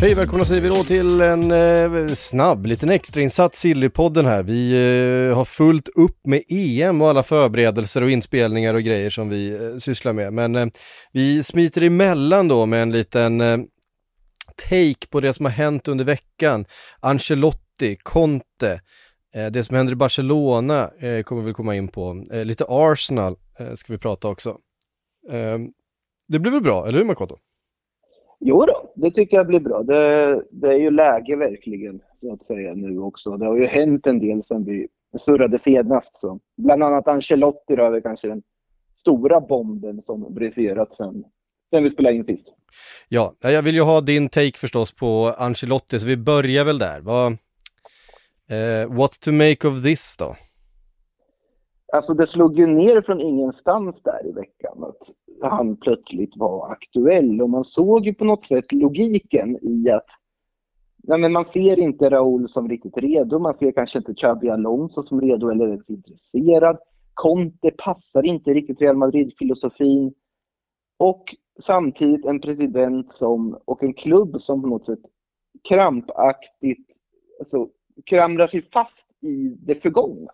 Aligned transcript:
Hej, 0.00 0.14
välkomna 0.14 0.44
säger 0.44 0.62
vi 0.62 0.68
då 0.68 0.84
till 0.84 1.20
en 1.20 1.50
eh, 1.50 2.14
snabb 2.14 2.66
liten 2.66 2.90
extrainsats 2.90 3.60
Sillypodden 3.60 4.26
här. 4.26 4.42
Vi 4.42 4.72
eh, 5.30 5.36
har 5.36 5.44
fullt 5.44 5.88
upp 5.88 6.26
med 6.26 6.42
EM 6.48 7.02
och 7.02 7.08
alla 7.08 7.22
förberedelser 7.22 8.02
och 8.02 8.10
inspelningar 8.10 8.74
och 8.74 8.82
grejer 8.82 9.10
som 9.10 9.28
vi 9.28 9.50
eh, 9.50 9.78
sysslar 9.78 10.12
med. 10.12 10.32
Men 10.32 10.54
eh, 10.54 10.66
vi 11.12 11.42
smiter 11.42 11.82
emellan 11.82 12.48
då 12.48 12.66
med 12.66 12.82
en 12.82 12.92
liten 12.92 13.40
eh, 13.40 13.58
take 14.68 15.06
på 15.10 15.20
det 15.20 15.32
som 15.32 15.44
har 15.44 15.52
hänt 15.52 15.88
under 15.88 16.04
veckan. 16.04 16.64
Ancelotti, 17.00 17.96
Conte, 18.02 18.80
eh, 19.34 19.46
det 19.46 19.64
som 19.64 19.76
händer 19.76 19.92
i 19.92 19.96
Barcelona 19.96 20.90
eh, 21.00 21.22
kommer 21.22 21.42
vi 21.42 21.52
komma 21.52 21.76
in 21.76 21.88
på. 21.88 22.24
Eh, 22.32 22.44
lite 22.44 22.64
Arsenal 22.68 23.36
eh, 23.58 23.74
ska 23.74 23.92
vi 23.92 23.98
prata 23.98 24.28
också. 24.28 24.50
Eh, 25.30 25.58
det 26.28 26.38
blir 26.38 26.52
väl 26.52 26.62
bra, 26.62 26.86
eller 26.88 26.98
hur 26.98 27.04
Makoto? 27.04 27.36
Jo 28.40 28.66
då, 28.66 28.92
det 28.94 29.10
tycker 29.10 29.36
jag 29.36 29.46
blir 29.46 29.60
bra. 29.60 29.82
Det, 29.82 30.42
det 30.50 30.68
är 30.68 30.78
ju 30.78 30.90
läge 30.90 31.36
verkligen, 31.36 32.00
så 32.14 32.32
att 32.32 32.42
säga, 32.42 32.74
nu 32.74 32.98
också. 32.98 33.36
Det 33.36 33.46
har 33.46 33.56
ju 33.56 33.66
hänt 33.66 34.06
en 34.06 34.18
del 34.18 34.42
sen 34.42 34.64
vi 34.64 34.88
surrade 35.18 35.58
senast. 35.58 36.16
Så. 36.16 36.40
Bland 36.56 36.82
annat 36.82 37.08
Ancelotti 37.08 37.76
då 37.76 37.84
är 37.84 38.00
kanske 38.00 38.28
den 38.28 38.42
stora 38.94 39.40
bomben 39.40 40.02
som 40.02 40.34
briserat 40.34 40.94
sen, 40.94 41.24
sen 41.70 41.82
vi 41.82 41.90
spelade 41.90 42.16
in 42.16 42.24
sist. 42.24 42.54
Ja, 43.08 43.34
jag 43.40 43.62
vill 43.62 43.74
ju 43.74 43.82
ha 43.82 44.00
din 44.00 44.28
take 44.28 44.58
förstås 44.58 44.92
på 44.92 45.34
Ancelotti, 45.38 46.00
så 46.00 46.06
vi 46.06 46.16
börjar 46.16 46.64
väl 46.64 46.78
där. 46.78 47.00
Vad, 47.00 47.32
eh, 48.48 48.96
what 48.96 49.20
to 49.20 49.32
make 49.32 49.68
of 49.68 49.82
this 49.82 50.16
då? 50.16 50.36
Alltså 51.92 52.14
det 52.14 52.26
slog 52.26 52.58
ju 52.58 52.66
ner 52.66 53.00
från 53.00 53.20
ingenstans 53.20 54.02
där 54.02 54.26
i 54.26 54.32
veckan 54.32 54.84
att 54.84 55.10
han 55.50 55.76
plötsligt 55.76 56.36
var 56.36 56.72
aktuell 56.72 57.42
och 57.42 57.50
man 57.50 57.64
såg 57.64 58.06
ju 58.06 58.14
på 58.14 58.24
något 58.24 58.44
sätt 58.44 58.72
logiken 58.72 59.58
i 59.62 59.90
att 59.90 60.06
nej 60.96 61.18
men 61.18 61.32
man 61.32 61.44
ser 61.44 61.78
inte 61.78 62.10
Raúl 62.10 62.48
som 62.48 62.68
riktigt 62.68 62.96
redo, 62.96 63.38
man 63.38 63.54
ser 63.54 63.72
kanske 63.72 63.98
inte 63.98 64.14
Xabi 64.14 64.48
Alonso 64.50 65.02
som 65.02 65.20
redo 65.20 65.50
eller 65.50 65.68
ens 65.68 65.90
intresserad. 65.90 66.78
Conte 67.14 67.70
passar 67.70 68.26
inte 68.26 68.54
riktigt 68.54 68.80
Real 68.80 68.96
Madrid-filosofin 68.96 70.14
och 70.96 71.24
samtidigt 71.60 72.26
en 72.26 72.40
president 72.40 73.12
som, 73.12 73.58
och 73.64 73.82
en 73.82 73.94
klubb 73.94 74.40
som 74.40 74.62
på 74.62 74.68
något 74.68 74.86
sätt 74.86 75.00
krampaktigt 75.68 76.96
alltså, 77.38 77.68
kramrar 78.04 78.46
sig 78.46 78.62
fast 78.72 79.08
i 79.20 79.56
det 79.60 79.74
förgångna. 79.74 80.30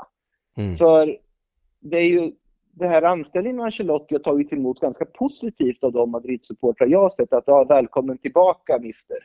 Mm. 0.56 0.76
För 0.76 1.19
det 1.84 1.97
är 1.97 2.09
ju 2.09 2.33
det 2.72 2.87
här 2.87 3.03
anställningen 3.03 3.61
av 3.61 3.65
Ancelotti 3.65 4.15
har 4.15 4.21
tagits 4.21 4.53
emot 4.53 4.81
ganska 4.81 5.05
positivt 5.05 5.84
av 5.84 5.93
de 5.93 6.11
Madrid-supportrar 6.11 6.87
jag 6.87 7.00
har 7.00 7.11
sett. 7.11 7.33
Att 7.33 7.45
ja, 7.47 7.65
välkommen 7.65 8.19
tillbaka 8.19 8.78
mister. 8.81 9.17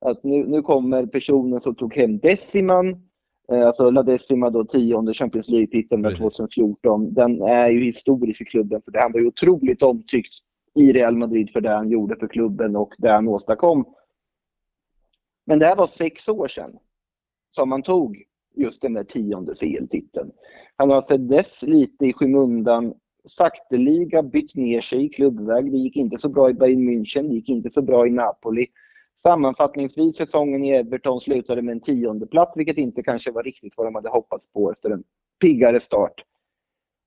Att 0.00 0.24
nu, 0.24 0.46
nu 0.46 0.62
kommer 0.62 1.06
personen 1.06 1.60
som 1.60 1.74
tog 1.74 1.94
hem 1.94 2.18
Deciman, 2.18 2.88
eh, 3.52 3.66
alltså 3.66 3.90
La 3.90 4.02
Decima 4.02 4.50
då, 4.50 4.64
tionde 4.64 5.14
Champions 5.14 5.48
League-titeln 5.48 6.00
med 6.00 6.10
Precis. 6.10 6.36
2014. 6.36 7.14
Den 7.14 7.42
är 7.42 7.68
ju 7.68 7.84
historisk 7.84 8.40
i 8.40 8.44
klubben 8.44 8.82
för 8.82 8.92
det 8.92 9.00
han 9.00 9.12
var 9.12 9.20
ju 9.20 9.26
otroligt 9.26 9.82
omtyckt 9.82 10.34
i 10.74 10.92
Real 10.92 11.16
Madrid 11.16 11.50
för 11.52 11.60
det 11.60 11.70
han 11.70 11.90
gjorde 11.90 12.16
för 12.16 12.28
klubben 12.28 12.76
och 12.76 12.94
det 12.98 13.10
han 13.10 13.28
åstadkom. 13.28 13.84
Men 15.46 15.58
det 15.58 15.66
här 15.66 15.76
var 15.76 15.86
sex 15.86 16.28
år 16.28 16.48
sedan 16.48 16.78
som 17.50 17.68
man 17.68 17.82
tog 17.82 18.24
just 18.56 18.82
den 18.82 18.94
där 18.94 19.04
tionde 19.04 19.54
CL-titeln. 19.54 20.30
Han 20.76 20.90
har 20.90 21.02
sedan 21.02 21.28
dess 21.28 21.62
lite 21.62 22.06
i 22.06 22.12
skymundan 22.12 22.94
sakteliga 23.24 24.22
bytt 24.22 24.54
ner 24.54 24.80
sig 24.80 25.04
i 25.04 25.08
klubbväg. 25.08 25.72
Det 25.72 25.78
gick 25.78 25.96
inte 25.96 26.18
så 26.18 26.28
bra 26.28 26.50
i 26.50 26.54
Bayern 26.54 26.88
München, 26.88 27.28
det 27.28 27.34
gick 27.34 27.48
inte 27.48 27.70
så 27.70 27.82
bra 27.82 28.06
i 28.06 28.10
Napoli. 28.10 28.66
Sammanfattningsvis 29.22 30.16
säsongen 30.16 30.64
i 30.64 30.70
Everton 30.70 31.20
slutade 31.20 31.62
med 31.62 31.72
en 31.72 31.80
tionde 31.80 32.26
plats, 32.26 32.52
vilket 32.56 32.78
inte 32.78 33.02
kanske 33.02 33.30
var 33.30 33.42
riktigt 33.42 33.72
vad 33.76 33.86
de 33.86 33.94
hade 33.94 34.08
hoppats 34.08 34.52
på 34.52 34.70
efter 34.72 34.90
en 34.90 35.02
piggare 35.40 35.80
start. 35.80 36.24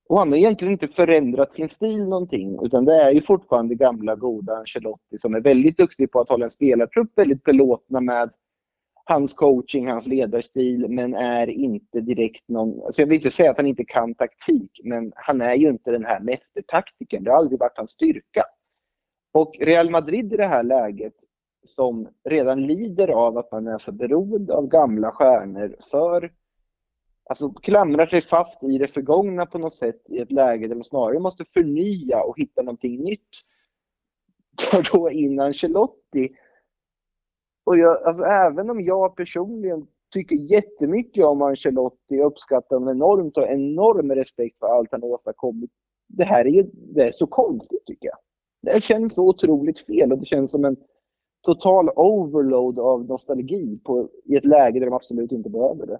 Och 0.08 0.18
han 0.18 0.28
har 0.28 0.38
egentligen 0.38 0.72
inte 0.72 0.88
förändrat 0.88 1.54
sin 1.54 1.68
stil 1.68 2.08
någonting, 2.08 2.58
utan 2.62 2.84
det 2.84 3.02
är 3.02 3.10
ju 3.10 3.22
fortfarande 3.22 3.74
gamla 3.74 4.16
goda 4.16 4.56
Ancelotti 4.56 5.18
som 5.18 5.34
är 5.34 5.40
väldigt 5.40 5.76
duktig 5.76 6.10
på 6.10 6.20
att 6.20 6.28
hålla 6.28 6.44
en 6.44 6.50
spelartrupp 6.50 7.18
väldigt 7.18 7.44
belåtna 7.44 8.00
med 8.00 8.30
hans 9.04 9.34
coaching, 9.34 9.88
hans 9.88 10.06
ledarstil, 10.06 10.88
men 10.88 11.14
är 11.14 11.46
inte 11.46 12.00
direkt 12.00 12.48
någon... 12.48 12.84
Alltså 12.84 13.00
jag 13.02 13.06
vill 13.06 13.16
inte 13.16 13.30
säga 13.30 13.50
att 13.50 13.56
han 13.56 13.66
inte 13.66 13.84
kan 13.84 14.14
taktik, 14.14 14.80
men 14.84 15.12
han 15.16 15.40
är 15.40 15.54
ju 15.54 15.68
inte 15.68 15.90
den 15.90 16.04
här 16.04 16.20
mästertaktikern. 16.20 17.24
Det 17.24 17.30
har 17.30 17.38
aldrig 17.38 17.60
varit 17.60 17.76
hans 17.76 17.90
styrka. 17.90 18.44
Och 19.32 19.56
Real 19.60 19.90
Madrid 19.90 20.32
i 20.32 20.36
det 20.36 20.46
här 20.46 20.62
läget, 20.62 21.14
som 21.64 22.08
redan 22.24 22.66
lider 22.66 23.08
av 23.08 23.38
att 23.38 23.52
man 23.52 23.66
är 23.66 23.78
för 23.78 23.92
beroende 23.92 24.54
av 24.54 24.68
gamla 24.68 25.12
stjärnor, 25.12 25.76
för 25.90 26.32
alltså 27.24 27.50
klamrar 27.50 28.06
sig 28.06 28.20
fast 28.20 28.62
i 28.62 28.78
det 28.78 28.88
förgångna 28.88 29.46
på 29.46 29.58
något 29.58 29.76
sätt 29.76 30.02
i 30.08 30.18
ett 30.18 30.32
läge 30.32 30.68
där 30.68 30.74
man 30.74 30.84
snarare 30.84 31.18
måste 31.18 31.44
förnya 31.44 32.22
och 32.22 32.38
hitta 32.38 32.62
någonting 32.62 33.04
nytt. 33.04 33.28
Tar 34.70 34.88
då 34.92 35.10
in 35.10 35.40
Ancelotti 35.40 36.36
och 37.64 37.78
jag, 37.78 38.02
alltså, 38.02 38.24
även 38.24 38.70
om 38.70 38.80
jag 38.84 39.16
personligen 39.16 39.86
tycker 40.12 40.36
jättemycket 40.36 41.24
om 41.24 41.42
Ancelotti 41.42 42.20
uppskattar 42.24 42.76
honom 42.76 42.96
enormt 42.96 43.36
och 43.36 43.42
har 43.42 43.50
enorm 43.50 44.12
respekt 44.12 44.58
för 44.58 44.66
allt 44.66 44.88
han 44.92 45.02
har 45.02 45.08
åstadkommit. 45.08 45.70
Det 46.08 46.24
här 46.24 46.44
är 46.44 46.50
ju 46.50 46.70
det 46.72 47.02
är 47.02 47.12
så 47.12 47.26
konstigt 47.26 47.86
tycker 47.86 48.08
jag. 48.08 48.18
Det 48.74 48.82
känns 48.82 49.14
så 49.14 49.28
otroligt 49.28 49.86
fel 49.86 50.12
och 50.12 50.18
det 50.18 50.26
känns 50.26 50.50
som 50.50 50.64
en 50.64 50.76
total 51.42 51.88
overload 51.96 52.78
av 52.78 53.04
nostalgi 53.04 53.80
på, 53.84 54.08
i 54.24 54.36
ett 54.36 54.44
läge 54.44 54.80
där 54.80 54.86
de 54.86 54.94
absolut 54.94 55.32
inte 55.32 55.50
behöver 55.50 55.86
det. 55.86 55.98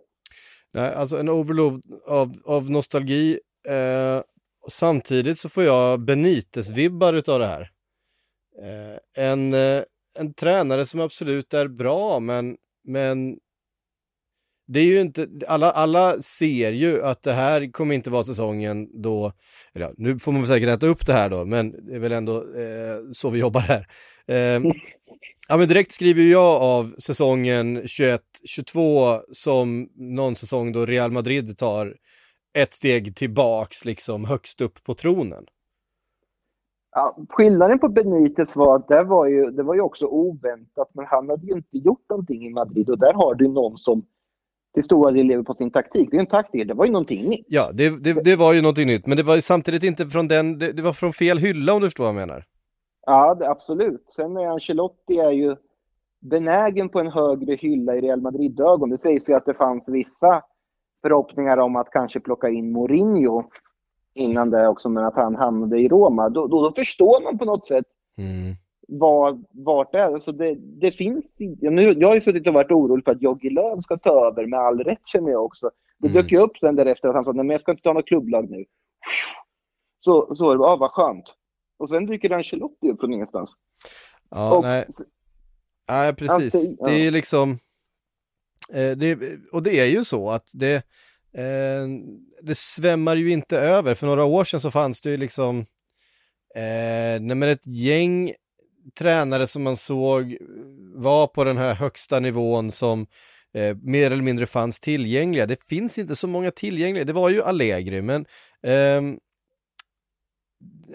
Nej, 0.72 0.94
alltså 0.94 1.16
en 1.16 1.28
overload 1.28 1.80
av, 2.06 2.32
av 2.44 2.70
nostalgi. 2.70 3.38
Eh, 3.68 4.22
samtidigt 4.68 5.38
så 5.38 5.48
får 5.48 5.62
jag 5.62 6.00
Benites-vibbar 6.00 7.12
utav 7.12 7.38
det 7.38 7.46
här. 7.46 7.70
Eh, 8.62 9.24
en, 9.24 9.52
eh, 9.52 9.82
en 10.16 10.34
tränare 10.34 10.86
som 10.86 11.00
absolut 11.00 11.54
är 11.54 11.68
bra, 11.68 12.20
men, 12.20 12.56
men 12.84 13.38
det 14.66 14.80
är 14.80 14.84
ju 14.84 15.00
inte, 15.00 15.28
alla, 15.48 15.70
alla 15.70 16.20
ser 16.20 16.72
ju 16.72 17.02
att 17.02 17.22
det 17.22 17.32
här 17.32 17.72
kommer 17.72 17.94
inte 17.94 18.10
vara 18.10 18.24
säsongen 18.24 19.02
då, 19.02 19.32
eller 19.74 19.86
ja, 19.86 19.92
nu 19.96 20.18
får 20.18 20.32
man 20.32 20.46
säkert 20.46 20.68
äta 20.68 20.86
upp 20.86 21.06
det 21.06 21.12
här 21.12 21.30
då, 21.30 21.44
men 21.44 21.86
det 21.86 21.94
är 21.94 21.98
väl 21.98 22.12
ändå 22.12 22.36
eh, 22.36 22.98
så 23.12 23.30
vi 23.30 23.38
jobbar 23.38 23.60
här. 23.60 23.86
Eh, 24.26 24.62
ja 25.48 25.56
men 25.56 25.68
direkt 25.68 25.92
skriver 25.92 26.22
jag 26.22 26.62
av 26.62 26.94
säsongen 26.98 27.82
21-22 27.82 29.20
som 29.32 29.88
någon 29.94 30.36
säsong 30.36 30.72
då 30.72 30.86
Real 30.86 31.12
Madrid 31.12 31.58
tar 31.58 31.96
ett 32.58 32.74
steg 32.74 33.16
tillbaks 33.16 33.84
liksom 33.84 34.24
högst 34.24 34.60
upp 34.60 34.84
på 34.84 34.94
tronen. 34.94 35.44
Ja, 36.94 37.16
skillnaden 37.28 37.78
på 37.78 37.88
Benitez 37.88 38.56
var 38.56 38.76
att 38.76 38.88
det 38.88 39.04
var, 39.04 39.28
ju, 39.28 39.44
det 39.44 39.62
var 39.62 39.74
ju 39.74 39.80
också 39.80 40.06
oväntat, 40.06 40.90
men 40.92 41.06
han 41.06 41.28
hade 41.28 41.46
ju 41.46 41.52
inte 41.52 41.76
gjort 41.76 42.04
någonting 42.08 42.46
i 42.46 42.50
Madrid 42.50 42.90
och 42.90 42.98
där 42.98 43.12
har 43.12 43.34
du 43.34 43.48
någon 43.48 43.78
som 43.78 44.06
till 44.74 44.82
stora 44.82 45.10
del 45.10 45.26
lever 45.26 45.42
på 45.42 45.54
sin 45.54 45.70
taktik. 45.70 46.10
Det 46.10 46.16
är 46.16 46.18
ju 46.18 46.20
en 46.20 46.26
taktik, 46.26 46.68
det 46.68 46.74
var 46.74 46.84
ju 46.84 46.92
någonting 46.92 47.28
nytt. 47.28 47.46
Ja, 47.48 47.70
det, 47.72 48.04
det, 48.04 48.12
det 48.12 48.36
var 48.36 48.52
ju 48.52 48.62
någonting 48.62 48.86
nytt, 48.86 49.06
men 49.06 49.16
det 49.16 49.22
var 49.22 49.36
samtidigt 49.36 49.82
inte 49.82 50.06
från 50.06 50.28
den, 50.28 50.58
det, 50.58 50.72
det 50.72 50.82
var 50.82 50.92
från 50.92 51.12
fel 51.12 51.38
hylla 51.38 51.74
om 51.74 51.80
du 51.80 51.86
förstår 51.86 52.04
vad 52.04 52.14
jag 52.14 52.28
menar. 52.28 52.44
Ja, 53.06 53.34
det, 53.34 53.50
absolut. 53.50 54.04
Sen 54.10 54.36
är 54.36 54.46
Ancelotti 54.46 55.18
är 55.18 55.30
ju 55.30 55.56
benägen 56.30 56.88
på 56.88 57.00
en 57.00 57.12
högre 57.12 57.54
hylla 57.54 57.96
i 57.96 58.00
Real 58.00 58.20
Madrid-ögon. 58.20 58.90
Det 58.90 58.98
sägs 58.98 59.28
ju 59.28 59.34
att 59.34 59.46
det 59.46 59.54
fanns 59.54 59.88
vissa 59.88 60.42
förhoppningar 61.02 61.56
om 61.56 61.76
att 61.76 61.90
kanske 61.90 62.20
plocka 62.20 62.48
in 62.48 62.72
Mourinho 62.72 63.44
innan 64.14 64.50
det 64.50 64.68
också, 64.68 64.88
men 64.88 65.04
att 65.04 65.14
han 65.14 65.34
hamnade 65.36 65.80
i 65.80 65.88
Roma. 65.88 66.28
Då, 66.28 66.46
då, 66.46 66.62
då 66.62 66.72
förstår 66.74 67.22
man 67.22 67.38
på 67.38 67.44
något 67.44 67.66
sätt 67.66 67.84
Mm. 68.16 68.54
var, 68.88 69.42
vart 69.50 69.92
det 69.92 69.98
är. 69.98 70.14
Alltså 70.14 70.32
det, 70.32 70.54
det 70.54 70.92
finns 70.92 71.40
inte. 71.40 71.70
Nu, 71.70 71.82
jag 71.82 72.08
har 72.08 72.14
ju 72.14 72.20
suttit 72.20 72.46
och 72.46 72.54
varit 72.54 72.70
orolig 72.70 73.04
för 73.04 73.12
att 73.12 73.22
Jogge 73.22 73.50
Löw 73.50 73.80
ska 73.80 73.96
ta 73.98 74.26
över 74.26 74.46
med 74.46 74.58
all 74.58 74.78
rätt 74.84 75.06
känner 75.06 75.30
jag 75.30 75.44
också. 75.44 75.70
Det 75.98 76.06
Mm. 76.08 76.22
dök 76.22 76.32
ju 76.32 76.38
upp 76.38 76.58
sen 76.58 76.76
därefter 76.76 77.08
att 77.08 77.14
han 77.14 77.24
sa 77.24 77.32
nej 77.32 77.44
men 77.44 77.50
jag 77.54 77.60
ska 77.60 77.70
inte 77.72 77.82
ta 77.82 77.92
något 77.92 78.06
klubblag 78.08 78.50
nu. 78.50 78.64
Så, 80.00 80.34
så 80.34 80.44
var 80.44 80.56
det, 80.56 80.64
ah, 80.64 80.76
vad 80.76 80.90
skönt. 80.90 81.34
Och 81.78 81.88
sen 81.88 82.06
dyker 82.06 82.30
Ancelotti 82.30 82.90
upp 82.90 83.00
från 83.00 83.12
ingenstans. 83.12 83.52
Ja, 84.30 84.56
och, 84.56 84.62
nej. 84.64 84.86
Nej, 85.88 86.14
precis. 86.14 86.54
Alltså, 86.54 86.74
ja. 86.78 86.86
Det 86.86 87.06
är 87.06 87.10
liksom, 87.10 87.58
eh, 88.72 88.90
det, 88.96 89.18
och 89.52 89.62
det 89.62 89.80
är 89.80 89.86
ju 89.86 90.04
så 90.04 90.30
att 90.30 90.50
det, 90.54 90.82
eh, 91.38 91.88
det 92.42 92.54
svämmar 92.54 93.16
ju 93.16 93.30
inte 93.30 93.58
över. 93.58 93.94
För 93.94 94.06
några 94.06 94.24
år 94.24 94.44
sedan 94.44 94.60
så 94.60 94.70
fanns 94.70 95.00
det 95.00 95.10
ju 95.10 95.16
liksom, 95.16 95.58
eh, 96.56 97.20
nej 97.20 97.50
ett 97.50 97.66
gäng 97.66 98.32
tränare 98.98 99.46
som 99.46 99.62
man 99.62 99.76
såg 99.76 100.36
var 100.94 101.26
på 101.26 101.44
den 101.44 101.56
här 101.56 101.74
högsta 101.74 102.20
nivån 102.20 102.70
som 102.70 103.06
eh, 103.54 103.76
mer 103.82 104.10
eller 104.10 104.22
mindre 104.22 104.46
fanns 104.46 104.80
tillgängliga. 104.80 105.46
Det 105.46 105.64
finns 105.68 105.98
inte 105.98 106.16
så 106.16 106.26
många 106.26 106.50
tillgängliga. 106.50 107.04
Det 107.04 107.12
var 107.12 107.30
ju 107.30 107.42
Allegri, 107.42 108.02
men 108.02 108.26
eh, 108.62 109.02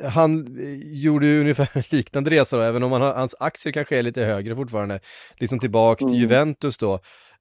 han 0.04 0.58
eh, 0.60 0.76
gjorde 1.02 1.26
ju 1.26 1.42
ungefär 1.42 1.70
en 1.74 1.84
liknande 1.98 2.30
resa 2.30 2.58
då, 2.58 2.64
även 2.64 2.84
om 2.84 2.92
han, 2.92 3.02
har- 3.02 3.14
hans 3.14 3.36
aktier 3.40 3.74
kanske 3.74 3.98
är 3.98 4.04
lite 4.04 4.22
högre 4.24 4.56
fortfarande. 4.56 5.00
Liksom 5.38 5.60
tillbaks 5.60 6.00
till 6.00 6.08
Mm. 6.08 6.20
Juventus 6.22 6.78
då. 6.78 6.94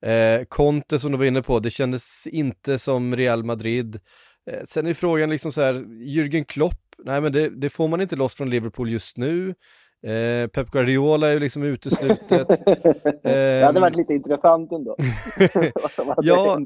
Eh, 0.02 0.44
Conte 0.49 0.99
som 0.99 1.12
du 1.12 1.19
var 1.19 1.25
inne 1.25 1.43
på, 1.43 1.58
det 1.58 1.70
kändes 1.70 2.26
inte 2.26 2.78
som 2.78 3.16
Real 3.16 3.44
Madrid. 3.44 4.00
Eh, 4.50 4.58
sen 4.64 4.87
är 4.87 4.94
frågan 4.94 5.31
liksom 5.31 5.52
så 5.52 5.60
här, 5.62 5.75
Jürgen 6.14 6.44
Klopp, 6.44 6.81
nej 7.05 7.20
men 7.20 7.32
det, 7.32 7.49
det 7.60 7.70
får 7.70 7.88
man 7.88 8.00
inte 8.00 8.16
loss 8.16 8.37
från 8.37 8.50
Liverpool 8.50 8.90
just 8.90 9.16
nu. 9.16 9.55
Eh, 10.06 10.49
Pep 10.49 10.70
Guardiola 10.70 11.28
är 11.28 11.32
ju 11.32 11.40
liksom 11.40 11.62
uteslutet. 11.62 12.49
det 13.22 13.62
hade 13.66 13.81
varit 13.81 13.96
lite 13.96 14.12
intressant 14.14 14.72
ändå. 14.72 14.96
Ja, 16.22 16.60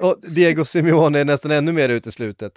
och 0.00 0.16
Diego 0.34 0.64
Simeone 0.64 1.18
är 1.20 1.24
nästan 1.24 1.50
ännu 1.50 1.72
mer 1.72 1.88
uteslutet. 1.88 2.52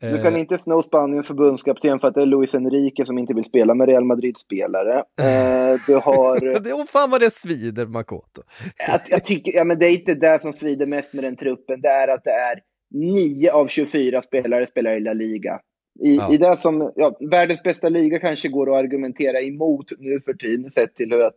Du 0.00 0.06
Eh, 0.06 0.22
kan 0.22 0.36
inte 0.36 0.58
sno 0.58 0.82
Spaniens 0.82 1.26
förbundskapten 1.26 1.98
för 1.98 2.08
att 2.08 2.14
det 2.14 2.22
är 2.22 2.26
Luis 2.26 2.54
Enrique 2.54 3.06
som 3.06 3.18
inte 3.18 3.34
vill 3.34 3.44
spela 3.44 3.74
med 3.74 3.88
Real 3.88 4.04
Madrid-spelare. 4.04 4.98
Eh, 4.98 5.80
du 5.86 5.94
har... 5.94 6.36
oh, 6.72 6.84
fan 6.84 7.10
vad 7.10 7.20
det 7.20 7.30
svider, 7.30 7.86
Makoto. 7.86 8.42
Jag, 8.88 9.00
jag 9.08 9.24
tycker, 9.24 9.52
ja, 9.52 9.64
men 9.64 9.78
det 9.78 9.86
är 9.86 9.92
inte 9.92 10.14
det 10.14 10.38
som 10.38 10.52
svider 10.52 10.86
mest 10.86 11.12
med 11.12 11.24
den 11.24 11.36
truppen. 11.36 11.80
Det 11.80 11.88
är 11.88 12.08
att 12.08 12.24
det 12.24 12.30
är 12.30 12.60
9 12.94 13.50
av 13.52 13.66
24 13.68 14.22
spelare 14.22 14.66
spelar 14.66 14.96
i 14.96 15.00
La 15.00 15.12
Liga. 15.12 15.60
I, 16.04 16.16
Ja. 16.16 16.32
i 16.32 16.36
det 16.36 16.56
som, 16.56 16.92
ja, 16.96 17.16
världens 17.30 17.62
bästa 17.62 17.88
liga 17.88 18.18
kanske 18.18 18.48
går 18.48 18.70
att 18.70 18.84
argumentera 18.84 19.40
emot 19.40 19.92
nu 19.98 20.20
för 20.24 20.34
tiden 20.34 20.70
sett 20.70 20.94
till 20.94 21.12
hur, 21.12 21.20
att, 21.20 21.36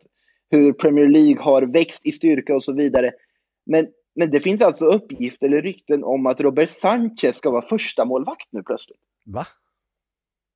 hur 0.51 0.73
Premier 0.73 1.07
League 1.07 1.43
har 1.43 1.61
växt 1.61 2.05
i 2.05 2.11
styrka 2.11 2.55
och 2.55 2.63
så 2.63 2.73
vidare. 2.73 3.11
Men, 3.65 3.87
men 4.15 4.31
det 4.31 4.39
finns 4.39 4.61
alltså 4.61 4.85
uppgifter 4.85 5.47
eller 5.47 5.61
rykten 5.61 6.03
om 6.03 6.25
att 6.25 6.41
Robert 6.41 6.69
Sanchez 6.69 7.35
ska 7.35 7.51
vara 7.51 7.61
första 7.61 8.05
målvakt 8.05 8.47
nu 8.51 8.63
plötsligt. 8.63 8.99
Va? 9.25 9.45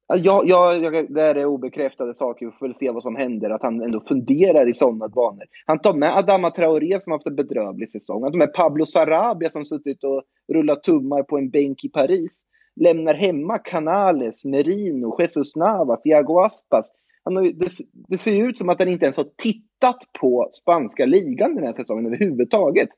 Ja, 0.07 0.41
ja, 0.45 0.73
jag, 0.75 1.13
det 1.13 1.21
här 1.21 1.35
är 1.35 1.45
obekräftade 1.45 2.13
saker. 2.13 2.45
Vi 2.45 2.51
får 2.51 2.67
väl 2.67 2.75
se 2.75 2.91
vad 2.91 3.03
som 3.03 3.15
händer. 3.15 3.49
Att 3.49 3.61
han 3.61 3.81
ändå 3.81 4.03
funderar 4.07 4.69
i 4.69 4.73
sådana 4.73 5.09
banor. 5.09 5.43
Han 5.65 5.79
tar 5.79 5.93
med 5.93 6.17
Adama 6.17 6.49
Traoré 6.49 6.99
som 6.99 7.11
haft 7.11 7.27
en 7.27 7.35
bedrövlig 7.35 7.89
säsong. 7.89 8.23
Han 8.23 8.31
tar 8.31 8.39
med 8.39 8.53
Pablo 8.53 8.85
Sarabia 8.85 9.49
som 9.49 9.65
suttit 9.65 10.03
och 10.03 10.23
rullat 10.53 10.83
tummar 10.83 11.23
på 11.23 11.37
en 11.37 11.49
bänk 11.49 11.83
i 11.83 11.89
Paris. 11.89 12.43
Lämnar 12.75 13.13
hemma 13.13 13.57
Canales, 13.57 14.45
Merino, 14.45 15.15
Jesus 15.19 15.55
Navas, 15.55 16.01
Thiago 16.01 16.39
Aspas. 16.39 16.91
Han 17.23 17.35
har, 17.35 17.43
det, 17.43 17.69
det 18.07 18.17
ser 18.17 18.31
ut 18.31 18.57
som 18.57 18.69
att 18.69 18.79
han 18.79 18.89
inte 18.89 19.05
ens 19.05 19.17
har 19.17 19.27
tittat 19.37 19.99
på 20.19 20.49
spanska 20.51 21.05
ligan 21.05 21.55
den 21.55 21.63
här 21.63 21.73
säsongen 21.73 22.05
överhuvudtaget. 22.05 22.89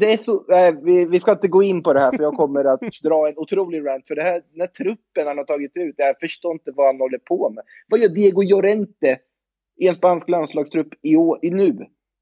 Det 0.00 0.12
är 0.12 0.16
så, 0.16 0.44
vi, 0.82 1.04
vi 1.04 1.20
ska 1.20 1.32
inte 1.32 1.48
gå 1.48 1.62
in 1.62 1.82
på 1.82 1.92
det 1.92 2.00
här 2.00 2.16
för 2.16 2.22
jag 2.22 2.34
kommer 2.34 2.64
att 2.64 2.80
dra 3.02 3.28
en 3.28 3.38
otrolig 3.38 3.86
rant. 3.86 4.08
För 4.08 4.14
det 4.14 4.22
här, 4.22 4.42
den 4.52 4.60
här 4.60 4.66
truppen 4.66 5.26
han 5.26 5.38
har 5.38 5.44
tagit 5.44 5.72
ut, 5.74 5.94
jag 5.98 6.20
förstår 6.20 6.52
inte 6.52 6.72
vad 6.74 6.86
han 6.86 7.00
håller 7.00 7.18
på 7.18 7.50
med. 7.50 7.64
Vad 7.88 8.00
gör 8.00 8.08
Diego 8.08 8.42
Llorente 8.42 9.18
i 9.80 9.88
en 9.88 9.94
spansk 9.94 10.28
landslagstrupp 10.28 10.88
i, 11.02 11.16
år, 11.16 11.38
i 11.42 11.50
nu? 11.50 11.78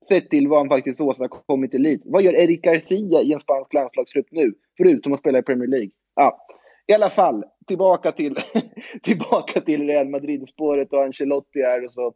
Sett 0.09 0.31
till 0.31 0.49
vad 0.49 0.59
han 0.59 0.69
faktiskt 0.69 1.01
åstadkommit 1.01 1.75
i 1.75 1.77
elit. 1.77 2.03
Vad 2.05 2.23
gör 2.23 2.33
Eric 2.33 2.63
Garcia 2.63 3.21
i 3.21 3.33
en 3.33 3.39
spansk 3.39 3.75
landslagstrupp 3.75 4.27
nu? 4.31 4.55
Förutom 4.77 5.13
att 5.13 5.21
spela 5.21 5.39
i 5.39 5.43
Premier 5.43 5.69
League. 5.69 5.91
Ja, 6.15 6.47
i 6.87 6.93
alla 6.93 7.11
fall, 7.11 7.45
tillbaka 7.67 8.13
till, 8.13 8.37
tillbaka 9.03 9.61
till 9.61 9.87
Real 9.87 10.09
Madrid-spåret 10.09 10.93
och 10.93 11.03
Ancelotti 11.03 11.63
här 11.63 11.85
och 11.85 11.91
så. 11.91 12.15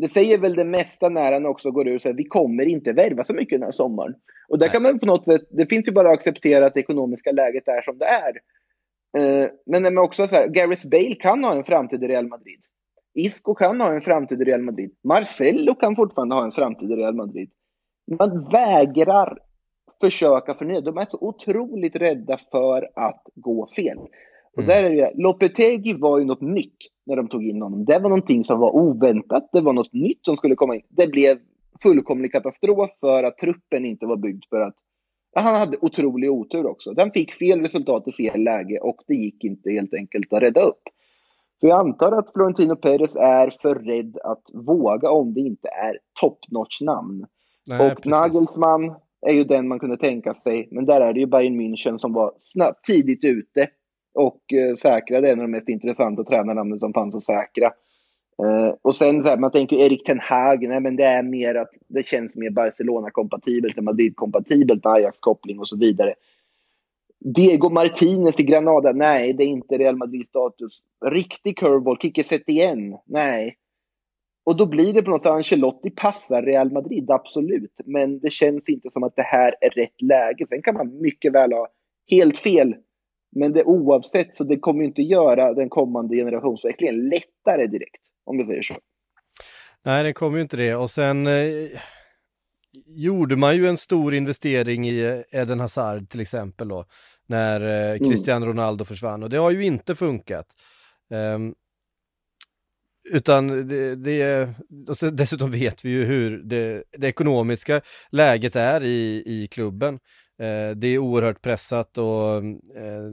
Det 0.00 0.08
säger 0.08 0.38
väl 0.38 0.54
det 0.54 0.64
mesta 0.64 1.08
när 1.08 1.32
han 1.32 1.46
också 1.46 1.70
går 1.70 1.88
ut 1.88 1.94
och 1.94 2.02
säger 2.02 2.16
vi 2.16 2.24
kommer 2.24 2.68
inte 2.68 2.92
värva 2.92 3.22
så 3.22 3.34
mycket 3.34 3.58
den 3.58 3.62
här 3.62 3.70
sommaren. 3.70 4.14
Och 4.48 4.58
där 4.58 4.66
Nej. 4.66 4.72
kan 4.72 4.82
man 4.82 4.98
på 4.98 5.06
något 5.06 5.24
sätt, 5.24 5.42
det 5.50 5.66
finns 5.66 5.88
ju 5.88 5.92
bara 5.92 6.08
att 6.08 6.14
acceptera 6.14 6.66
att 6.66 6.74
det 6.74 6.80
ekonomiska 6.80 7.32
läget 7.32 7.68
är 7.68 7.82
som 7.82 7.98
det 7.98 8.04
är. 8.04 8.32
Eh, 9.18 9.48
men 9.66 9.82
men 9.82 9.98
också 9.98 10.26
så 10.26 10.34
här, 10.34 10.48
Gareth 10.48 10.88
Bale 10.88 11.14
kan 11.14 11.44
ha 11.44 11.56
en 11.56 11.64
framtid 11.64 12.04
i 12.04 12.08
Real 12.08 12.28
Madrid. 12.28 12.60
Isco 13.14 13.54
kan 13.54 13.80
ha 13.80 13.94
en 13.94 14.00
framtid 14.00 14.42
i 14.42 14.44
Real 14.44 14.62
Madrid. 14.62 14.90
Marcelo 15.04 15.74
kan 15.74 15.96
fortfarande 15.96 16.34
ha 16.34 16.44
en 16.44 16.52
framtid 16.52 16.90
i 16.90 16.96
Real 16.96 17.14
Madrid. 17.14 17.50
Man 18.18 18.48
vägrar 18.52 19.38
försöka 20.00 20.54
förnya. 20.54 20.80
De 20.80 20.98
är 20.98 21.06
så 21.06 21.18
otroligt 21.20 21.96
rädda 21.96 22.36
för 22.52 22.90
att 22.94 23.22
gå 23.34 23.68
fel. 23.76 23.98
Och 24.56 24.62
Mm. 24.62 24.68
där 24.68 24.90
är 24.90 24.96
det, 24.96 25.12
Lopetegi 25.14 25.92
var 25.94 26.18
ju 26.18 26.24
något 26.24 26.40
nytt 26.40 26.76
när 27.06 27.16
de 27.16 27.28
tog 27.28 27.44
in 27.44 27.62
honom. 27.62 27.84
Det 27.84 27.98
var 27.98 28.08
någonting 28.08 28.44
som 28.44 28.58
var 28.60 28.76
oväntat. 28.76 29.48
Det 29.52 29.60
var 29.60 29.72
något 29.72 29.92
nytt 29.92 30.18
som 30.22 30.36
skulle 30.36 30.54
komma 30.54 30.74
in. 30.74 30.82
Det 30.88 31.10
blev 31.10 31.38
fullkomlig 31.82 32.32
katastrof 32.32 32.90
för 33.00 33.24
att 33.24 33.38
truppen 33.38 33.84
inte 33.84 34.06
var 34.06 34.16
byggd 34.16 34.44
för 34.48 34.60
att 34.60 34.74
han 35.36 35.54
hade 35.54 35.76
otrolig 35.80 36.30
otur 36.30 36.66
också. 36.66 36.92
Den 36.92 37.10
fick 37.10 37.32
fel 37.32 37.60
resultat 37.60 38.08
i 38.08 38.12
fel 38.12 38.42
läge 38.42 38.78
och 38.80 38.96
det 39.08 39.14
gick 39.14 39.44
inte 39.44 39.70
helt 39.70 39.94
enkelt 39.94 40.34
att 40.34 40.42
rädda 40.42 40.60
upp. 40.60 40.82
Så 41.60 41.66
jag 41.66 41.80
antar 41.80 42.12
att 42.12 42.32
Florentino 42.32 42.76
Perez 42.76 43.16
är 43.16 43.58
för 43.62 43.74
rädd 43.74 44.18
att 44.24 44.42
våga 44.52 45.10
om 45.10 45.34
det 45.34 45.40
inte 45.40 45.68
är 45.68 45.98
top 46.20 46.38
notch 46.50 46.80
namn. 46.80 47.26
Nej, 47.66 47.80
och 47.80 47.96
precis. 47.96 48.10
Nagelsmann 48.10 48.94
är 49.26 49.32
ju 49.32 49.44
den 49.44 49.68
man 49.68 49.78
kunde 49.78 49.96
tänka 49.96 50.34
sig. 50.34 50.68
Men 50.70 50.86
där 50.86 51.00
är 51.00 51.12
det 51.12 51.20
ju 51.20 51.26
Bayern 51.26 51.60
München 51.60 51.98
som 51.98 52.12
var 52.12 52.32
snabbt, 52.38 52.84
tidigt 52.84 53.24
ute 53.24 53.66
och 54.14 54.52
eh, 54.52 54.74
säkrade 54.74 55.30
en 55.30 55.40
av 55.40 55.44
de 55.44 55.50
mest 55.50 55.68
intressanta 55.68 56.24
tränarnamnen 56.24 56.78
som 56.78 56.92
fanns 56.92 57.14
att 57.14 57.22
säkra. 57.22 57.66
Eh, 58.42 58.74
och 58.82 58.96
sen 58.96 59.22
så 59.22 59.28
här, 59.28 59.36
man 59.36 59.50
tänker 59.50 59.76
Erik 59.76 60.04
Ten 60.04 60.20
Hag, 60.20 60.68
nej 60.68 60.80
men 60.80 60.96
det 60.96 61.04
är 61.04 61.22
mer 61.22 61.54
att 61.54 61.70
det 61.88 62.06
känns 62.06 62.34
mer 62.34 62.50
Barcelona-kompatibelt 62.50 63.78
än 63.78 63.84
Madrid-kompatibelt 63.84 64.84
med 64.84 64.92
Ajax-koppling 64.92 65.58
och 65.58 65.68
så 65.68 65.76
vidare. 65.76 66.14
Diego 67.24 67.68
Martinez 67.70 68.40
i 68.40 68.42
Granada, 68.42 68.92
nej 68.92 69.32
det 69.32 69.44
är 69.44 69.48
inte 69.48 69.78
Real 69.78 69.96
Madrid-status. 69.96 70.80
Riktig 71.06 71.58
curveball, 71.58 71.98
Kike 71.98 72.22
Setien, 72.22 72.96
nej. 73.06 73.56
Och 74.44 74.56
då 74.56 74.66
blir 74.66 74.92
det 74.92 75.02
på 75.02 75.10
något 75.10 75.22
sätt, 75.22 75.32
Ancelotti 75.32 75.90
passar 75.90 76.42
Real 76.42 76.72
Madrid, 76.72 77.10
absolut. 77.10 77.80
Men 77.84 78.20
det 78.20 78.30
känns 78.30 78.68
inte 78.68 78.90
som 78.90 79.02
att 79.02 79.16
det 79.16 79.22
här 79.22 79.54
är 79.60 79.70
rätt 79.70 80.02
läge. 80.02 80.46
Sen 80.48 80.62
kan 80.62 80.74
man 80.74 81.00
mycket 81.00 81.32
väl 81.32 81.52
ha 81.52 81.68
helt 82.10 82.38
fel. 82.38 82.74
Men 83.36 83.52
det 83.52 83.64
oavsett 83.64 84.34
så 84.34 84.44
det 84.44 84.58
kommer 84.58 84.84
inte 84.84 85.02
göra 85.02 85.54
den 85.54 85.68
kommande 85.68 86.16
generationsväxlingen 86.16 87.08
lättare 87.08 87.66
direkt. 87.66 88.02
Om 88.24 88.36
vi 88.36 88.42
säger 88.42 88.62
så. 88.62 88.74
Nej, 89.84 90.04
den 90.04 90.14
kommer 90.14 90.36
ju 90.36 90.42
inte 90.42 90.56
det. 90.56 90.74
Och 90.74 90.90
sen 90.90 91.26
eh, 91.26 91.68
gjorde 92.86 93.36
man 93.36 93.56
ju 93.56 93.68
en 93.68 93.76
stor 93.76 94.14
investering 94.14 94.88
i 94.88 95.00
eh, 95.00 95.40
Eden 95.40 95.60
Hazard 95.60 96.08
till 96.08 96.20
exempel 96.20 96.68
då, 96.68 96.84
när 97.26 97.92
eh, 97.92 97.98
Cristiano 97.98 98.46
Ronaldo 98.46 98.84
försvann. 98.84 99.22
Och 99.22 99.30
det 99.30 99.36
har 99.36 99.50
ju 99.50 99.64
inte 99.64 99.94
funkat. 99.94 100.46
Ehm, 101.10 101.54
utan 103.12 103.68
det, 103.68 103.94
det 103.94 104.48
dessutom 105.12 105.50
vet 105.50 105.84
vi 105.84 105.90
ju 105.90 106.04
hur 106.04 106.38
det, 106.38 106.84
det 106.98 107.06
ekonomiska 107.06 107.80
läget 108.10 108.56
är 108.56 108.82
i, 108.82 109.22
i 109.26 109.48
klubben. 109.50 109.98
Eh, 110.40 110.70
det 110.76 110.86
är 110.86 110.98
oerhört 110.98 111.42
pressat 111.42 111.98
och 111.98 112.36
eh, 112.36 113.10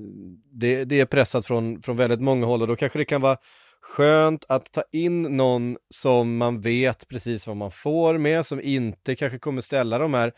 det, 0.52 0.86
det 0.86 1.00
är 1.00 1.06
pressat 1.06 1.46
från, 1.46 1.82
från 1.82 1.98
väldigt 1.98 2.22
många 2.22 2.46
håll 2.46 2.62
och 2.62 2.68
då 2.68 2.76
kanske 2.76 3.00
det 3.00 3.06
kan 3.06 3.22
vara 3.22 3.38
skönt 3.82 4.46
att 4.50 4.72
ta 4.72 4.84
in 4.92 5.22
någon 5.22 5.78
som 5.90 6.38
man 6.38 6.62
vet 6.62 7.08
precis 7.08 7.48
vad 7.48 7.58
man 7.58 7.72
får 7.72 8.18
med, 8.18 8.46
som 8.46 8.62
inte 8.62 9.16
kanske 9.16 9.40
kommer 9.40 9.62
ställa 9.62 9.98
de 9.98 10.14
här 10.14 10.32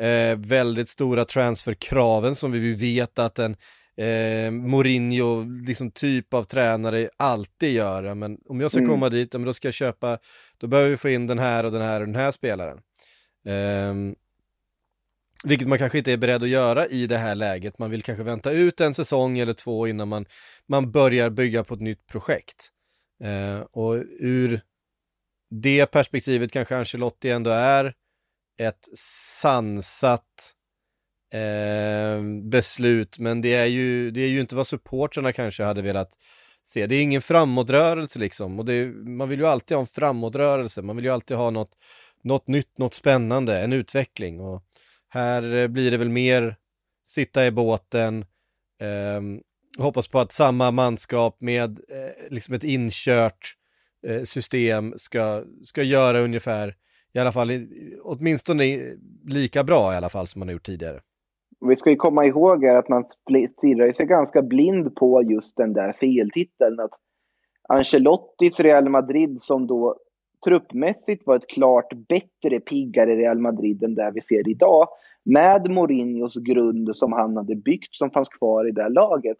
eh, 0.00 0.38
väldigt 0.38 0.88
stora 0.88 1.24
transferkraven 1.24 2.34
som 2.34 2.52
vi 2.52 2.74
vet 2.74 3.18
att 3.18 3.38
en, 3.38 3.56
eh, 3.96 4.50
Mourinho, 4.50 5.44
liksom 5.66 5.90
typ 5.90 6.34
av 6.34 6.44
tränare 6.44 7.08
alltid 7.16 7.72
göra. 7.72 8.14
Men 8.14 8.38
om 8.48 8.60
jag 8.60 8.70
ska 8.70 8.80
Mm. 8.80 8.90
komma 8.90 9.08
dit, 9.08 9.28
ja, 9.34 9.38
men 9.38 9.46
då 9.46 9.52
ska 9.52 9.68
jag 9.68 9.74
köpa, 9.74 10.18
då 10.58 10.66
behöver 10.66 10.90
vi 10.90 10.96
få 10.96 11.08
in 11.08 11.26
den 11.26 11.38
här 11.38 11.64
och 11.64 11.72
den 11.72 11.82
här 11.82 12.00
och 12.00 12.06
den 12.06 12.16
här 12.16 12.30
spelaren. 12.30 12.78
Ehm, 13.46 14.14
vilket 15.44 15.68
man 15.68 15.78
kanske 15.78 15.98
inte 15.98 16.12
är 16.12 16.16
beredd 16.16 16.42
att 16.42 16.48
göra 16.48 16.86
i 16.86 17.06
det 17.06 17.18
här 17.18 17.34
läget. 17.34 17.78
Man 17.78 17.90
vill 17.90 18.02
kanske 18.02 18.22
vänta 18.22 18.50
ut 18.50 18.80
en 18.80 18.94
säsong 18.94 19.38
eller 19.38 19.52
två 19.52 19.86
innan 19.86 20.08
man, 20.08 20.26
man 20.66 20.90
börjar 20.90 21.30
bygga 21.30 21.64
på 21.64 21.74
ett 21.74 21.80
nytt 21.80 22.06
projekt. 22.06 22.68
Eh, 23.24 23.60
och 23.60 23.94
ur 24.20 24.60
det 25.50 25.86
perspektivet 25.86 26.52
kanske 26.52 26.76
Ancelotti 26.76 27.30
ändå 27.30 27.50
är 27.50 27.94
ett 28.58 28.88
sansat 29.40 30.54
eh, 31.34 32.22
beslut, 32.50 33.18
men 33.18 33.40
det 33.40 33.54
är, 33.54 33.66
ju, 33.66 34.10
det 34.10 34.20
är 34.20 34.28
ju 34.28 34.40
inte 34.40 34.56
vad 34.56 34.66
supportrarna 34.66 35.32
kanske 35.32 35.64
hade 35.64 35.82
velat 35.82 36.12
se. 36.64 36.86
Det 36.86 36.94
är 36.94 37.02
ingen 37.02 37.22
framåtrörelse 37.22 38.18
liksom, 38.18 38.58
och 38.58 38.64
det, 38.64 38.86
man 38.92 39.28
vill 39.28 39.40
ju 39.40 39.46
alltid 39.46 39.76
ha 39.76 39.80
en 39.80 39.86
framåtrörelse, 39.86 40.82
man 40.82 40.96
vill 40.96 41.04
ju 41.04 41.10
alltid 41.10 41.36
ha 41.36 41.50
något, 41.50 41.78
något 42.22 42.48
nytt, 42.48 42.78
något 42.78 42.94
spännande, 42.94 43.60
en 43.60 43.72
utveckling. 43.72 44.40
Och 44.40 44.64
här 45.12 45.54
eh, 45.54 45.68
blir 45.68 45.90
det 45.90 45.96
väl 45.96 46.08
mer 46.08 46.56
sitta 47.04 47.46
i 47.46 47.50
båten, 47.50 48.24
eh, 48.80 49.22
hoppas 49.84 50.08
på 50.08 50.18
att 50.18 50.32
samma 50.32 50.70
manskap 50.70 51.40
med 51.40 51.70
eh, 51.70 52.30
liksom 52.30 52.54
ett 52.54 52.64
inkört 52.64 53.56
eh, 54.06 54.22
system 54.22 54.92
ska, 54.96 55.42
ska 55.62 55.82
göra 55.82 56.20
ungefär, 56.20 56.74
i 57.12 57.18
alla 57.18 57.32
fall 57.32 57.50
åtminstone 58.02 58.78
lika 59.24 59.64
bra 59.64 59.92
i 59.92 59.96
alla 59.96 60.08
fall 60.08 60.26
som 60.26 60.38
man 60.38 60.48
har 60.48 60.52
gjort 60.52 60.66
tidigare. 60.66 61.00
Vi 61.68 61.76
ska 61.76 61.90
ju 61.90 61.96
komma 61.96 62.24
ihåg 62.24 62.66
att 62.66 62.88
man 62.88 63.04
stirrar 63.58 63.92
sig 63.92 64.06
ganska 64.06 64.42
blind 64.42 64.96
på 64.96 65.22
just 65.22 65.56
den 65.56 65.72
där 65.72 65.92
CL-titeln. 65.92 66.80
Att 66.80 66.90
Ancelottis 67.68 68.60
Real 68.60 68.88
Madrid 68.88 69.40
som 69.40 69.66
då 69.66 69.96
truppmässigt 70.44 71.26
var 71.26 71.36
ett 71.36 71.48
klart 71.48 71.92
bättre, 72.08 72.60
piggare 72.60 73.16
Real 73.16 73.38
Madrid 73.38 73.82
än 73.82 73.94
det 73.94 74.12
vi 74.14 74.20
ser 74.20 74.48
idag. 74.48 74.88
Med 75.24 75.70
Mourinhos 75.70 76.36
grund 76.36 76.96
som 76.96 77.12
han 77.12 77.36
hade 77.36 77.56
byggt 77.56 77.94
som 77.94 78.10
fanns 78.10 78.28
kvar 78.28 78.68
i 78.68 78.70
det 78.70 78.82
här 78.82 78.90
laget. 78.90 79.36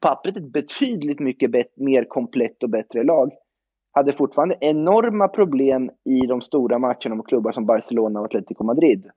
Pappret 0.00 0.36
pappret 0.36 0.36
ett 0.36 0.52
betydligt 0.52 1.20
mycket 1.20 1.50
mer 1.76 2.04
komplett 2.04 2.62
och 2.62 2.70
bättre 2.70 3.04
lag. 3.04 3.32
Hade 3.92 4.12
fortfarande 4.12 4.56
enorma 4.60 5.28
problem 5.28 5.90
i 6.04 6.26
de 6.26 6.40
stora 6.40 6.78
matcherna 6.78 7.14
mot 7.14 7.28
klubbar 7.28 7.52
som 7.52 7.66
Barcelona 7.66 8.20
och 8.20 8.26
Atletico 8.26 8.64
Madrid 8.64 9.10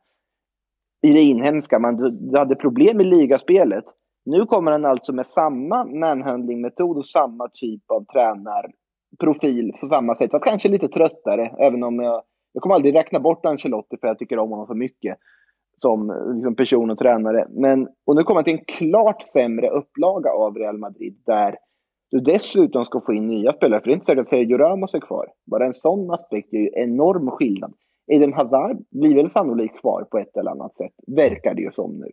i 1.01 1.13
det 1.13 1.21
inhemska. 1.21 1.79
Man 1.79 2.19
hade 2.35 2.55
problem 2.55 3.01
i 3.01 3.03
ligaspelet. 3.03 3.85
Nu 4.25 4.45
kommer 4.45 4.71
han 4.71 4.85
alltså 4.85 5.13
med 5.13 5.25
samma 5.25 5.85
manhandling-metod 5.85 6.97
och 6.97 7.05
samma 7.05 7.49
typ 7.53 7.91
av 7.91 8.05
profil 9.19 9.71
på 9.79 9.87
samma 9.87 10.15
sätt. 10.15 10.31
Så 10.31 10.39
kanske 10.39 10.69
lite 10.69 10.87
tröttare, 10.87 11.51
även 11.59 11.83
om 11.83 11.99
jag, 11.99 12.21
jag 12.53 12.63
kommer 12.63 12.75
aldrig 12.75 12.95
räkna 12.95 13.19
bort 13.19 13.45
Ancelotti 13.45 13.97
för 14.01 14.07
jag 14.07 14.19
tycker 14.19 14.39
om 14.39 14.49
honom 14.49 14.67
för 14.67 14.75
mycket 14.75 15.17
som 15.81 16.31
liksom, 16.35 16.55
person 16.55 16.91
och 16.91 16.97
tränare. 16.97 17.47
Men, 17.49 17.87
och 18.05 18.15
nu 18.15 18.23
kommer 18.23 18.39
jag 18.39 18.45
till 18.45 18.57
en 18.57 18.65
klart 18.77 19.23
sämre 19.23 19.69
upplaga 19.69 20.29
av 20.29 20.55
Real 20.55 20.77
Madrid 20.77 21.21
där 21.25 21.55
du 22.11 22.19
dessutom 22.19 22.85
ska 22.85 23.01
få 23.05 23.13
in 23.13 23.27
nya 23.27 23.53
spelare. 23.53 23.79
För 23.79 23.87
det 23.87 23.91
är 23.91 23.93
inte 23.93 24.05
säkert 24.05 24.21
att 24.21 24.27
Sergio 24.27 24.57
Ramos 24.57 24.93
är 24.93 24.99
kvar. 24.99 25.27
Bara 25.51 25.65
en 25.65 25.73
sån 25.73 26.11
aspekt 26.11 26.53
är 26.53 26.57
ju 26.57 26.69
enorm 26.73 27.31
skillnad. 27.31 27.73
Eden 28.11 28.33
Hazard 28.33 28.77
blir 28.91 29.15
väl 29.15 29.29
sannolikt 29.29 29.81
kvar 29.81 30.03
på 30.11 30.17
ett 30.17 30.37
eller 30.37 30.51
annat 30.51 30.77
sätt, 30.77 30.93
verkar 31.07 31.53
det 31.53 31.61
ju 31.61 31.71
som 31.71 31.91
nu. 31.93 32.07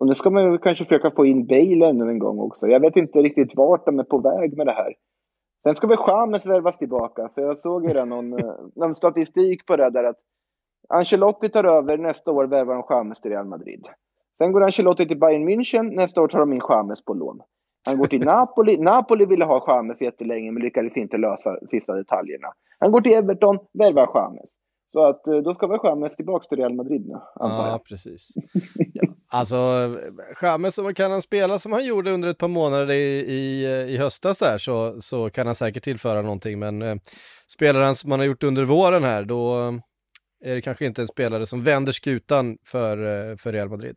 Och 0.00 0.06
nu 0.06 0.14
ska 0.14 0.30
man 0.30 0.58
kanske 0.58 0.84
försöka 0.84 1.10
få 1.10 1.26
in 1.26 1.46
Bale 1.46 1.88
ännu 1.88 2.10
en 2.10 2.18
gång 2.18 2.38
också. 2.38 2.66
Jag 2.66 2.80
vet 2.80 2.96
inte 2.96 3.18
riktigt 3.18 3.52
vart 3.54 3.86
de 3.86 3.98
är 3.98 4.04
på 4.04 4.18
väg 4.18 4.56
med 4.56 4.66
det 4.66 4.72
här. 4.72 4.94
Sen 5.62 5.74
ska 5.74 5.86
väl 5.86 5.96
Chamez 5.96 6.46
värvas 6.46 6.78
tillbaka, 6.78 7.28
så 7.28 7.40
jag 7.40 7.58
såg 7.58 7.86
ju 7.86 7.92
det 7.92 8.04
någon, 8.04 8.32
eh, 8.32 8.54
någon 8.74 8.94
statistik 8.94 9.66
på 9.66 9.76
det 9.76 9.90
där 9.90 10.04
att 10.04 10.18
Ancelotti 10.88 11.48
tar 11.48 11.64
över, 11.64 11.98
nästa 11.98 12.30
år 12.30 12.44
värvar 12.44 12.74
de 12.74 12.82
Chamez 12.82 13.20
till 13.20 13.30
Real 13.30 13.46
Madrid. 13.46 13.86
Sen 14.38 14.52
går 14.52 14.62
Ancelotti 14.64 15.08
till 15.08 15.18
Bayern 15.18 15.48
München, 15.48 15.94
nästa 15.94 16.22
år 16.22 16.28
tar 16.28 16.38
de 16.38 16.52
in 16.52 16.60
Chamez 16.60 17.04
på 17.04 17.14
lån. 17.14 17.40
Han 17.86 17.98
går 17.98 18.06
till 18.06 18.20
Napoli. 18.24 18.76
Napoli 18.76 19.26
ville 19.26 19.44
ha 19.44 19.60
Chamez 19.60 20.02
jättelänge 20.02 20.52
men 20.52 20.62
lyckades 20.62 20.96
inte 20.96 21.16
lösa 21.16 21.58
sista 21.66 21.94
detaljerna. 21.94 22.48
Han 22.78 22.92
går 22.92 23.00
till 23.00 23.16
Everton, 23.16 23.58
värvar 23.72 24.06
Chamez. 24.06 24.56
Så 24.90 25.04
att 25.04 25.26
eh, 25.26 25.36
då 25.36 25.54
ska 25.54 25.66
väl 25.66 25.78
Chamez 25.78 26.16
tillbaka 26.16 26.48
till 26.48 26.58
Real 26.58 26.74
Madrid 26.74 27.06
nu, 27.06 27.14
antar 27.34 27.66
Ja, 27.66 27.70
jag. 27.70 27.84
precis. 27.84 28.32
Ja, 28.92 29.02
alltså, 29.30 29.56
Chamez, 30.34 30.78
om 30.78 30.94
kan 30.94 31.10
han 31.10 31.22
spela 31.22 31.58
som 31.58 31.72
han 31.72 31.84
gjorde 31.84 32.10
under 32.10 32.28
ett 32.28 32.38
par 32.38 32.48
månader 32.48 32.90
i, 32.90 33.18
i, 33.20 33.64
i 33.88 33.96
höstas 33.96 34.38
där 34.38 34.58
så, 34.58 35.00
så 35.00 35.30
kan 35.30 35.46
han 35.46 35.54
säkert 35.54 35.84
tillföra 35.84 36.22
någonting. 36.22 36.58
Men 36.58 36.82
eh, 36.82 36.96
spelar 37.46 37.80
han 37.80 37.94
som 37.94 38.10
han 38.10 38.20
har 38.20 38.26
gjort 38.26 38.42
under 38.42 38.64
våren 38.64 39.04
här, 39.04 39.24
då 39.24 39.74
är 40.44 40.54
det 40.54 40.60
kanske 40.60 40.86
inte 40.86 41.02
en 41.02 41.08
spelare 41.08 41.46
som 41.46 41.62
vänder 41.64 41.92
skutan 41.92 42.56
för, 42.64 43.30
eh, 43.30 43.36
för 43.36 43.52
Real 43.52 43.68
Madrid. 43.68 43.96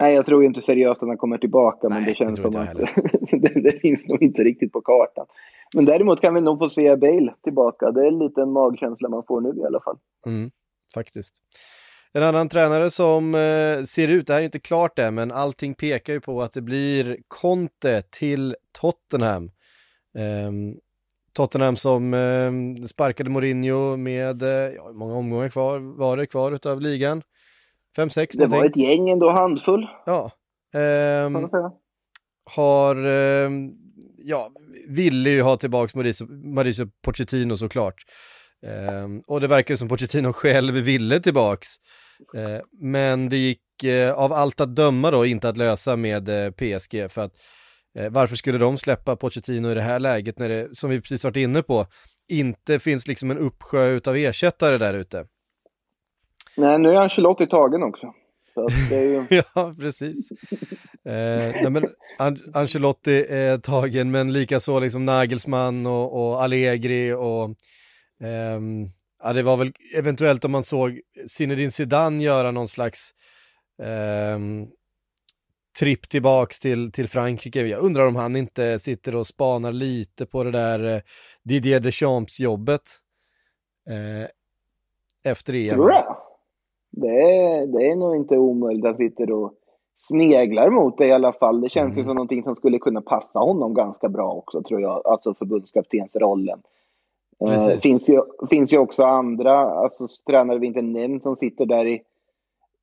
Nej, 0.00 0.14
jag 0.14 0.26
tror 0.26 0.44
inte 0.44 0.60
seriöst 0.60 1.02
att 1.02 1.08
han 1.08 1.16
kommer 1.16 1.38
tillbaka, 1.38 1.88
men 1.88 1.98
Nej, 1.98 2.04
det 2.04 2.10
det 2.10 2.14
känns 2.14 2.42
som 2.42 2.56
att 2.56 2.74
det, 3.42 3.60
det 3.60 3.80
finns 3.80 4.06
nog 4.06 4.22
inte 4.22 4.42
riktigt 4.42 4.72
på 4.72 4.80
kartan. 4.80 5.26
Men 5.74 5.84
däremot 5.84 6.20
kan 6.20 6.34
vi 6.34 6.40
nog 6.40 6.58
få 6.58 6.68
se 6.68 6.96
Bale 6.96 7.34
tillbaka. 7.44 7.90
Det 7.90 8.00
är 8.00 8.08
en 8.08 8.18
liten 8.18 8.52
magkänsla 8.52 9.08
man 9.08 9.24
får 9.28 9.40
nu 9.40 9.60
i 9.62 9.64
alla 9.64 9.80
fall. 9.80 9.98
Mm, 10.26 10.50
faktiskt. 10.94 11.34
En 12.12 12.22
annan 12.22 12.48
tränare 12.48 12.90
som 12.90 13.34
eh, 13.34 13.82
ser 13.82 14.08
ut, 14.08 14.26
det 14.26 14.32
här 14.32 14.40
är 14.40 14.44
inte 14.44 14.58
klart 14.60 14.98
än, 14.98 15.14
men 15.14 15.30
allting 15.32 15.74
pekar 15.74 16.12
ju 16.12 16.20
på 16.20 16.42
att 16.42 16.52
det 16.52 16.62
blir 16.62 17.16
Conte 17.28 18.02
till 18.10 18.56
Tottenham. 18.80 19.50
Ehm, 20.18 20.74
Tottenham 21.32 21.76
som 21.76 22.14
eh, 22.14 22.84
sparkade 22.86 23.30
Mourinho 23.30 23.96
med, 23.96 24.42
eh, 24.42 24.48
ja, 24.48 24.86
hur 24.86 24.92
många 24.94 25.14
omgångar 25.14 25.48
kvar 25.48 25.78
var 25.98 26.16
det 26.16 26.26
kvar 26.26 26.52
utav 26.52 26.80
ligan? 26.80 27.22
Fem, 27.96 28.10
sex 28.10 28.36
Det 28.36 28.46
var 28.46 28.56
någonting. 28.56 28.82
ett 28.84 28.88
gäng 28.90 29.10
ändå, 29.10 29.30
handfull, 29.30 29.88
Ja. 30.06 30.30
säga. 30.72 31.72
har, 32.50 32.96
ja, 34.24 34.50
ville 34.88 35.30
ju 35.30 35.42
ha 35.42 35.56
tillbaka 35.56 35.92
Mauricio, 35.94 36.26
Mauricio 36.54 36.86
Pochettino 37.04 37.56
såklart. 37.56 37.94
Eh, 38.66 39.08
och 39.26 39.40
det 39.40 39.46
verkar 39.46 39.76
som 39.76 39.88
Pochettino 39.88 40.32
själv 40.32 40.74
ville 40.74 41.20
tillbaks. 41.20 41.68
Eh, 42.36 42.60
men 42.80 43.28
det 43.28 43.36
gick 43.36 43.84
eh, 43.84 44.12
av 44.12 44.32
allt 44.32 44.60
att 44.60 44.76
döma 44.76 45.10
då 45.10 45.26
inte 45.26 45.48
att 45.48 45.56
lösa 45.56 45.96
med 45.96 46.28
eh, 46.28 46.50
PSG 46.50 47.10
för 47.10 47.22
att 47.22 47.32
eh, 47.98 48.10
varför 48.10 48.36
skulle 48.36 48.58
de 48.58 48.78
släppa 48.78 49.16
Pochettino 49.16 49.70
i 49.70 49.74
det 49.74 49.80
här 49.80 50.00
läget 50.00 50.38
när 50.38 50.48
det, 50.48 50.76
som 50.76 50.90
vi 50.90 51.00
precis 51.00 51.24
varit 51.24 51.36
inne 51.36 51.62
på, 51.62 51.86
inte 52.28 52.78
finns 52.78 53.08
liksom 53.08 53.30
en 53.30 53.38
uppsjö 53.38 53.86
utav 53.86 54.16
ersättare 54.16 54.78
där 54.78 54.94
ute. 54.94 55.26
Nej, 56.56 56.78
nu 56.78 56.88
är 56.88 56.94
Ancelotti 56.94 57.46
tagen 57.46 57.82
också. 57.82 58.06
Så 58.54 58.68
det 58.90 58.96
är 58.96 59.02
ju... 59.30 59.42
ja, 59.54 59.74
precis. 59.80 60.30
Eh, 61.04 61.52
nej, 61.62 61.70
men 61.70 61.88
An- 62.18 62.50
Ancelotti 62.54 63.26
är 63.28 63.58
tagen, 63.58 64.10
men 64.10 64.32
likaså 64.32 64.80
liksom 64.80 65.04
Nagelsmann 65.04 65.86
och, 65.86 66.12
och 66.32 66.42
Allegri 66.42 67.12
och 67.12 67.50
ehm, 68.24 68.88
ja, 69.22 69.32
det 69.32 69.42
var 69.42 69.56
väl 69.56 69.72
eventuellt 69.96 70.44
om 70.44 70.52
man 70.52 70.64
såg 70.64 71.00
Zinedine 71.28 71.70
Zidane 71.70 72.22
göra 72.24 72.50
någon 72.50 72.68
slags 72.68 73.10
ehm, 73.82 74.66
tripp 75.78 76.08
tillbaks 76.08 76.60
till, 76.60 76.92
till 76.92 77.08
Frankrike. 77.08 77.60
Jag 77.66 77.80
undrar 77.80 78.06
om 78.06 78.16
han 78.16 78.36
inte 78.36 78.78
sitter 78.78 79.14
och 79.16 79.26
spanar 79.26 79.72
lite 79.72 80.26
på 80.26 80.44
det 80.44 80.50
där 80.50 80.94
eh, 80.94 81.00
Didier 81.44 81.80
Deschamps-jobbet 81.80 82.82
eh, 83.90 84.28
efter 85.32 85.54
EM. 85.54 85.74
Tror 85.74 85.90
jag. 85.92 86.21
Det 86.92 87.20
är, 87.20 87.66
det 87.66 87.90
är 87.90 87.96
nog 87.96 88.16
inte 88.16 88.38
omöjligt 88.38 88.86
att 88.86 88.96
sitter 88.96 89.30
och 89.32 89.52
sneglar 89.96 90.70
mot 90.70 90.98
det 90.98 91.06
i 91.06 91.12
alla 91.12 91.32
fall. 91.32 91.60
Det 91.60 91.70
känns 91.70 91.98
ju 91.98 92.04
som 92.04 92.14
någonting 92.14 92.42
som 92.42 92.54
skulle 92.54 92.78
kunna 92.78 93.00
passa 93.00 93.38
honom 93.38 93.74
ganska 93.74 94.08
bra 94.08 94.32
också, 94.32 94.62
tror 94.62 94.80
jag. 94.80 95.06
Alltså 95.06 95.34
förbundskaptensrollen. 95.34 96.62
Eh, 97.44 97.48
Precis. 97.48 97.82
finns, 97.82 98.08
ju, 98.08 98.20
finns 98.50 98.72
ju 98.72 98.78
också 98.78 99.02
andra 99.02 99.56
alltså, 99.56 100.04
tränare 100.26 100.58
vi 100.58 100.66
inte 100.66 100.82
nämnt 100.82 101.22
som 101.22 101.36
sitter 101.36 101.66
där 101.66 101.84
i 101.84 102.02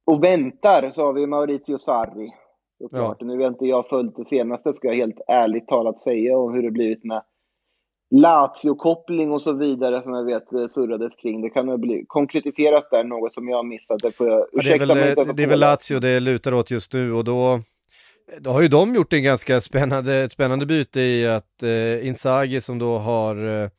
och 0.05 0.23
väntar. 0.23 0.89
Så 0.89 1.05
har 1.05 1.13
vi 1.13 1.27
Maurizio 1.27 1.77
Sarri. 1.77 2.33
Såklart. 2.77 3.21
Nu 3.21 3.39
har 3.39 3.47
inte 3.47 3.65
jag 3.65 3.87
följt 3.87 4.15
det 4.15 4.23
senaste, 4.23 4.73
ska 4.73 4.87
jag 4.87 4.95
helt 4.95 5.21
ärligt 5.27 5.67
talat 5.67 5.99
säga, 5.99 6.37
och 6.37 6.53
hur 6.53 6.63
det 6.63 6.71
blivit 6.71 7.03
med 7.03 7.21
Lazio-koppling 8.11 9.31
och 9.31 9.41
så 9.41 9.53
vidare 9.53 10.01
som 10.01 10.13
jag 10.13 10.25
vet 10.25 10.53
eh, 10.53 10.67
surrades 10.67 11.15
kring. 11.15 11.41
Det 11.41 11.49
kan 11.49 11.81
bli 11.81 12.05
konkretiseras 12.07 12.89
där, 12.91 13.03
något 13.03 13.33
som 13.33 13.49
jag 13.49 13.57
har 13.57 13.63
missat. 13.63 13.99
Det 13.99 14.11
får 14.11 14.27
jag 14.27 14.39
Ja, 14.39 14.45
det 14.51 14.57
är 14.57 14.59
ursäkta 14.59 14.85
väl, 14.85 15.15
mig 15.15 15.35
det 15.35 15.43
är 15.43 15.47
väl 15.47 15.59
Lazio 15.59 15.99
det 15.99 16.19
lutar 16.19 16.53
åt 16.53 16.71
just 16.71 16.93
nu 16.93 17.13
och 17.13 17.23
då, 17.23 17.59
då 18.39 18.49
har 18.49 18.61
ju 18.61 18.67
de 18.67 18.95
gjort 18.95 19.13
en 19.13 19.23
ganska 19.23 19.61
spännande, 19.61 20.15
ett 20.15 20.31
spännande 20.31 20.65
byte 20.65 21.01
i 21.01 21.27
att 21.27 21.63
eh, 21.63 22.07
Inzaghi 22.07 22.61
som 22.61 22.79
då 22.79 22.97
har 22.97 23.47
eh, 23.47 23.69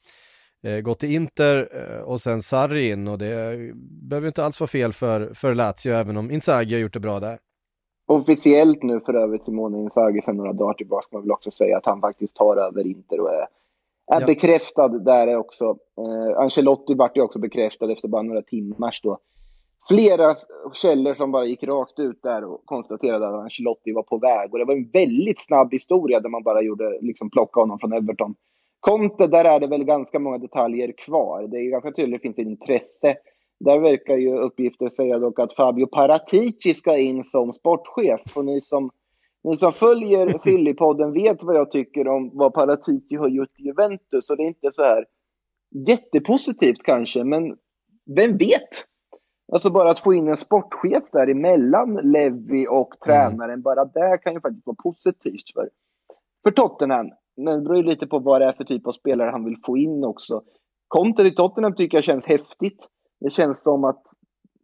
eh, 0.72 0.80
gått 0.80 0.98
till 0.98 1.14
Inter 1.14 1.68
eh, 1.72 2.02
och 2.02 2.20
sen 2.20 2.42
Sarri 2.42 2.90
in 2.90 3.08
och 3.08 3.18
det 3.18 3.58
behöver 4.08 4.26
inte 4.26 4.44
alls 4.44 4.60
vara 4.60 4.68
fel 4.68 4.92
för, 4.92 5.34
för 5.34 5.54
Lazio 5.54 5.92
även 5.92 6.16
om 6.16 6.30
Inzaghi 6.30 6.74
har 6.74 6.80
gjort 6.80 6.92
det 6.92 7.00
bra 7.00 7.20
där. 7.20 7.38
officiellt 8.06 8.82
nu 8.82 9.00
för 9.00 9.14
övrigt 9.14 9.44
Simone 9.44 9.78
Inzaghi 9.78 10.22
sen 10.22 10.36
några 10.36 10.52
dagar 10.52 10.74
tillbaka 10.74 11.02
ska 11.02 11.16
man 11.16 11.22
väl 11.22 11.32
också 11.32 11.50
säga 11.50 11.76
att 11.76 11.86
han 11.86 12.00
faktiskt 12.00 12.36
tar 12.36 12.56
över 12.56 12.86
Inter 12.86 13.20
och 13.20 13.34
är, 13.34 13.46
är 14.10 14.20
Ja. 14.20 14.26
bekräftad 14.26 14.88
där 14.88 15.36
också. 15.36 15.64
Eh, 15.98 16.42
Ancelotti 16.42 16.94
vart 16.94 17.16
ju 17.16 17.22
också 17.22 17.38
bekräftad 17.38 17.92
efter 17.92 18.08
bara 18.08 18.22
några 18.22 18.42
timmars 18.42 19.00
då. 19.02 19.18
Flera 19.88 20.34
källor 20.74 21.14
som 21.14 21.32
bara 21.32 21.44
gick 21.44 21.62
rakt 21.62 21.98
ut 21.98 22.22
där 22.22 22.44
och 22.44 22.62
konstaterade 22.64 23.28
att 23.28 23.34
Ancelotti 23.34 23.92
var 23.92 24.02
på 24.02 24.18
väg. 24.18 24.52
Och 24.52 24.58
det 24.58 24.64
var 24.64 24.74
en 24.74 24.90
väldigt 24.92 25.40
snabb 25.40 25.72
historia 25.72 26.20
där 26.20 26.28
man 26.28 26.42
bara 26.42 26.62
gjorde, 26.62 26.98
liksom 27.00 27.30
plocka 27.30 27.60
honom 27.60 27.78
från 27.78 27.92
Everton. 27.92 28.34
Conte, 28.80 29.26
där 29.26 29.44
är 29.44 29.60
det 29.60 29.66
väl 29.66 29.84
ganska 29.84 30.18
många 30.18 30.38
detaljer 30.38 30.92
kvar. 30.98 31.48
Det 31.48 31.56
är 31.56 31.70
ganska 31.70 31.92
tydligt 31.92 32.14
att 32.16 32.22
det 32.22 32.42
finns 32.42 32.48
intresse. 32.48 33.14
Där 33.64 33.78
verkar 33.78 34.16
ju 34.16 34.36
uppgifter 34.38 34.88
säga 34.88 35.18
dock 35.18 35.38
att 35.38 35.52
Fabio 35.52 35.86
Paratici 35.86 36.74
ska 36.74 36.98
in 36.98 37.22
som 37.22 37.52
sportchef. 37.52 38.20
Och 38.36 38.44
ni 38.44 38.60
som, 38.60 38.90
ni 39.44 39.56
som 39.56 39.72
följer 39.72 40.32
Sillypodden 40.38 41.12
vet 41.12 41.42
vad 41.42 41.56
jag 41.56 41.70
tycker 41.70 42.08
om 42.08 42.30
vad 42.32 42.54
Paratici 42.54 43.16
har 43.16 43.28
gjort 43.28 43.58
i 43.58 43.62
Juventus. 43.62 44.30
Och 44.30 44.36
det 44.36 44.42
är 44.42 44.48
inte 44.48 44.70
så 44.70 44.82
här 44.82 45.04
jättepositivt 45.86 46.82
kanske, 46.82 47.24
men 47.24 47.56
vem 48.16 48.36
vet? 48.36 48.68
Alltså 49.52 49.70
bara 49.70 49.90
att 49.90 49.98
få 49.98 50.14
in 50.14 50.28
en 50.28 50.36
sportchef 50.36 51.04
där 51.12 51.30
emellan 51.30 51.94
Levi 51.94 52.66
och 52.68 52.94
tränaren, 53.04 53.62
bara 53.62 53.84
det 53.84 54.18
kan 54.18 54.34
ju 54.34 54.40
faktiskt 54.40 54.66
vara 54.66 54.76
positivt 54.82 55.52
för, 55.54 55.68
för 56.42 56.50
Tottenham. 56.50 57.10
Men 57.36 57.54
det 57.54 57.60
beror 57.60 57.76
ju 57.76 57.82
lite 57.82 58.06
på 58.06 58.18
vad 58.18 58.40
det 58.40 58.44
är 58.44 58.52
för 58.52 58.64
typ 58.64 58.86
av 58.86 58.92
spelare 58.92 59.30
han 59.30 59.44
vill 59.44 59.56
få 59.64 59.76
in 59.76 60.04
också. 60.04 60.42
Conte 60.88 61.22
i 61.22 61.30
Tottenham 61.30 61.74
tycker 61.74 61.96
jag 61.96 62.04
känns 62.04 62.26
häftigt. 62.26 62.88
Det 63.20 63.30
känns 63.30 63.62
som 63.62 63.84
att 63.84 64.02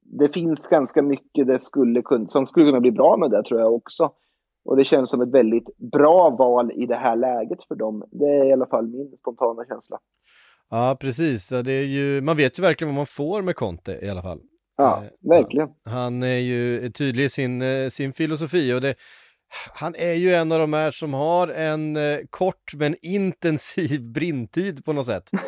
det 0.02 0.34
finns 0.34 0.66
ganska 0.66 1.02
mycket 1.02 1.46
det 1.46 1.58
skulle 1.58 2.02
kun, 2.02 2.28
som 2.28 2.46
skulle 2.46 2.66
kunna 2.66 2.80
bli 2.80 2.90
bra 2.90 3.16
med 3.16 3.30
det 3.30 3.42
tror 3.42 3.60
jag 3.60 3.74
också. 3.74 4.10
Och 4.66 4.76
det 4.76 4.84
känns 4.84 5.10
som 5.10 5.20
ett 5.20 5.30
väldigt 5.30 5.78
bra 5.92 6.36
val 6.38 6.72
i 6.74 6.86
det 6.86 6.96
här 6.96 7.16
läget 7.16 7.58
för 7.68 7.74
dem. 7.74 8.04
Det 8.10 8.24
är 8.24 8.48
i 8.48 8.52
alla 8.52 8.66
fall 8.66 8.86
min 8.86 9.16
spontana 9.20 9.64
känsla. 9.64 9.98
Ja, 10.70 10.96
precis. 11.00 11.48
Det 11.48 11.72
är 11.72 11.84
ju, 11.84 12.20
man 12.20 12.36
vet 12.36 12.58
ju 12.58 12.62
verkligen 12.62 12.88
vad 12.88 12.96
man 12.96 13.06
får 13.06 13.42
med 13.42 13.56
Conte 13.56 13.98
i 14.02 14.08
alla 14.08 14.22
fall. 14.22 14.40
Ja, 14.76 15.02
Eh, 15.04 15.30
verkligen. 15.30 15.68
Han 15.84 16.22
är 16.22 16.38
ju 16.38 16.90
tydlig 16.90 17.24
i 17.24 17.28
sin, 17.28 17.62
eh, 17.62 17.88
sin 17.88 18.12
filosofi 18.12 18.74
och 18.74 18.80
det, 18.80 18.94
han 19.74 19.94
är 19.94 20.12
ju 20.12 20.34
en 20.34 20.52
av 20.52 20.58
de 20.58 20.72
här 20.72 20.90
som 20.90 21.14
har 21.14 21.48
en 21.48 21.96
eh, 21.96 22.18
kort 22.30 22.74
men 22.74 22.94
intensiv 23.02 24.12
brintid 24.14 24.84
på 24.84 24.92
något 24.92 25.06
sätt. 25.06 25.30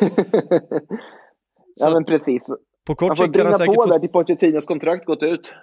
Ja, 1.81 1.89
men 1.93 2.05
precis. 2.05 2.43
på 2.87 2.95
kort 2.95 3.17
sikt 3.17 3.35
kan 3.35 3.45
han 3.45 3.57
säkert 3.57 3.75
på 3.75 3.81
få, 3.81 3.87
där 3.87 3.99
till 3.99 4.09
Pochettinos 4.09 4.65
kontrakt 4.65 5.05
gått 5.05 5.23
ut. 5.23 5.53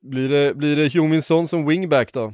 Blir 0.00 0.28
det, 0.28 0.54
blir 0.54 0.76
det 0.76 0.88
Heung-Min 0.88 1.22
Son 1.22 1.48
som 1.48 1.66
wingback 1.66 2.12
då? 2.12 2.32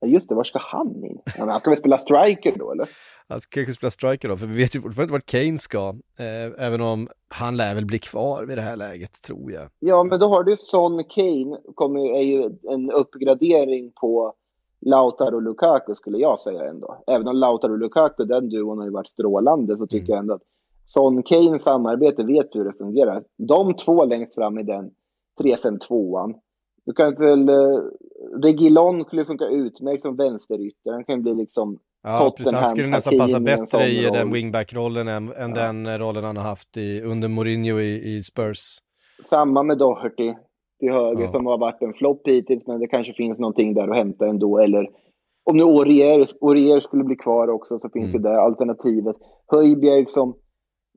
Ja, 0.00 0.08
just 0.08 0.28
det, 0.28 0.34
var 0.34 0.44
ska 0.44 0.58
han 0.58 1.04
in? 1.04 1.18
Ja, 1.38 1.50
han 1.50 1.60
ska 1.60 1.70
väl 1.70 1.78
spela 1.78 1.98
striker 1.98 2.54
då, 2.58 2.72
eller? 2.72 2.88
Han 3.28 3.40
ska 3.40 3.60
kanske 3.60 3.74
spela 3.74 3.90
striker 3.90 4.28
då, 4.28 4.36
för 4.36 4.46
vi 4.46 4.56
vet 4.56 4.76
ju 4.76 4.80
fortfarande 4.80 5.02
inte 5.02 5.12
vart 5.12 5.26
Kane 5.26 5.58
ska, 5.58 5.88
eh, 6.18 6.66
även 6.66 6.80
om 6.80 7.08
han 7.28 7.56
lär 7.56 7.74
väl 7.74 7.86
bli 7.86 7.98
kvar 7.98 8.44
vid 8.44 8.58
det 8.58 8.62
här 8.62 8.76
läget, 8.76 9.22
tror 9.22 9.52
jag. 9.52 9.68
Ja, 9.78 10.04
men 10.04 10.20
då 10.20 10.28
har 10.28 10.44
du 10.44 10.56
Son 10.56 11.04
Kane, 11.04 11.58
kommer, 11.74 12.00
är 12.00 12.22
ju 12.22 12.50
en 12.62 12.90
uppgradering 12.90 13.92
på 14.00 14.34
Lautaro 14.80 15.34
och 15.34 15.42
Lukaku 15.42 15.94
skulle 15.94 16.18
jag 16.18 16.38
säga 16.38 16.64
ändå. 16.64 17.04
Även 17.06 17.28
om 17.28 17.36
Lautaro 17.36 17.72
och 17.72 17.78
Lukaku, 17.78 18.24
den 18.24 18.48
duon 18.48 18.78
har 18.78 18.84
ju 18.84 18.90
varit 18.90 19.08
strålande, 19.08 19.76
så 19.76 19.86
tycker 19.86 20.12
jag 20.12 20.18
ändå 20.18 20.34
att 20.34 20.42
Son 20.86 21.22
Kane 21.22 21.58
samarbete 21.58 22.24
vet 22.24 22.54
hur 22.54 22.64
det 22.64 22.72
fungerar. 22.72 23.24
De 23.38 23.74
två 23.74 24.04
längst 24.04 24.34
fram 24.34 24.58
i 24.58 24.62
den 24.62 24.90
3-5-2an. 25.40 26.34
Du 26.86 26.92
kan 26.92 27.14
väl, 27.14 27.48
eh, 27.48 27.78
Regilon 28.42 29.04
skulle 29.04 29.24
funka 29.24 29.44
utmärkt 29.44 30.02
som 30.02 30.16
vänsterytter. 30.16 30.92
Han 30.92 31.04
kan 31.04 31.22
bli 31.22 31.34
liksom 31.34 31.78
Ja, 32.02 32.34
precis. 32.36 32.54
Han 32.54 32.64
skulle 32.70 32.88
nästan 32.88 33.18
passa 33.18 33.36
i 33.36 33.40
bättre 33.40 33.84
i 33.86 34.02
den 34.04 34.14
roll. 34.22 34.32
wingback-rollen 34.32 35.08
än, 35.08 35.32
än 35.32 35.50
Ja. 35.50 35.54
den 35.66 35.98
rollen 35.98 36.24
han 36.24 36.36
har 36.36 36.44
haft 36.44 36.76
i, 36.76 37.00
under 37.02 37.28
Mourinho 37.28 37.78
i, 37.80 38.16
i 38.16 38.22
Spurs. 38.22 38.78
Samma 39.24 39.62
med 39.62 39.78
Doherty 39.78 40.34
till 40.80 40.90
höger 40.92 41.22
Ja. 41.22 41.28
som 41.28 41.46
har 41.46 41.58
varit 41.58 41.82
en 41.82 41.92
flopp 41.92 42.28
hittills, 42.28 42.66
men 42.66 42.80
det 42.80 42.86
kanske 42.86 43.12
finns 43.12 43.38
någonting 43.38 43.74
där 43.74 43.88
att 43.88 43.96
hämta 43.98 44.26
ändå. 44.26 44.58
Eller 44.58 44.88
om 45.50 45.56
nu 45.56 45.62
Aurier 45.62 46.80
skulle 46.80 47.04
bli 47.04 47.16
kvar 47.16 47.48
också 47.48 47.78
så 47.78 47.88
finns 47.90 48.14
Mm. 48.14 48.22
det 48.22 48.40
alternativet. 48.40 49.16
Höjbjerg 49.46 50.06
som 50.08 50.34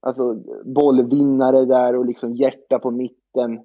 alltså, 0.02 0.36
bollvinnare 0.76 1.66
där 1.66 1.96
och 1.96 2.06
liksom 2.06 2.36
hjärta 2.36 2.80
på 2.80 2.92
mitten. 2.92 3.60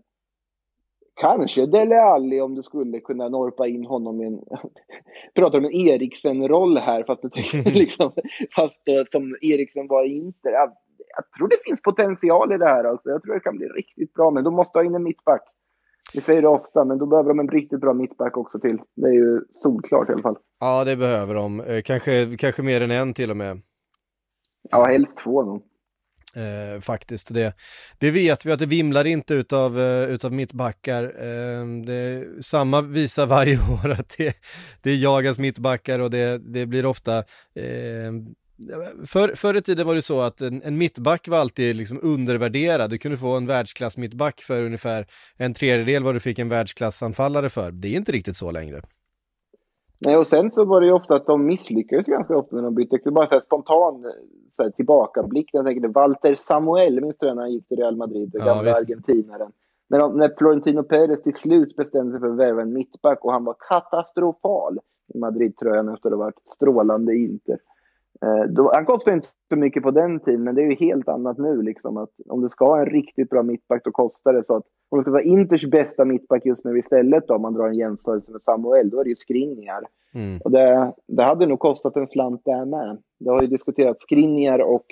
Kanske 1.20 1.66
Dele 1.66 2.02
Alli 2.02 2.40
om 2.40 2.54
du 2.54 2.62
skulle 2.62 3.00
kunna 3.00 3.28
norpa 3.28 3.66
in 3.66 3.84
honom 3.86 4.20
i 4.20 4.26
en... 4.26 4.40
pratar 5.34 5.58
om 5.58 5.64
en 5.64 5.72
Eriksen-roll 5.72 6.78
här, 6.78 7.04
fast, 7.06 7.22
det, 7.22 7.70
liksom, 7.70 8.12
fast 8.54 8.82
som 9.10 9.36
Eriksen 9.42 9.86
var 9.88 10.04
i 10.04 10.16
Inter. 10.16 10.50
Jag, 10.50 10.72
jag 11.16 11.32
tror 11.32 11.48
det 11.48 11.56
finns 11.64 11.82
potential 11.82 12.52
i 12.52 12.58
det 12.58 12.68
här. 12.68 12.84
Alltså. 12.84 13.10
Jag 13.10 13.22
tror 13.22 13.34
det 13.34 13.40
kan 13.40 13.56
bli 13.56 13.66
riktigt 13.66 14.14
bra, 14.14 14.30
men 14.30 14.44
då 14.44 14.50
måste 14.50 14.78
ha 14.78 14.84
in 14.84 14.94
en 14.94 15.02
mittback. 15.02 15.42
Vi 16.14 16.20
säger 16.20 16.42
det 16.42 16.48
ofta, 16.48 16.84
men 16.84 16.98
då 16.98 17.06
behöver 17.06 17.28
de 17.28 17.40
en 17.40 17.48
riktigt 17.48 17.80
bra 17.80 17.94
mittback 17.94 18.36
också 18.36 18.60
till. 18.60 18.78
Det 18.96 19.08
är 19.08 19.12
ju 19.12 19.40
solklart 19.62 20.08
i 20.08 20.12
alla 20.12 20.22
fall. 20.22 20.38
Ja, 20.60 20.84
det 20.84 20.96
behöver 20.96 21.34
de. 21.34 21.60
Eh, 21.60 21.82
kanske, 21.82 22.36
kanske 22.38 22.62
mer 22.62 22.80
än 22.80 22.90
en 22.90 23.14
till 23.14 23.30
och 23.30 23.36
med. 23.36 23.60
Ja, 24.70 24.84
helst 24.84 25.16
två 25.16 25.42
nog. 25.42 25.62
Eh, 26.34 26.80
faktiskt. 26.80 27.34
Det, 27.34 27.54
det 27.98 28.10
vet 28.10 28.46
vi 28.46 28.52
att 28.52 28.58
det 28.58 28.66
vimlar 28.66 29.06
inte 29.06 29.34
utav, 29.34 29.80
eh, 29.80 30.10
utav 30.10 30.32
mittbackar. 30.32 31.02
Eh, 31.02 31.66
det, 31.86 32.26
samma 32.40 32.80
visar 32.80 33.26
varje 33.26 33.58
år 33.84 33.90
att 33.90 34.14
det, 34.18 34.36
det 34.82 34.94
jagas 34.94 35.38
mittbackar 35.38 35.98
och 35.98 36.10
det, 36.10 36.38
det 36.38 36.66
blir 36.66 36.86
ofta 36.86 37.18
eh, 37.54 38.12
för, 39.06 39.34
förr 39.34 39.56
i 39.56 39.62
tiden 39.62 39.86
var 39.86 39.94
det 39.94 40.02
så 40.02 40.20
att 40.20 40.40
en, 40.40 40.62
en 40.62 40.78
mittback 40.78 41.28
var 41.28 41.38
alltid 41.38 41.76
liksom 41.76 42.00
undervärderad. 42.02 42.90
Du 42.90 42.98
kunde 42.98 43.18
få 43.18 43.36
en 43.36 43.46
världsklass 43.46 43.96
mittback 43.96 44.40
för 44.40 44.62
ungefär 44.62 45.06
en 45.36 45.54
tredjedel 45.54 46.02
vad 46.02 46.14
du 46.14 46.20
fick 46.20 46.38
en 46.38 46.48
världsklassanfallare 46.48 47.50
för. 47.50 47.72
Det 47.72 47.88
är 47.88 47.96
inte 47.96 48.12
riktigt 48.12 48.36
så 48.36 48.50
längre. 48.50 48.82
Nej, 50.06 50.16
och 50.16 50.26
sen 50.26 50.50
så 50.50 50.64
var 50.64 50.80
det 50.80 50.86
ju 50.86 50.92
ofta 50.92 51.14
att 51.14 51.26
de 51.26 51.46
misslyckades 51.46 52.06
ganska 52.06 52.36
ofta 52.36 52.56
när 52.56 52.62
de 52.62 52.74
bytte. 52.74 52.96
Är 53.04 53.10
bara 53.10 53.26
så 53.26 53.34
här 53.34 53.40
spontan 53.40 54.04
så 54.50 54.62
här, 54.62 54.70
tillbakablick. 54.70 55.50
Jag 55.52 55.66
tänker 55.66 55.88
Walter 55.88 56.34
Samuel, 56.34 57.00
minns 57.00 57.18
du 57.18 57.26
när 57.34 57.42
han 57.42 57.50
gick 57.50 57.68
till 57.68 57.76
Real 57.76 57.96
Madrid, 57.96 58.30
den 58.32 58.40
Ja, 58.46 58.54
gamla 58.54 58.70
visst. 58.70 58.80
argentinaren. 58.82 59.52
När, 59.88 59.98
de, 59.98 60.18
när 60.18 60.34
Florentino 60.38 60.82
Perez 60.82 61.22
till 61.22 61.34
slut 61.34 61.76
bestämde 61.76 62.12
sig 62.12 62.20
för 62.20 62.28
att 62.28 62.36
värva 62.36 62.62
en 62.62 62.72
mittback 62.72 63.24
och 63.24 63.32
han 63.32 63.44
var 63.44 63.56
katastrofal 63.68 64.78
i 65.14 65.18
Madrid-tröjan 65.18 65.88
efter 65.88 66.08
att 66.08 66.16
ha 66.16 66.24
varit 66.24 66.48
strålande 66.48 67.14
Inter. 67.16 67.58
Eh, 68.24 68.44
då, 68.44 68.70
han 68.74 68.86
kostade 68.86 69.16
inte 69.16 69.28
så 69.48 69.56
mycket 69.56 69.82
på 69.82 69.90
den 69.90 70.20
tiden, 70.20 70.44
men 70.44 70.54
det 70.54 70.62
är 70.62 70.70
ju 70.70 70.74
helt 70.74 71.08
annat 71.08 71.38
nu. 71.38 71.62
Liksom, 71.62 71.96
att 71.96 72.10
om 72.28 72.40
du 72.42 72.48
ska 72.48 72.64
ha 72.64 72.80
en 72.80 72.86
riktigt 72.86 73.30
bra 73.30 73.42
mittback, 73.42 73.84
då 73.84 73.90
kostar 73.90 74.32
det 74.32 74.44
så 74.44 74.56
att 74.56 74.64
om 74.88 74.98
du 74.98 75.02
ska 75.02 75.10
vara 75.10 75.22
Inters 75.22 75.64
bästa 75.64 76.04
mittback 76.04 76.46
just 76.46 76.64
nu 76.64 76.78
istället, 76.78 77.28
då, 77.28 77.34
om 77.34 77.42
man 77.42 77.54
drar 77.54 77.68
en 77.68 77.78
jämförelse 77.78 78.32
med 78.32 78.42
Samuel, 78.42 78.90
då 78.90 79.00
är 79.00 79.04
det 79.04 79.10
ju 79.10 79.16
Skriniar. 79.16 79.82
Mm. 80.14 80.40
Och 80.44 80.50
det, 80.50 80.92
det 81.08 81.22
hade 81.22 81.46
nog 81.46 81.58
kostat 81.58 81.96
en 81.96 82.08
slant 82.08 82.42
där 82.44 82.64
med. 82.64 82.98
Det 83.20 83.30
har 83.30 83.42
ju 83.42 83.48
diskuterats 83.48 84.02
Skriniar 84.02 84.58
och 84.58 84.86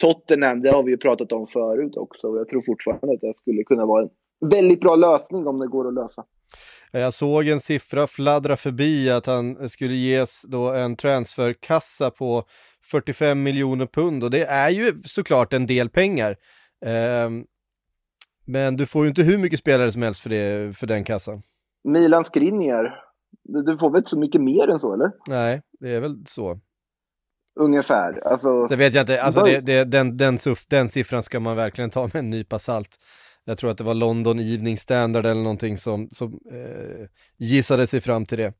Tottenham, 0.00 0.62
det 0.62 0.70
har 0.70 0.82
vi 0.82 0.90
ju 0.90 0.96
pratat 0.96 1.32
om 1.32 1.46
förut 1.46 1.96
också. 1.96 2.28
Och 2.28 2.38
jag 2.38 2.48
tror 2.48 2.62
fortfarande 2.66 3.14
att 3.14 3.20
det 3.20 3.36
skulle 3.36 3.64
kunna 3.64 3.86
vara 3.86 4.02
en 4.02 4.10
väldigt 4.40 4.80
bra 4.80 4.96
lösning 4.96 5.46
om 5.46 5.58
det 5.58 5.66
går 5.66 5.88
att 5.88 5.94
lösa. 5.94 6.24
Jag 6.92 7.14
såg 7.14 7.48
en 7.48 7.60
siffra 7.60 8.06
fladdra 8.06 8.56
förbi 8.56 9.10
att 9.10 9.26
han 9.26 9.68
skulle 9.68 9.94
ges 9.94 10.42
då 10.42 10.70
en 10.70 10.96
transferkassa 10.96 12.10
på 12.10 12.44
45 12.90 13.42
miljoner 13.42 13.86
pund 13.86 14.24
och 14.24 14.30
det 14.30 14.44
är 14.44 14.70
ju 14.70 14.98
såklart 15.02 15.52
en 15.52 15.66
del 15.66 15.90
pengar. 15.90 16.36
Ehm, 16.86 17.44
men 18.46 18.76
du 18.76 18.86
får 18.86 19.02
ju 19.02 19.08
inte 19.08 19.22
hur 19.22 19.38
mycket 19.38 19.58
spelare 19.58 19.92
som 19.92 20.02
helst 20.02 20.20
för, 20.20 20.30
det, 20.30 20.76
för 20.76 20.86
den 20.86 21.04
kassan. 21.04 21.42
Milan 21.84 22.24
Skriniar, 22.24 23.04
du, 23.42 23.78
får 23.78 23.90
väl 23.90 23.98
inte 23.98 24.10
så 24.10 24.18
mycket 24.18 24.40
mer 24.40 24.68
än 24.68 24.78
så, 24.78 24.94
eller? 24.94 25.12
Nej, 25.28 25.62
det 25.80 25.90
är 25.90 26.00
väl 26.00 26.16
så. 26.26 26.58
Ungefär. 27.60 28.26
Alltså, 28.26 28.66
Sen 28.66 28.78
vet 28.78 28.94
jag 28.94 29.02
inte, 29.02 29.22
alltså 29.22 29.40
det, 29.40 29.60
det, 29.60 29.84
den, 29.84 30.16
den, 30.16 30.38
den 30.68 30.88
siffran 30.88 31.22
ska 31.22 31.40
man 31.40 31.56
verkligen 31.56 31.90
ta 31.90 32.02
med 32.02 32.16
en 32.16 32.30
nypa 32.30 32.58
salt. 32.58 32.98
Jag 33.50 33.58
tror 33.58 33.70
att 33.70 33.78
det 33.78 33.84
var 33.84 33.94
London 33.94 34.38
Evening 34.38 34.76
Standard 34.76 35.26
eller 35.26 35.42
någonting 35.42 35.78
som, 35.78 36.08
som 36.10 36.32
eh, 36.32 37.06
gissade 37.36 37.86
sig 37.86 38.00
fram 38.00 38.26
till 38.26 38.38
det. 38.38 38.52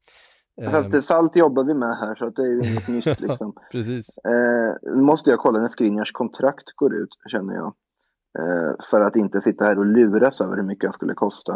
Ehm, 0.62 1.02
salt 1.02 1.36
jobbar 1.36 1.64
vi 1.64 1.74
med 1.74 1.96
här, 1.96 2.14
så 2.14 2.26
att 2.26 2.36
det 2.36 2.42
är 2.42 2.46
ju 2.46 2.70
inget 2.70 2.88
nytt. 2.88 3.20
Liksom. 3.28 3.52
precis. 3.72 4.18
Eh, 4.18 5.00
måste 5.02 5.30
jag 5.30 5.38
kolla 5.38 5.58
när 5.58 5.66
Skriniars 5.66 6.12
kontrakt 6.12 6.64
går 6.76 6.94
ut, 6.94 7.08
känner 7.30 7.54
jag. 7.54 7.74
Eh, 8.38 8.74
för 8.90 9.00
att 9.00 9.16
inte 9.16 9.40
sitta 9.40 9.64
här 9.64 9.78
och 9.78 9.86
luras 9.86 10.40
över 10.40 10.56
hur 10.56 10.62
mycket 10.62 10.84
han 10.84 10.92
skulle 10.92 11.14
kosta. 11.14 11.52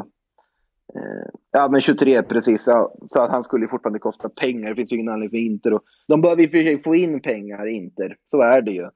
Eh, 0.94 1.30
ja, 1.52 1.68
men 1.70 1.80
23 1.80 2.22
precis. 2.22 2.66
Ja, 2.66 2.94
så 3.10 3.20
att 3.20 3.30
han 3.30 3.44
skulle 3.44 3.68
fortfarande 3.68 3.98
kosta 3.98 4.28
pengar. 4.28 4.68
Det 4.70 4.76
finns 4.76 4.92
ju 4.92 4.96
ingen 4.96 5.12
anledning 5.12 5.40
för 5.40 5.46
Inter. 5.46 5.72
Och, 5.72 5.82
de 6.08 6.20
behöver 6.20 6.42
i 6.42 6.46
och 6.46 6.50
för 6.50 6.62
sig 6.62 6.78
få 6.78 6.94
in 6.94 7.20
pengar, 7.20 7.66
Inter. 7.66 8.16
Så 8.30 8.42
är 8.42 8.62
det 8.62 8.72
ju. 8.72 8.88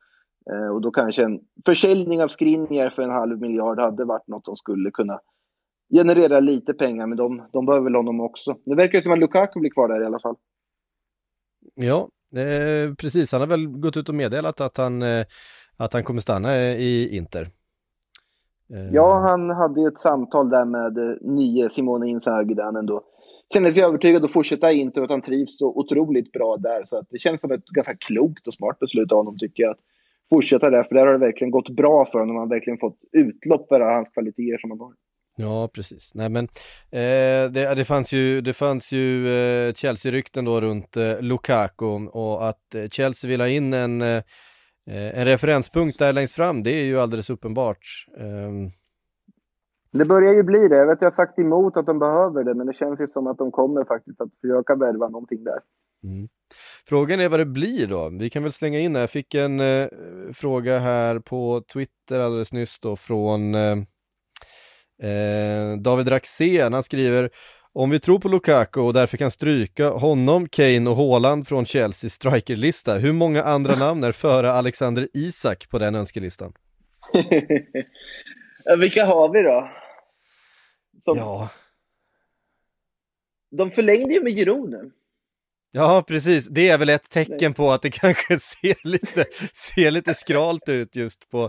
Eh, 0.52 0.68
och 0.68 0.80
då 0.80 0.90
kanske 0.90 1.24
en 1.24 1.40
försäljning 1.66 2.22
av 2.22 2.28
Skriniar 2.28 2.90
för 2.90 3.02
en 3.02 3.10
halv 3.10 3.40
miljard 3.40 3.78
hade 3.78 4.04
varit 4.04 4.28
något 4.28 4.44
som 4.44 4.56
skulle 4.56 4.90
kunna 4.90 5.20
genererar 5.94 6.40
lite 6.40 6.74
pengar, 6.74 7.06
men 7.06 7.18
de, 7.18 7.42
de 7.52 7.66
behöver 7.66 7.84
väl 7.84 7.94
honom 7.94 8.20
också. 8.20 8.56
Det 8.64 8.74
verkar 8.74 8.98
ju 8.98 9.02
som 9.02 9.12
att 9.12 9.18
Lukaku 9.18 9.60
blir 9.60 9.70
kvar 9.70 9.88
där 9.88 10.02
i 10.02 10.06
alla 10.06 10.20
fall. 10.20 10.36
Ja, 11.74 12.08
eh, 12.40 12.94
precis. 12.94 13.32
Han 13.32 13.40
har 13.40 13.48
väl 13.48 13.66
gått 13.66 13.96
ut 13.96 14.08
och 14.08 14.14
meddelat 14.14 14.60
att 14.60 14.76
han, 14.76 15.02
eh, 15.02 15.26
att 15.76 15.92
han 15.92 16.04
kommer 16.04 16.20
stanna 16.20 16.56
i 16.56 17.16
Inter. 17.16 17.42
Eh. 18.74 18.92
Ja, 18.92 19.14
han 19.14 19.50
hade 19.50 19.80
ju 19.80 19.86
ett 19.86 19.98
samtal 19.98 20.50
där 20.50 20.64
med 20.64 20.98
eh, 20.98 21.16
nye 21.20 21.70
Simone 21.70 22.08
Inzaghi 22.08 22.54
där 22.54 22.64
han 22.64 22.76
ändå 22.76 23.04
kände 23.52 23.72
sig 23.72 23.82
övertygad 23.82 24.24
att 24.24 24.32
fortsätta 24.32 24.72
i 24.72 24.80
Inter 24.80 25.00
och 25.00 25.04
att 25.04 25.10
han 25.10 25.22
trivs 25.22 25.58
så 25.58 25.66
otroligt 25.66 26.32
bra 26.32 26.56
där. 26.56 26.84
Så 26.84 26.98
att 26.98 27.06
det 27.10 27.18
känns 27.18 27.40
som 27.40 27.52
ett 27.52 27.66
ganska 27.66 27.96
klokt 27.96 28.46
och 28.46 28.54
smart 28.54 28.78
beslut 28.78 29.12
av 29.12 29.18
honom 29.18 29.38
tycker 29.38 29.62
jag. 29.62 29.70
Att 29.70 29.80
fortsätta 30.30 30.70
där, 30.70 30.84
för 30.84 30.94
där 30.94 31.06
har 31.06 31.12
det 31.12 31.18
verkligen 31.18 31.50
gått 31.50 31.70
bra 31.70 32.04
för 32.04 32.18
honom. 32.18 32.36
Han 32.36 32.48
har 32.48 32.54
verkligen 32.54 32.78
fått 32.78 32.98
utlopp 33.12 33.68
för 33.68 33.80
hans 33.80 34.10
kvaliteter 34.10 34.58
som 34.58 34.70
han 34.70 34.80
har. 34.80 34.92
Ja, 35.40 35.68
precis. 35.74 36.12
Nej, 36.14 36.28
men 36.28 36.44
eh, 36.90 37.50
det, 37.52 37.74
det 37.76 37.84
fanns 37.84 38.12
ju, 38.12 38.40
det 38.40 38.52
fanns 38.52 38.92
ju 38.92 39.28
eh, 39.28 39.72
Chelsea-rykten 39.72 40.44
då 40.44 40.60
runt 40.60 40.96
eh, 40.96 41.20
Lukaku 41.20 42.08
och 42.12 42.48
att 42.48 42.74
eh, 42.74 42.88
Chelsea 42.88 43.28
vill 43.28 43.40
ha 43.40 43.48
in 43.48 43.72
en, 43.74 44.02
eh, 44.02 44.22
en 44.86 45.24
referenspunkt 45.24 45.98
där 45.98 46.12
längst 46.12 46.34
fram, 46.34 46.62
det 46.62 46.70
är 46.70 46.84
ju 46.84 46.98
alldeles 46.98 47.30
uppenbart. 47.30 48.06
Ehm. 48.18 48.68
Det 49.90 50.04
börjar 50.04 50.34
ju 50.34 50.42
bli 50.42 50.68
det. 50.68 50.76
Jag 50.76 50.86
vet 50.86 50.98
jag 51.00 51.10
har 51.10 51.14
sagt 51.14 51.38
emot 51.38 51.76
att 51.76 51.86
de 51.86 51.98
behöver 51.98 52.44
det, 52.44 52.54
men 52.54 52.66
det 52.66 52.74
känns 52.74 53.00
ju 53.00 53.06
som 53.06 53.26
att 53.26 53.38
de 53.38 53.50
kommer 53.50 53.84
faktiskt 53.84 54.20
att 54.20 54.30
försöka 54.40 54.74
värva 54.74 55.08
någonting 55.08 55.44
där. 55.44 55.58
Mm. 56.04 56.28
Frågan 56.86 57.20
är 57.20 57.28
vad 57.28 57.40
det 57.40 57.46
blir 57.46 57.86
då. 57.86 58.08
Vi 58.08 58.30
kan 58.30 58.42
väl 58.42 58.52
slänga 58.52 58.80
in 58.80 58.92
det. 58.92 59.00
Jag 59.00 59.10
fick 59.10 59.34
en 59.34 59.60
eh, 59.60 59.88
fråga 60.34 60.78
här 60.78 61.18
på 61.18 61.62
Twitter 61.72 62.20
alldeles 62.20 62.52
nyss 62.52 62.80
då 62.80 62.96
från 62.96 63.54
Eh, 65.02 65.76
David 65.76 66.08
Raxén, 66.08 66.72
han 66.72 66.82
skriver 66.82 67.30
om 67.72 67.90
vi 67.90 68.00
tror 68.00 68.18
på 68.18 68.28
Lukaku 68.28 68.80
och 68.80 68.92
därför 68.92 69.16
kan 69.16 69.30
stryka 69.30 69.88
honom, 69.88 70.48
Kane 70.48 70.90
och 70.90 70.96
Haaland 70.96 71.48
från 71.48 71.64
Chelseas 71.64 72.12
strikerlista, 72.12 72.94
hur 72.94 73.12
många 73.12 73.42
andra 73.42 73.74
namn 73.78 74.04
är 74.04 74.12
före 74.12 74.52
Alexander 74.52 75.08
Isak 75.14 75.68
på 75.70 75.78
den 75.78 75.94
önskelistan? 75.94 76.52
Vilka 78.78 79.04
har 79.04 79.32
vi 79.32 79.42
då? 79.42 79.70
Som... 80.98 81.16
Ja. 81.16 81.50
De 83.50 83.70
förlängde 83.70 84.14
ju 84.14 84.22
med 84.22 84.32
Giroud 84.32 84.92
Ja, 85.78 86.04
precis. 86.06 86.48
Det 86.48 86.68
är 86.68 86.78
väl 86.78 86.88
ett 86.88 87.10
tecken 87.10 87.54
på 87.54 87.70
att 87.70 87.82
det 87.82 87.90
kanske 88.00 88.38
ser 88.38 88.88
lite, 88.88 89.24
ser 89.52 89.90
lite 89.90 90.14
skralt 90.14 90.68
ut 90.68 90.96
just 90.96 91.30
på... 91.30 91.42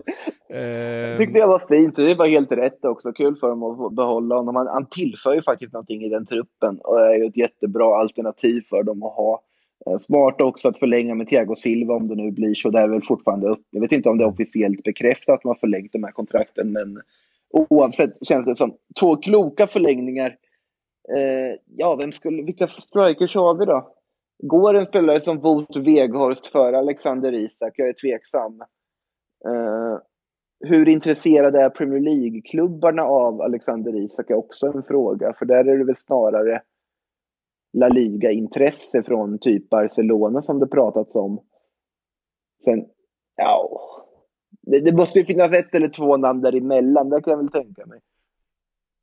Eh... 0.54 1.18
tyckte 1.18 1.40
jag 1.40 1.48
var 1.48 1.60
fint, 1.70 1.96
så 1.96 2.02
det 2.02 2.16
var 2.16 2.28
helt 2.28 2.52
rätt 2.52 2.86
också. 2.86 3.12
Kul 3.12 3.36
för 3.36 3.50
dem 3.50 3.64
att 3.64 3.96
behålla 3.96 4.36
honom. 4.36 4.56
Han, 4.56 4.68
han 4.68 4.86
tillför 4.86 5.36
ju 5.36 5.42
faktiskt 5.42 5.74
någonting 5.74 6.04
i 6.04 6.10
den 6.10 6.26
truppen 6.26 6.80
och 6.84 7.02
är 7.02 7.16
ju 7.16 7.26
ett 7.26 7.38
jättebra 7.38 7.96
alternativ 7.96 8.62
för 8.70 8.84
dem 8.84 9.04
att 9.04 9.14
ha. 9.14 9.42
Eh, 9.88 9.98
smart 9.98 10.42
också 10.42 10.68
att 10.68 10.78
förlänga 10.80 11.16
med 11.16 11.28
Thiago 11.28 11.56
Silva 11.56 11.94
om 11.94 12.08
det 12.08 12.16
nu 12.16 12.32
blir 12.32 12.54
så. 12.54 12.70
Det 12.70 12.80
är 12.80 12.90
väl 12.90 13.02
fortfarande 13.02 13.48
upp. 13.48 13.68
Jag 13.70 13.82
vet 13.82 13.92
inte 13.92 14.10
om 14.10 14.18
det 14.18 14.24
är 14.24 14.30
officiellt 14.30 14.84
bekräftat 14.84 15.36
att 15.36 15.44
man 15.44 15.50
har 15.50 15.60
förlängt 15.60 15.94
de 15.94 16.04
här 16.04 16.12
kontrakten, 16.12 16.72
men 16.72 17.02
oavsett 17.50 18.28
känns 18.28 18.46
det 18.46 18.56
som 18.56 18.74
två 19.00 19.16
kloka 19.16 19.68
förlängningar. 19.68 20.36
Eh, 21.16 21.56
ja, 21.78 21.96
vem 21.96 22.12
skulle, 22.12 22.44
vilka 22.44 22.68
strikers 22.68 23.36
har 23.36 23.54
vi 23.54 23.66
då? 23.66 23.96
Går 24.44 24.74
en 24.74 24.86
spelare 24.86 25.20
som 25.20 25.40
Wout 25.40 25.76
Weghorst 25.76 26.48
för 26.48 26.74
Alexander 26.74 27.34
Isak? 27.34 27.74
Jag 27.76 27.90
är 27.90 27.94
tveksam. 27.94 28.62
Uh, 29.48 30.00
hur 30.60 30.90
intresserade 30.90 31.62
är 31.62 31.70
Premier 31.70 32.00
League-klubbarna 32.00 33.04
av 33.04 33.42
Alexander 33.42 33.96
Isak 33.96 34.30
är 34.30 34.36
också 34.36 34.68
en 34.68 34.84
fråga, 34.84 35.34
för 35.40 35.46
där 35.46 35.66
är 35.66 35.78
det 35.78 35.86
väl 35.86 35.96
snarare 35.98 36.62
La 37.74 37.88
Liga-intresse 37.88 39.04
från 39.04 39.40
typ 39.40 39.70
Barcelona 39.70 40.42
som 40.42 40.60
det 40.60 40.68
pratats 40.68 41.16
om. 41.16 41.40
Sen, 42.66 42.86
ja, 43.36 43.82
det, 44.62 44.80
det, 44.80 44.94
måste 44.94 45.20
ju 45.20 45.26
finnas 45.26 45.54
ett 45.54 45.76
eller 45.76 45.90
två 45.90 46.18
namn 46.18 46.42
däremellan, 46.42 47.10
det 47.10 47.22
kan 47.22 47.32
jag 47.32 47.38
väl 47.38 47.52
tänka 47.52 47.86
mig. 47.86 48.00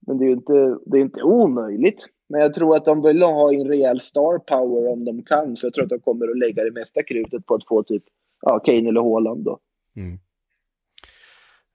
Men 0.07 0.19
det 0.19 0.25
är 0.25 0.27
ju 0.27 0.33
inte, 0.33 0.79
det 0.87 0.99
är 0.99 1.03
inte 1.03 1.23
omöjligt. 1.23 2.07
Men 2.29 2.41
jag 2.41 2.55
tror 2.55 2.77
att 2.77 2.85
de 2.85 3.03
vill 3.03 3.23
ha 3.23 3.55
en 3.55 3.65
rejäl 3.65 4.01
star 4.01 4.39
power 4.39 4.93
om 4.93 5.05
de 5.05 5.23
kan. 5.23 5.57
Så 5.57 5.67
jag 5.67 5.75
tror 5.75 5.85
att 5.85 5.91
de 5.91 6.01
kommer 6.01 6.31
att 6.31 6.39
lägga 6.39 6.65
det 6.65 6.81
mesta 6.81 7.03
krutet 7.03 7.47
på 7.47 7.55
att 7.55 7.67
få 7.69 7.83
typ 7.83 8.03
ja, 8.41 8.59
Kane 8.59 8.89
eller 8.89 9.01
Haaland 9.01 9.45
då. 9.45 9.59
Mm. 9.97 10.19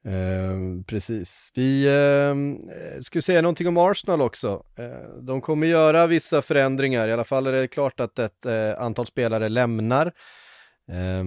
Eh, 0.06 0.84
precis. 0.86 1.52
Vi 1.56 1.88
eh, 1.88 2.36
skulle 3.02 3.22
säga 3.22 3.42
någonting 3.42 3.68
om 3.68 3.78
Arsenal 3.78 4.22
också. 4.22 4.64
Eh, 4.78 5.16
de 5.22 5.42
kommer 5.42 5.68
göra 5.68 6.08
vissa 6.08 6.42
förändringar. 6.42 7.08
I 7.08 7.14
alla 7.14 7.24
fall 7.24 7.48
är 7.48 7.52
det 7.52 7.68
klart 7.68 8.00
att 8.00 8.20
ett 8.20 8.46
eh, 8.46 8.84
antal 8.84 9.06
spelare 9.06 9.50
lämnar. 9.50 10.06
Eh, 10.92 11.24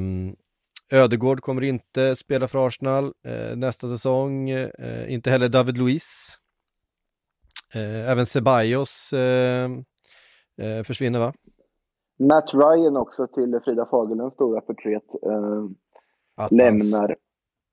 Ödegård 0.98 1.40
kommer 1.40 1.62
inte 1.62 2.16
spela 2.16 2.48
för 2.48 2.66
Arsenal 2.66 3.12
eh, 3.26 3.56
nästa 3.56 3.88
säsong. 3.88 4.50
Eh, 4.50 5.12
inte 5.12 5.30
heller 5.30 5.48
David 5.48 5.78
Luiz. 5.78 6.38
Eh, 7.76 8.10
även 8.10 8.26
Ceballos 8.26 9.12
eh, 9.12 9.64
eh, 10.62 10.82
försvinner 10.84 11.18
va? 11.18 11.32
Matt 12.18 12.54
Ryan 12.54 12.96
också 12.96 13.26
till 13.26 13.60
Frida 13.64 13.86
Fagerlunds 13.90 14.34
stora 14.34 14.60
förtret 14.60 15.02
lämnar. 16.50 17.16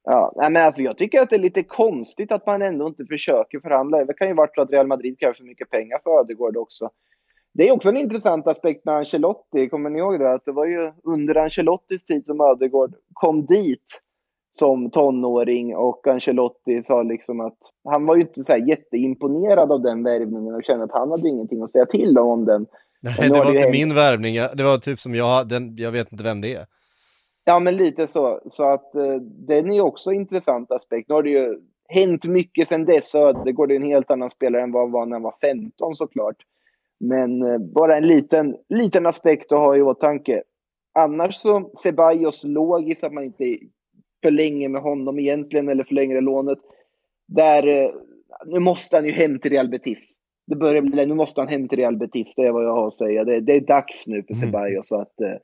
Ja, 0.04 0.34
men 0.36 0.66
alltså 0.66 0.82
jag 0.82 0.98
tycker 0.98 1.22
att 1.22 1.30
det 1.30 1.36
är 1.36 1.40
lite 1.40 1.64
konstigt 1.64 2.32
att 2.32 2.46
man 2.46 2.62
ändå 2.62 2.88
inte 2.88 3.06
försöker 3.06 3.60
förhandla. 3.60 4.06
Det 4.06 4.14
kan 4.14 4.28
ju 4.28 4.34
vara 4.34 4.50
så 4.56 4.62
att 4.62 4.72
Real 4.72 4.88
Madrid 4.88 5.20
kräver 5.20 5.34
för 5.34 5.44
mycket 5.44 5.70
pengar 5.70 6.00
för 6.04 6.20
Ödegård 6.20 6.58
också. 6.58 6.90
Det 7.54 7.68
är 7.68 7.72
också 7.72 7.90
en 7.90 7.98
intressant 7.98 8.48
aspekt 8.48 8.86
med 8.86 8.96
Ancelotti. 8.96 9.70
Kommer 9.70 9.90
ni 9.90 10.00
ihåg 10.00 10.20
det? 10.20 10.34
Att 10.34 10.46
det 10.46 10.52
var 10.52 10.66
ju 10.66 10.94
under 11.04 11.36
Ancelottis 11.36 12.04
tid 12.04 12.26
som 12.26 12.42
Ödegård 12.42 12.96
kom 13.14 13.46
dit 13.46 14.02
som 14.60 14.92
tonåring 14.92 15.76
och 15.76 16.08
Ancelotti 16.08 16.84
sa 16.84 17.04
liksom 17.04 17.40
att 17.40 17.58
han 17.84 18.06
var 18.06 18.16
ju 18.16 18.22
inte 18.22 18.44
så 18.44 18.58
jätteimponerad 18.68 19.72
av 19.72 19.82
den 19.82 20.04
värvningen 20.04 20.56
och 20.56 20.64
kände 20.64 20.84
att 20.84 20.92
han 20.92 21.12
hade 21.12 21.30
ingenting 21.30 21.64
att 21.64 21.72
säga 21.72 21.86
till 21.86 22.18
om, 22.18 22.30
om 22.30 22.46
den. 22.46 22.66
Nej, 23.02 23.16
det 23.20 23.30
var 23.30 23.56
inte 23.56 23.72
min 23.72 23.96
värvning. 23.96 24.36
Det 24.36 24.64
var 24.64 24.78
typ 24.78 25.00
som 25.00 25.16
jag, 25.16 25.48
den, 25.48 25.76
jag 25.76 25.92
vet 25.92 26.12
inte 26.12 26.24
vem 26.24 26.42
det 26.42 26.56
är. 26.56 26.66
Ja, 27.44 27.60
men 27.60 27.78
lite 27.78 28.08
så. 28.08 28.42
Så 28.46 28.64
att 28.64 28.92
uh, 28.96 29.16
den 29.22 29.72
är 29.72 29.82
också 29.82 30.10
en 30.10 30.16
intressant 30.16 30.72
aspekt. 30.72 31.10
Nu 31.10 31.16
har 31.16 31.24
det 31.24 31.30
ju 31.30 31.60
hänt 31.88 32.26
mycket 32.26 32.68
sedan 32.68 32.86
dess. 32.86 33.16
Ödegård 33.16 33.72
är 33.72 33.76
en 33.76 33.86
helt 33.86 34.12
annan 34.12 34.30
spelare 34.30 34.64
än 34.64 34.72
vad 34.72 34.82
han 34.82 34.92
var 34.92 35.06
när 35.06 35.16
han 35.16 35.24
var 35.24 35.36
15 35.42 35.96
såklart. 35.96 36.36
Men 37.00 37.44
uh, 37.44 37.58
bara 37.58 37.98
en 37.98 38.08
liten, 38.08 38.56
liten 38.70 39.06
aspekt 39.06 39.52
att 39.52 39.60
ha 39.60 39.76
i 39.76 39.82
åtanke. 39.82 40.44
Annars 41.00 41.36
så, 41.36 41.72
Ceballos 41.84 42.44
logiskt 42.44 43.04
att 43.04 43.14
man 43.14 43.24
inte 43.24 43.58
förlänger 44.22 44.70
med 44.70 44.82
honom 44.82 45.20
egentligen, 45.20 45.70
eller 45.70 45.84
förlänger 45.84 46.22
lånet. 46.22 46.60
Där, 47.28 47.68
eh, 47.68 47.92
nu 48.46 48.60
måste 48.60 48.96
han 48.96 49.06
ju 49.06 49.12
hem 49.12 49.40
till 49.40 49.52
Real 49.52 49.70
Betis. 49.70 50.18
Det 50.48 50.56
börjar 50.56 50.82
bli, 50.82 51.06
nu 51.06 51.14
måste 51.14 51.42
han 51.42 51.48
hem 51.48 51.68
till 51.68 51.78
Real 51.78 51.98
Betis, 51.98 52.34
det 52.36 52.42
är 52.42 52.52
vad 52.52 52.66
jag 52.66 52.76
har 52.76 52.88
att 52.88 52.94
säga. 52.94 53.24
Det, 53.24 53.40
det 53.40 53.56
är 53.56 53.62
dags 53.62 54.08
nu 54.08 54.24
för 54.24 54.34
Ceballos 54.34 54.92
mm. 54.92 55.02
att 55.02 55.22
eh, 55.22 55.38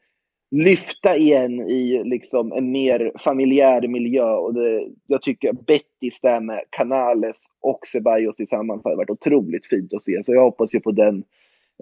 lyfta 0.51 1.17
igen 1.17 1.61
i 1.61 2.03
liksom 2.03 2.51
en 2.51 2.71
mer 2.71 3.11
familjär 3.23 3.87
miljö. 3.87 4.33
Och 4.33 4.53
det, 4.53 4.83
jag 5.07 5.21
tycker 5.21 5.53
Betis 5.53 6.19
där 6.21 6.41
med 6.41 6.63
Canales 6.69 7.45
och 7.61 7.79
Ceballos 7.87 8.35
tillsammans 8.35 8.81
har 8.83 8.95
varit 8.95 9.09
otroligt 9.09 9.65
fint 9.65 9.93
att 9.93 10.01
se. 10.01 10.23
Så 10.23 10.33
jag 10.33 10.41
hoppas 10.41 10.73
ju 10.73 10.79
på 10.79 10.91
den. 10.91 11.23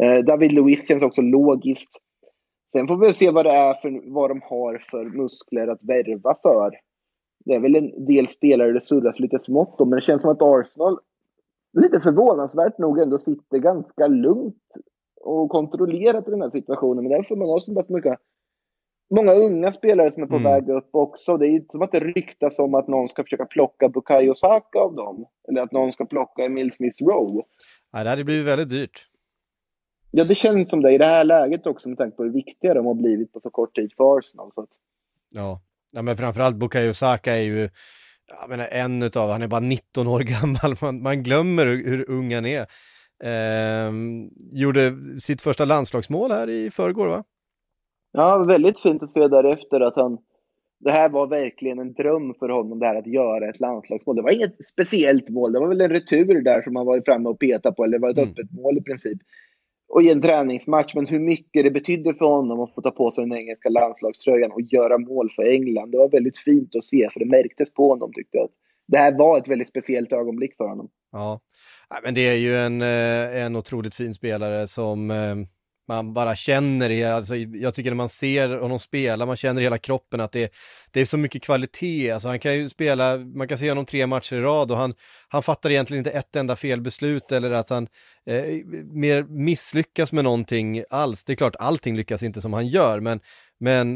Eh, 0.01 0.17
David 0.17 0.51
Luiz 0.51 0.88
känns 0.88 1.03
också 1.03 1.21
logiskt. 1.21 2.01
Sen 2.71 2.88
får 2.88 2.97
vi 2.97 3.13
se 3.13 3.31
vad 3.31 3.45
det 3.45 3.51
är 3.51 3.73
för 3.73 4.13
vad 4.13 4.29
de 4.29 4.41
har 4.43 4.86
för 4.91 5.05
muskler 5.05 5.67
att 5.67 5.84
värva 5.84 6.36
för. 6.41 6.71
Det 7.45 7.53
är 7.53 7.60
väl 7.60 7.75
en 7.75 8.05
del 8.05 8.27
spelare 8.27 8.71
det 8.71 8.79
surras 8.79 9.19
lite 9.19 9.39
smått 9.39 9.81
om, 9.81 9.89
men 9.89 9.99
det 9.99 10.05
känns 10.05 10.21
som 10.21 10.31
att 10.31 10.41
Arsenal 10.41 10.99
lite 11.81 11.99
förvånansvärt 11.99 12.77
nog 12.77 12.99
ändå 12.99 13.17
sitter 13.17 13.58
ganska 13.58 14.08
lugnt 14.08 14.77
och 15.21 15.49
kontrollerat 15.49 16.27
i 16.27 16.31
den 16.31 16.41
här 16.41 16.49
situationen. 16.49 17.03
Men 17.03 17.12
därför 17.12 17.36
man 17.36 17.49
har 17.49 17.60
så 17.60 17.75
pass 17.75 17.89
mycket 17.89 18.19
många 19.10 19.31
unga 19.34 19.71
spelare 19.71 20.12
som 20.12 20.23
är 20.23 20.27
på 20.27 20.36
mm. 20.36 20.43
väg 20.43 20.69
upp 20.69 20.89
också. 20.91 21.38
Det 21.38 21.47
är 21.47 21.49
inte 21.49 21.71
som 21.71 21.81
att 21.81 21.91
det 21.91 21.99
ryktas 21.99 22.60
om 22.60 22.75
att 22.75 22.88
någon 22.88 23.08
ska 23.08 23.23
försöka 23.23 23.45
plocka 23.45 23.89
Bukayo 23.89 24.34
Saka 24.34 24.79
av 24.79 24.95
dem. 24.95 25.25
Eller 25.47 25.62
att 25.62 25.71
någon 25.71 25.91
ska 25.91 26.05
plocka 26.05 26.45
Emil 26.45 26.71
Smith 26.71 27.03
Rowe. 27.03 27.43
Ja, 27.91 28.03
det 28.03 28.10
hade 28.10 28.23
blivit 28.23 28.47
väldigt 28.47 28.69
dyrt. 28.69 29.08
Ja, 30.12 30.23
det 30.23 30.36
känns 30.36 30.69
som 30.69 30.81
det 30.81 30.91
i 30.91 30.97
det 30.97 31.05
här 31.05 31.23
läget 31.23 31.67
också 31.67 31.89
med 31.89 31.97
tanke 31.97 32.17
på 32.17 32.23
hur 32.23 32.31
viktiga 32.31 32.73
de 32.73 32.86
har 32.86 32.93
blivit 32.93 33.34
på 33.34 33.39
så 33.39 33.49
kort 33.49 33.75
tid 33.75 33.93
för 33.97 34.17
Arsenal. 34.17 34.51
Så 34.55 34.62
att... 34.62 34.69
Ja, 35.34 35.62
Ja, 35.95 36.01
men 36.01 36.17
framförallt 36.17 36.55
Bukayo 36.55 36.93
Saka 36.93 37.36
är 37.36 37.41
ju, 37.43 37.69
jag 38.41 38.49
menar 38.49 38.67
en 38.71 39.03
utav, 39.03 39.29
han 39.29 39.41
är 39.41 39.47
bara 39.47 39.60
19 39.60 40.08
år 40.08 40.19
gammal, 40.41 40.75
man, 40.81 41.01
man 41.01 41.23
glömmer 41.23 41.65
hur, 41.65 41.86
hur 41.88 42.10
ung 42.10 42.34
han 42.36 42.45
är. 42.45 42.65
Eh, 43.23 43.91
gjorde 44.51 44.93
sitt 45.19 45.41
första 45.41 45.65
landslagsmål 45.65 46.31
här 46.31 46.49
i 46.49 46.71
förrgår 46.71 47.08
va? 47.08 47.23
Ja, 48.12 48.43
väldigt 48.43 48.79
fint 48.79 49.03
att 49.03 49.10
se 49.10 49.27
därefter 49.27 49.81
att 49.81 49.95
han 49.95 50.17
det 50.79 50.91
här 50.91 51.10
var 51.10 51.27
verkligen 51.27 51.79
en 51.79 51.93
dröm 51.93 52.34
för 52.39 52.49
honom, 52.49 52.79
det 52.79 52.86
här 52.86 52.95
att 52.95 53.08
göra 53.08 53.49
ett 53.49 53.60
landslagsmål. 53.60 54.15
Det 54.15 54.21
var 54.21 54.31
inget 54.31 54.65
speciellt 54.65 55.29
mål, 55.29 55.53
det 55.53 55.60
var 55.60 55.67
väl 55.67 55.81
en 55.81 55.89
retur 55.89 56.41
där 56.41 56.62
som 56.62 56.75
han 56.75 56.86
var 56.86 57.01
framme 57.05 57.29
och 57.29 57.39
petade 57.39 57.75
på, 57.75 57.84
eller 57.84 57.97
det 57.97 58.01
var 58.01 58.10
ett 58.10 58.17
Mm. 58.17 58.29
öppet 58.29 58.51
mål 58.51 58.77
i 58.77 58.81
princip. 58.81 59.17
Och 59.88 60.02
i 60.02 60.12
en 60.12 60.21
träningsmatch, 60.21 60.95
men 60.95 61.08
hur 61.08 61.19
mycket 61.19 61.63
det 61.63 61.71
betydde 61.71 62.13
för 62.13 62.26
honom 62.26 62.60
att 62.60 62.74
få 62.74 62.82
ta 62.82 62.91
på 62.91 63.12
sig 63.12 63.24
den 63.24 63.38
engelska 63.38 63.69
landslagströjan 63.69 64.52
och 64.52 64.62
göra 64.62 64.98
mål 64.98 65.30
för 65.36 65.50
England. 65.54 65.91
Det 65.91 65.98
var 65.98 66.10
väldigt 66.10 66.38
fint 66.38 66.76
att 66.76 66.84
se, 66.84 67.10
för 67.13 67.19
det 67.19 67.26
märktes 67.26 67.74
på 67.74 67.89
honom 67.89 68.12
tyckte 68.13 68.38
jag. 68.38 68.50
Det 68.88 68.98
här 68.98 69.17
var 69.17 69.38
ett 69.38 69.48
väldigt 69.48 69.67
speciellt 69.67 70.12
ögonblick 70.12 70.58
för 70.58 70.67
honom. 70.67 70.89
Ja, 71.12 71.39
men 72.04 72.13
det 72.13 72.21
är 72.21 72.36
ju 72.36 72.56
en, 72.58 72.82
eh, 72.82 73.43
en 73.45 73.56
otroligt 73.56 73.95
fin 73.95 74.13
spelare 74.13 74.67
som 74.67 75.12
eh, 75.12 75.36
man 75.88 76.13
bara 76.13 76.36
känner, 76.36 76.89
det, 76.89 77.04
alltså, 77.04 77.36
jag 77.36 77.74
tycker 77.74 77.91
när 77.91 77.95
man 77.95 78.10
ser 78.10 78.50
honom 78.50 78.80
spela, 78.80 79.26
man 79.26 79.36
känner 79.36 79.62
i 79.62 79.63
hela 79.63 79.78
kroppen 79.78 80.21
att 80.21 80.32
det, 80.32 80.54
det 80.91 81.02
är 81.02 81.06
så 81.06 81.17
mycket 81.17 81.43
kvalitet, 81.43 82.12
alltså 82.12 82.28
han 82.28 82.39
kan 82.39 82.56
ju 82.56 82.69
spela, 82.69 83.17
man 83.17 83.48
kan 83.48 83.58
se 83.58 83.69
honom 83.69 83.86
tre 83.86 84.08
matcher 84.08 84.36
i 84.36 84.41
rad 84.41 84.71
och 84.71 84.78
han, 84.78 84.93
han 85.28 85.43
fattar 85.43 85.69
egentligen 85.69 86.00
inte 86.00 86.12
ett 86.12 86.36
enda 86.36 86.56
felbeslut 86.56 87.32
eller 87.32 87.52
att 87.52 87.69
han 87.69 87.88
eh, 88.26 88.43
mer 88.84 89.24
misslyckas 89.24 90.12
med 90.12 90.24
någonting 90.24 90.84
alls. 90.89 91.24
Det 91.24 91.34
är 91.34 91.38
klart, 91.38 91.56
allting 91.56 91.95
lyckas 91.95 92.24
inte 92.24 92.41
som 92.41 92.54
han 92.54 92.67
gör, 92.67 93.00
men, 93.00 93.19
men 93.60 93.95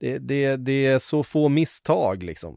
det, 0.00 0.18
det, 0.18 0.56
det 0.56 0.86
är 0.86 0.98
så 0.98 1.22
få 1.22 1.48
misstag 1.48 2.22
liksom. 2.22 2.56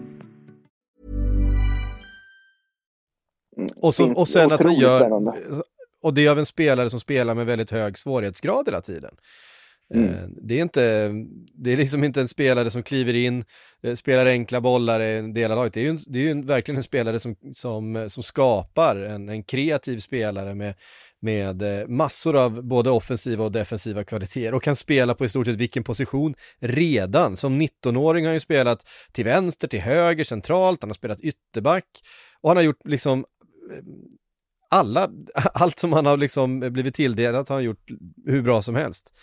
Och, 3.75 3.95
så, 3.95 4.13
och 4.13 4.27
sen 4.27 4.51
att 4.51 4.59
han 4.59 4.67
otroligt 4.67 4.81
gör, 4.81 4.99
spännande. 4.99 5.33
och 6.01 6.13
det 6.13 6.25
är 6.25 6.29
av 6.29 6.39
en 6.39 6.45
spelare 6.45 6.89
som 6.89 6.99
spelar 6.99 7.35
med 7.35 7.45
väldigt 7.45 7.71
hög 7.71 7.97
svårighetsgrad 7.97 8.67
hela 8.67 8.81
tiden. 8.81 9.15
Mm. 9.93 10.09
Eh, 10.09 10.27
Det 10.41 10.57
är 10.57 10.61
inte, 10.61 11.11
det 11.53 11.73
är 11.73 11.77
liksom 11.77 12.03
inte 12.03 12.21
en 12.21 12.27
spelare 12.27 12.71
som 12.71 12.83
kliver 12.83 13.13
in, 13.13 13.43
eh, 13.83 13.95
spelar 13.95 14.25
enkla 14.25 14.61
bollar 14.61 14.99
i 14.99 15.17
en 15.17 15.33
del 15.33 15.51
av 15.51 15.57
laget. 15.57 15.73
Det 15.73 15.79
är 15.79 15.91
ju, 15.91 15.97
det 16.07 16.19
är 16.19 16.23
ju 16.23 16.31
en, 16.31 16.45
verkligen 16.45 16.77
en 16.77 16.83
spelare 16.83 17.19
som, 17.19 17.35
som, 17.53 17.95
eh, 17.95 18.07
som 18.07 18.23
skapar, 18.23 18.95
en, 18.95 19.29
en 19.29 19.43
kreativ 19.43 19.99
spelare 19.99 20.55
med, 20.55 20.75
med 21.19 21.89
massor 21.89 22.35
av 22.35 22.63
både 22.63 22.89
offensiva 22.89 23.43
och 23.43 23.51
defensiva 23.51 24.03
kvaliteter 24.03 24.53
och 24.53 24.63
kan 24.63 24.75
spela 24.75 25.15
på 25.15 25.25
i 25.25 25.29
stort 25.29 25.45
sett 25.45 25.55
vilken 25.55 25.83
position 25.83 26.33
redan. 26.59 27.37
Som 27.37 27.61
19-åring 27.61 28.25
har 28.25 28.29
han 28.29 28.35
ju 28.35 28.39
spelat 28.39 28.87
till 29.11 29.25
vänster, 29.25 29.67
till 29.67 29.81
höger, 29.81 30.23
centralt, 30.23 30.81
han 30.81 30.89
har 30.89 30.95
spelat 30.95 31.21
ytterback 31.21 31.85
och 32.41 32.49
han 32.49 32.57
har 32.57 32.63
gjort 32.63 32.85
liksom 32.85 33.25
alla, 34.69 35.09
allt 35.53 35.79
som 35.79 35.93
han 35.93 36.05
har 36.05 36.17
liksom 36.17 36.59
blivit 36.59 36.95
tilldelat 36.95 37.49
har 37.49 37.55
han 37.55 37.63
gjort 37.63 37.89
hur 38.25 38.41
bra 38.41 38.61
som 38.61 38.75
helst. 38.75 39.13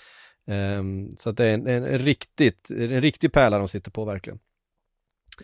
Ehm, 0.46 1.10
så 1.16 1.30
att 1.30 1.36
det 1.36 1.46
är 1.46 1.54
en, 1.54 1.66
en, 1.66 1.84
en, 1.84 1.98
riktigt, 1.98 2.70
en 2.70 3.00
riktig 3.00 3.32
pärla 3.32 3.58
de 3.58 3.68
sitter 3.68 3.90
på 3.90 4.04
verkligen. 4.04 4.38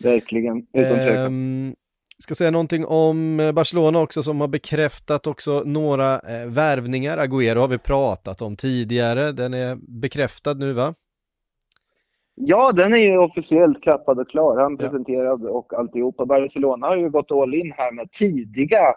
Verkligen, 0.00 0.66
utan 0.72 0.98
tvekan. 0.98 1.26
Ehm, 1.26 1.74
ska 2.18 2.34
säga 2.34 2.50
någonting 2.50 2.86
om 2.86 3.40
eh, 3.40 3.52
Barcelona 3.52 3.98
också 3.98 4.22
som 4.22 4.40
har 4.40 4.48
bekräftat 4.48 5.26
också 5.26 5.62
några 5.66 6.20
eh, 6.20 6.48
värvningar. 6.48 7.18
Agüero 7.18 7.58
har 7.58 7.68
vi 7.68 7.78
pratat 7.78 8.42
om 8.42 8.56
tidigare, 8.56 9.32
den 9.32 9.54
är 9.54 9.78
bekräftad 10.00 10.54
nu 10.54 10.72
va? 10.72 10.94
Ja, 12.34 12.72
den 12.72 12.92
är 12.92 12.98
ju 12.98 13.18
officiellt 13.18 13.82
klappad 13.82 14.18
och 14.18 14.28
klar. 14.28 14.56
Han 14.56 14.72
Ja. 14.72 14.78
presenterad 14.78 15.44
och 15.46 15.74
alltihopa. 15.74 16.26
Barcelona 16.26 16.86
har 16.86 16.96
ju 16.96 17.10
gått 17.10 17.32
all 17.32 17.54
in 17.54 17.72
här 17.76 17.92
med 17.92 18.10
tidiga 18.10 18.94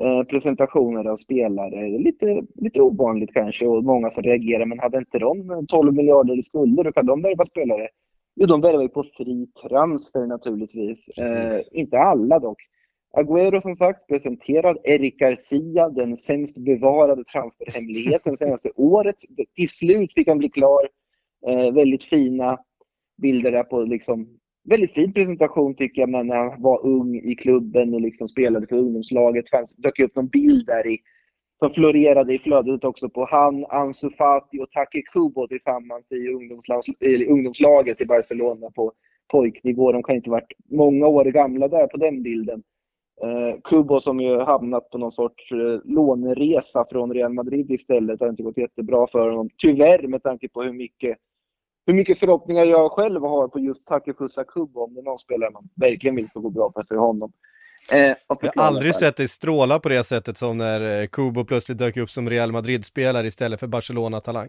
eh, 0.00 0.22
presentationer 0.22 1.04
av 1.04 1.16
spelare. 1.16 1.98
Lite, 1.98 2.42
lite 2.54 2.80
ovanligt 2.80 3.32
kanske 3.32 3.66
och 3.66 3.84
många 3.84 4.10
som 4.10 4.22
reagerar, 4.22 4.66
men 4.66 4.78
hade 4.78 4.98
inte 4.98 5.18
de 5.18 5.66
12 5.68 5.94
miljarder 5.94 6.38
i 6.38 6.42
skulder, 6.42 6.84
då 6.84 6.92
kan 6.92 7.06
de 7.06 7.22
värva 7.22 7.46
spelare. 7.46 7.88
Jo, 8.36 8.46
de 8.46 8.60
värvar 8.60 8.82
ju 8.82 8.88
på 8.88 9.04
fri 9.16 9.46
transfer 9.62 10.26
naturligtvis. 10.26 11.08
Eh, 11.08 11.80
inte 11.80 11.98
alla 11.98 12.38
dock. 12.38 12.62
Agüero 13.16 13.60
som 13.60 13.76
sagt 13.76 14.06
presenterad, 14.06 14.78
Eric 14.84 15.18
Garcia, 15.18 15.88
den 15.88 16.16
sämst 16.16 16.56
bevarade 16.56 17.24
transferhemligheten 17.24 18.36
senaste 18.38 18.70
året. 18.76 19.16
Till 19.56 19.68
slut 19.68 20.12
fick 20.14 20.28
han 20.28 20.38
bli 20.38 20.48
klar. 20.48 20.88
Eh, 21.46 21.74
väldigt 21.74 22.04
fina 22.04 22.58
bilder 23.22 23.52
där 23.52 23.62
på 23.62 23.82
liksom 23.82 24.28
väldigt 24.64 24.94
fin 24.94 25.12
presentation 25.12 25.74
tycker 25.74 26.02
jag, 26.02 26.10
men 26.10 26.26
när 26.26 26.36
han 26.36 26.62
var 26.62 26.86
ung 26.86 27.16
i 27.16 27.34
klubben 27.34 27.94
och 27.94 28.00
liksom 28.00 28.28
spelade 28.28 28.66
för 28.66 28.76
ungdomslaget. 28.76 29.50
Fanns, 29.50 29.76
dök 29.76 30.00
upp 30.00 30.16
någon 30.16 30.28
bild 30.28 30.66
där 30.66 30.86
i, 30.86 30.98
som 31.58 31.74
florerade 31.74 32.34
i 32.34 32.38
flödet 32.38 32.84
också 32.84 33.08
på 33.08 33.28
han, 33.30 33.64
Ansu 33.68 34.10
Fati 34.10 34.58
och 34.60 34.70
Take 34.70 35.02
Kubo 35.02 35.48
tillsammans 35.48 36.06
i, 36.10 36.16
i 37.06 37.26
ungdomslaget 37.26 38.00
i 38.00 38.06
Barcelona 38.06 38.70
på 38.74 38.92
pojknivå. 39.32 39.92
De 39.92 40.02
kan 40.02 40.16
inte 40.16 40.30
ha 40.30 40.36
varit 40.36 40.52
många 40.70 41.06
år 41.06 41.24
gamla 41.24 41.68
där 41.68 41.86
på 41.86 41.96
den 41.96 42.22
bilden. 42.22 42.62
Eh, 43.22 43.60
Kubo 43.64 44.00
som 44.00 44.20
ju 44.20 44.38
hamnat 44.38 44.90
på 44.90 44.98
någon 44.98 45.12
sorts 45.12 45.52
eh, 45.52 45.80
låneresa 45.84 46.86
från 46.90 47.14
Real 47.14 47.32
Madrid 47.32 47.70
istället 47.70 48.18
det 48.18 48.24
har 48.24 48.30
inte 48.30 48.42
gått 48.42 48.58
jättebra 48.58 49.06
för 49.06 49.30
honom. 49.30 49.50
Tyvärr 49.58 50.08
med 50.08 50.22
tanke 50.22 50.48
på 50.48 50.62
hur 50.62 50.72
mycket 50.72 51.18
hur 51.86 51.94
mycket 51.94 52.18
förhoppningar 52.18 52.64
jag 52.64 52.92
själv 52.92 53.22
har 53.22 53.48
på 53.48 53.58
just 53.58 53.86
Takefusa 53.86 54.44
Kubo 54.44 54.80
om 54.80 54.94
det 54.94 55.00
är 55.00 55.04
någon 55.04 55.18
spelare 55.18 55.50
man 55.50 55.68
verkligen 55.76 56.16
vill 56.16 56.28
ska 56.28 56.40
gå 56.40 56.50
bra 56.50 56.72
för 56.74 56.82
sig 56.84 56.96
honom. 56.96 57.32
Eh, 57.92 57.98
Jag 58.28 58.52
har 58.56 58.62
aldrig 58.62 58.94
sett 58.94 59.16
dig 59.16 59.28
stråla 59.28 59.78
på 59.78 59.88
det 59.88 60.04
sättet 60.04 60.38
som 60.38 60.58
när 60.58 61.00
eh, 61.00 61.06
Kubo 61.06 61.44
plötsligt 61.44 61.78
dök 61.78 61.96
upp 61.96 62.10
som 62.10 62.30
Real 62.30 62.52
Madrid-spelare 62.52 63.26
istället 63.26 63.60
för 63.60 63.66
Barcelona-talang. 63.66 64.48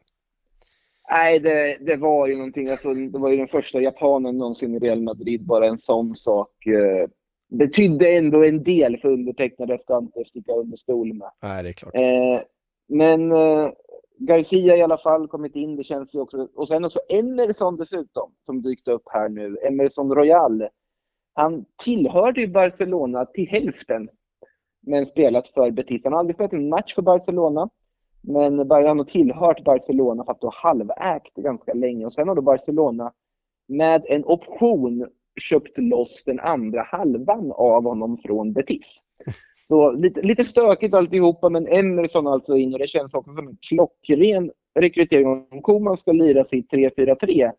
Nej, 1.12 1.39
det, 1.39 1.78
det 1.86 1.96
var 1.96 2.28
ju 2.28 2.36
någonting. 2.36 2.69
Alltså, 2.69 2.93
det 2.93 3.19
var 3.19 3.30
ju 3.30 3.38
den 3.38 3.48
första 3.48 3.82
japanen 3.82 4.38
någonsin 4.38 4.76
i 4.76 4.80
Real 4.80 5.02
Madrid. 5.02 5.46
Bara 5.46 5.67
en 5.67 5.78
sån 5.78 6.15
sak 6.15 6.65
eh, 6.65 7.10
betydde 7.52 8.12
ändå 8.17 8.43
en 8.46 8.63
del 8.63 8.98
för 8.98 9.08
undertecknade. 9.08 9.78
Ska 9.80 9.98
inte 9.98 10.26
sticka 10.26 10.52
under 10.52 10.78
stol 10.78 11.13
med. 11.13 11.30
Nej, 11.41 11.63
det 11.63 11.69
är 11.69 11.74
klart. 11.74 11.96
Eh, 11.96 12.41
men 12.88 13.32
eh, 13.32 13.69
Garcia 14.17 14.78
i 14.78 14.82
alla 14.82 14.97
fall 14.97 15.28
kommit 15.28 15.56
in. 15.56 15.76
Det 15.76 15.84
känns 15.84 16.15
ju 16.15 16.19
också. 16.19 16.47
Och 16.56 16.67
sen 16.67 16.86
också 16.86 16.99
Emerson 17.10 17.78
dessutom 17.78 18.32
som 18.45 18.62
dykt 18.62 18.88
upp 18.88 19.04
här 19.06 19.30
nu. 19.30 19.58
Emerson 19.67 20.15
Royal. 20.15 20.67
Han 21.34 21.65
tillhörde 21.84 22.41
ju 22.41 22.47
Barcelona 22.47 23.26
till 23.26 23.47
hälften. 23.47 24.10
Men 24.82 25.06
spelat 25.06 25.47
för 25.47 25.71
Betis. 25.71 26.04
Han 26.04 26.13
har 26.13 26.19
aldrig 26.19 26.36
spelat 26.36 26.54
en 26.54 26.69
match 26.69 26.95
för 26.95 27.02
Barcelona. 27.02 27.69
Men 28.21 28.71
han 28.71 28.99
har 28.99 29.06
tillhört 29.06 29.63
Barcelona 29.63 30.26
fast 30.26 30.41
då 30.41 30.52
halvägt 30.54 31.36
ganska 31.36 31.73
länge. 31.73 32.06
Och 32.06 32.13
sen 32.13 32.28
har 32.28 32.36
då 32.36 32.41
Barcelona 32.41 33.13
med 33.67 34.06
en 34.08 34.26
option 34.26 35.08
köpt 35.41 35.78
loss 35.78 36.23
den 36.26 36.39
andra 36.39 36.84
halvan 36.84 37.52
av 37.52 37.84
honom 37.84 38.17
från 38.17 38.54
Betis. 38.54 39.04
Så 39.65 39.91
lite, 39.91 40.21
lite 40.21 40.45
stökigt 40.45 40.93
alltihopa, 40.93 41.49
men 41.49 41.67
Emerson 41.67 42.28
alltså 42.28 42.58
in 42.58 42.73
och 42.73 42.80
det 42.80 42.88
känns 42.88 43.13
också 43.13 43.34
som 43.36 43.47
en 43.47 43.58
klockren 43.62 44.52
rekrytering. 44.80 45.28
Om 45.28 45.62
Koman 45.62 45.97
ska 45.97 46.12
lira 46.12 46.45
sitt 46.45 46.71
3-4-3 46.71 47.52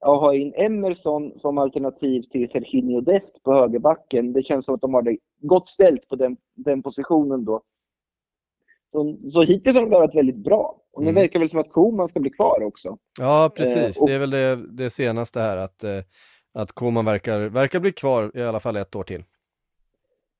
och 0.00 0.18
ha 0.20 0.34
in 0.34 0.52
Emerson 0.56 1.38
som 1.38 1.58
alternativ 1.58 2.22
till 2.22 2.50
Serginho 2.50 3.00
Dest 3.00 3.42
på 3.42 3.52
högerbacken. 3.54 4.32
Det 4.32 4.42
känns 4.42 4.64
som 4.64 4.74
att 4.74 4.80
de 4.80 4.94
har 4.94 5.02
det 5.02 5.16
gott 5.40 5.68
ställt 5.68 6.08
på 6.08 6.16
den, 6.16 6.36
den 6.54 6.82
positionen 6.82 7.44
då. 7.44 7.62
Så, 8.92 9.16
så 9.30 9.42
hittills 9.42 9.76
har 9.76 9.82
de 9.82 9.90
varit 9.90 10.14
väldigt 10.14 10.36
bra. 10.36 10.80
Och 10.92 11.02
nu 11.02 11.08
Mm. 11.10 11.22
verkar 11.22 11.38
väl 11.38 11.50
som 11.50 11.60
att 11.60 11.72
Koman 11.72 12.08
ska 12.08 12.20
bli 12.20 12.30
kvar 12.30 12.62
också. 12.62 12.98
Ja, 13.20 13.50
precis. 13.56 13.98
Eh, 13.98 14.02
och- 14.02 14.08
Det 14.08 14.14
är 14.14 14.18
väl 14.18 14.30
det, 14.30 14.56
det 14.56 14.90
senaste 14.90 15.40
här 15.40 15.56
att, 15.56 15.84
eh, 15.84 15.90
att 16.54 16.72
Koman 16.72 17.04
verkar, 17.04 17.40
verkar 17.40 17.80
bli 17.80 17.92
kvar 17.92 18.30
i 18.34 18.42
alla 18.42 18.60
fall 18.60 18.76
ett 18.76 18.96
år 18.96 19.02
till. 19.02 19.24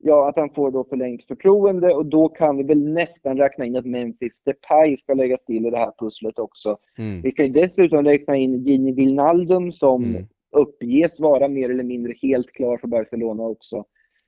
Ja, 0.01 0.29
att 0.29 0.37
han 0.37 0.51
får 0.55 0.71
då 0.71 0.85
förlängt 0.85 1.25
förtroende 1.25 1.95
och 1.95 2.07
då 2.07 2.29
kan 2.29 2.57
vi 2.57 2.63
väl 2.63 2.89
nästan 2.93 3.37
räkna 3.39 3.65
in 3.65 3.77
att 3.77 3.87
Memphis 3.87 4.41
Depay 4.45 4.97
ska 4.97 5.15
läggas 5.15 5.45
till 5.45 5.67
i 5.67 5.71
det 5.71 5.79
här 5.79 5.93
pusslet 5.99 6.39
också. 6.39 6.79
Mm. 6.99 7.23
Vi 7.23 7.31
kan 7.31 7.47
ju 7.47 7.53
dessutom 7.53 8.05
räkna 8.05 8.37
in 8.37 8.55
Gini 8.67 8.93
Wijnaldum 8.93 9.73
som 9.73 10.05
Mm. 10.05 10.27
uppges 10.57 11.21
vara 11.21 11.49
mer 11.49 11.71
eller 11.71 11.85
mindre 11.85 12.15
helt 12.23 12.53
klar 12.53 12.79
för 12.79 12.89
Barcelona 12.89 13.43
också. 13.43 13.85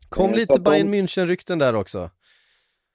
Kom 0.08 0.30
Eh, 0.30 0.36
lite 0.36 0.52
att 0.54 0.64
de- 0.64 0.70
Bayern 0.70 0.94
München-rykten 0.94 1.58
där 1.58 1.76
också. 1.76 2.10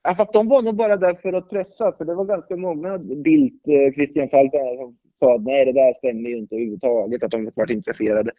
Ja, 0.04 0.16
fast 0.16 0.34
de 0.34 0.48
var 0.48 0.62
nog 0.62 0.76
bara 0.76 0.98
där 0.98 1.14
för 1.14 1.34
att 1.34 1.50
pressa, 1.50 1.92
för 1.98 2.06
det 2.06 2.16
var 2.16 2.26
ganska 2.26 2.56
många 2.56 2.98
Bildt, 2.98 3.68
eh, 3.68 3.94
Christian 3.94 4.30
Falk 4.30 4.52
som 4.80 4.98
sa 5.14 5.36
att 5.36 5.44
nej, 5.44 5.66
det 5.66 5.72
där 5.74 5.94
stämmer 5.94 6.30
ju 6.30 6.38
inte 6.38 6.56
överhuvudtaget, 6.56 7.24
att 7.24 7.32
de 7.32 7.52
varit 7.56 7.72
intresserade. 7.72 8.32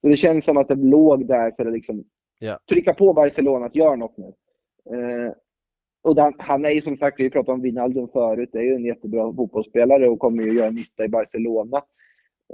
Så 0.00 0.08
det 0.08 0.16
känns 0.16 0.44
som 0.44 0.56
att 0.56 0.68
det 0.68 0.74
låg 0.74 1.28
där 1.28 1.50
för 1.56 1.66
att 1.66 1.72
liksom 1.72 2.04
Ja. 2.38 2.58
trycka 2.68 2.94
på 2.94 3.12
Barcelona 3.12 3.66
att 3.66 3.76
göra 3.76 3.96
något 3.96 4.16
nu. 4.16 4.26
Eh, 4.94 5.32
och 6.02 6.16
han, 6.16 6.32
han 6.38 6.64
är 6.64 6.70
ju 6.70 6.80
som 6.80 6.96
sagt, 6.96 7.20
vi 7.20 7.30
pratade 7.30 7.52
om 7.52 7.62
Wijnaldum 7.62 8.08
förut, 8.08 8.50
det 8.52 8.58
är 8.58 8.62
ju 8.62 8.74
en 8.74 8.84
jättebra 8.84 9.32
fotbollsspelare 9.34 10.08
och 10.08 10.18
kommer 10.18 10.42
ju 10.42 10.58
göra 10.58 10.70
nytta 10.70 11.04
i 11.04 11.08
Barcelona. 11.08 11.76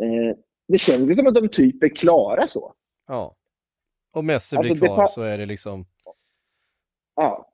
Eh, 0.00 0.36
det 0.68 0.78
känns 0.78 1.10
ju 1.10 1.14
som 1.14 1.26
att 1.26 1.34
de 1.34 1.48
typ 1.48 1.82
är 1.82 1.88
klara 1.88 2.46
så. 2.46 2.74
Ja. 3.06 3.36
Och 4.12 4.24
Messi 4.24 4.56
Alltså, 4.56 4.74
blir 4.74 4.88
kvar 4.88 5.06
så 5.06 5.22
är 5.22 5.38
det 5.38 5.46
liksom, 5.46 5.86
Ja. 7.16 7.50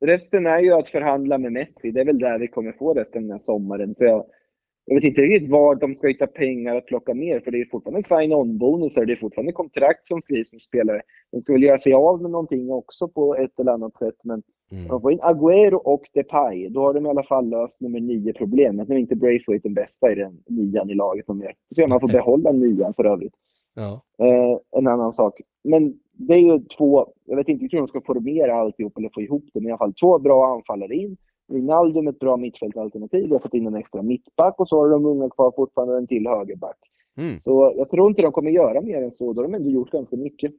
Resten 0.00 0.46
är 0.46 0.60
ju 0.60 0.72
att 0.72 0.88
förhandla 0.88 1.38
med 1.38 1.52
Messi. 1.52 1.90
Det 1.90 2.00
är 2.00 2.04
väl 2.04 2.18
där 2.18 2.38
vi 2.38 2.48
kommer 2.48 2.72
få 2.72 2.94
resten 2.94 3.22
den 3.22 3.30
här 3.30 3.38
sommaren. 3.38 3.94
För 3.94 4.04
jag, 4.04 4.26
jag 4.84 4.94
vet 4.94 5.04
inte 5.04 5.22
riktigt 5.22 5.50
var 5.50 5.74
de 5.74 5.94
ska 5.94 6.08
hitta 6.08 6.26
pengar 6.26 6.76
att 6.76 6.86
plocka 6.86 7.14
mer. 7.14 7.40
För 7.40 7.50
det 7.50 7.60
är 7.60 7.64
fortfarande 7.64 8.02
sign-on-bonusar. 8.02 9.04
Det 9.04 9.12
är 9.12 9.16
fortfarande 9.16 9.52
kontrakt 9.52 10.06
som 10.06 10.22
skrivs 10.22 10.52
med 10.52 10.60
spelare. 10.60 11.02
De 11.32 11.42
ska 11.42 11.52
väl 11.52 11.62
göra 11.62 11.78
sig 11.78 11.92
av 11.92 12.22
med 12.22 12.30
någonting 12.30 12.70
också 12.70 13.08
på 13.08 13.36
ett 13.36 13.60
eller 13.60 13.72
annat 13.72 13.96
sätt. 13.96 14.14
Men 14.24 14.42
mm. 14.72 14.88
de 14.88 15.00
får 15.00 15.12
in 15.12 15.20
Agüero 15.20 15.74
och 15.74 16.02
Depay. 16.14 16.68
Då 16.68 16.80
har 16.80 16.94
de 16.94 17.06
i 17.06 17.08
alla 17.08 17.22
fall 17.22 17.48
löst 17.48 17.80
nummer 17.80 18.00
nio 18.00 18.32
problemet. 18.32 18.88
Nu 18.88 18.94
är 18.94 18.98
inte 18.98 19.16
Braithwaite 19.16 19.68
den 19.68 19.74
bästa 19.74 20.12
i 20.12 20.14
den 20.14 20.42
nian 20.48 20.90
i 20.90 20.94
laget 20.94 21.28
någon 21.28 21.38
mer. 21.38 21.54
Så 21.74 21.86
man 21.86 22.00
får 22.00 22.08
behålla 22.12 22.52
nian 22.52 22.94
för 22.94 23.04
övrigt. 23.04 23.34
ja. 23.74 24.02
Eh, 24.18 24.78
en 24.78 24.86
annan 24.86 25.12
sak. 25.12 25.40
Men 25.64 25.94
det 26.12 26.34
är 26.34 26.52
ju 26.52 26.58
två, 26.58 27.06
jag 27.24 27.36
vet 27.36 27.48
inte 27.48 27.68
hur 27.70 27.78
de 27.78 27.86
ska 27.86 28.00
formera 28.00 28.54
alltihop 28.54 28.98
eller 28.98 29.10
få 29.14 29.20
ihop 29.22 29.44
det, 29.52 29.60
men 29.60 29.68
i 29.68 29.70
alla 29.70 29.78
fall 29.78 29.94
två 29.94 30.18
bra 30.18 30.46
anfallare 30.46 30.94
in. 30.94 31.16
Wijnaldum 31.50 32.08
ett 32.08 32.18
bra 32.18 32.36
mittfältalternativ, 32.36 33.24
vi 33.24 33.32
har 33.32 33.40
fått 33.40 33.54
in 33.54 33.66
en 33.66 33.74
extra 33.74 34.02
mittback 34.02 34.60
och 34.60 34.68
så 34.68 34.76
har 34.76 34.88
de 34.88 35.06
unga 35.06 35.30
kvar 35.30 35.52
fortfarande 35.56 35.96
en 35.96 36.06
till 36.06 36.26
högerback. 36.26 36.78
Mm. 37.18 37.40
Så 37.40 37.72
jag 37.76 37.90
tror 37.90 38.08
inte 38.08 38.22
de 38.22 38.32
kommer 38.32 38.50
göra 38.50 38.80
mer 38.80 39.02
än 39.02 39.12
så, 39.12 39.32
då 39.32 39.42
har 39.42 39.48
de 39.48 39.54
ändå 39.54 39.70
gjort 39.70 39.90
ganska 39.90 40.16
mycket. 40.16 40.52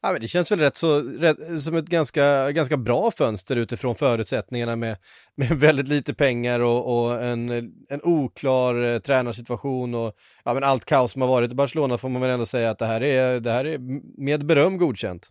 Ja, 0.00 0.12
men 0.12 0.20
det 0.20 0.28
känns 0.28 0.52
väl 0.52 0.58
rätt 0.58 0.76
så, 0.76 1.00
rätt, 1.00 1.60
som 1.60 1.74
ett 1.74 1.86
ganska, 1.86 2.52
ganska 2.52 2.76
bra 2.76 3.10
fönster 3.10 3.56
utifrån 3.56 3.94
förutsättningarna 3.94 4.76
med, 4.76 4.96
med 5.34 5.48
väldigt 5.48 5.88
lite 5.88 6.14
pengar 6.14 6.60
och, 6.60 7.04
och 7.04 7.22
en, 7.22 7.50
en 7.88 8.00
oklar 8.02 8.82
eh, 8.82 8.98
tränarsituation 8.98 9.94
och 9.94 10.12
ja, 10.44 10.54
men 10.54 10.64
allt 10.64 10.84
kaos 10.84 11.12
som 11.12 11.22
har 11.22 11.28
varit 11.28 11.52
i 11.52 11.54
Barcelona 11.54 11.98
får 11.98 12.08
man 12.08 12.22
väl 12.22 12.30
ändå 12.30 12.46
säga 12.46 12.70
att 12.70 12.78
det 12.78 12.86
här 12.86 13.02
är, 13.02 13.40
det 13.40 13.50
här 13.50 13.64
är 13.64 13.78
med 14.22 14.46
beröm 14.46 14.78
godkänt. 14.78 15.28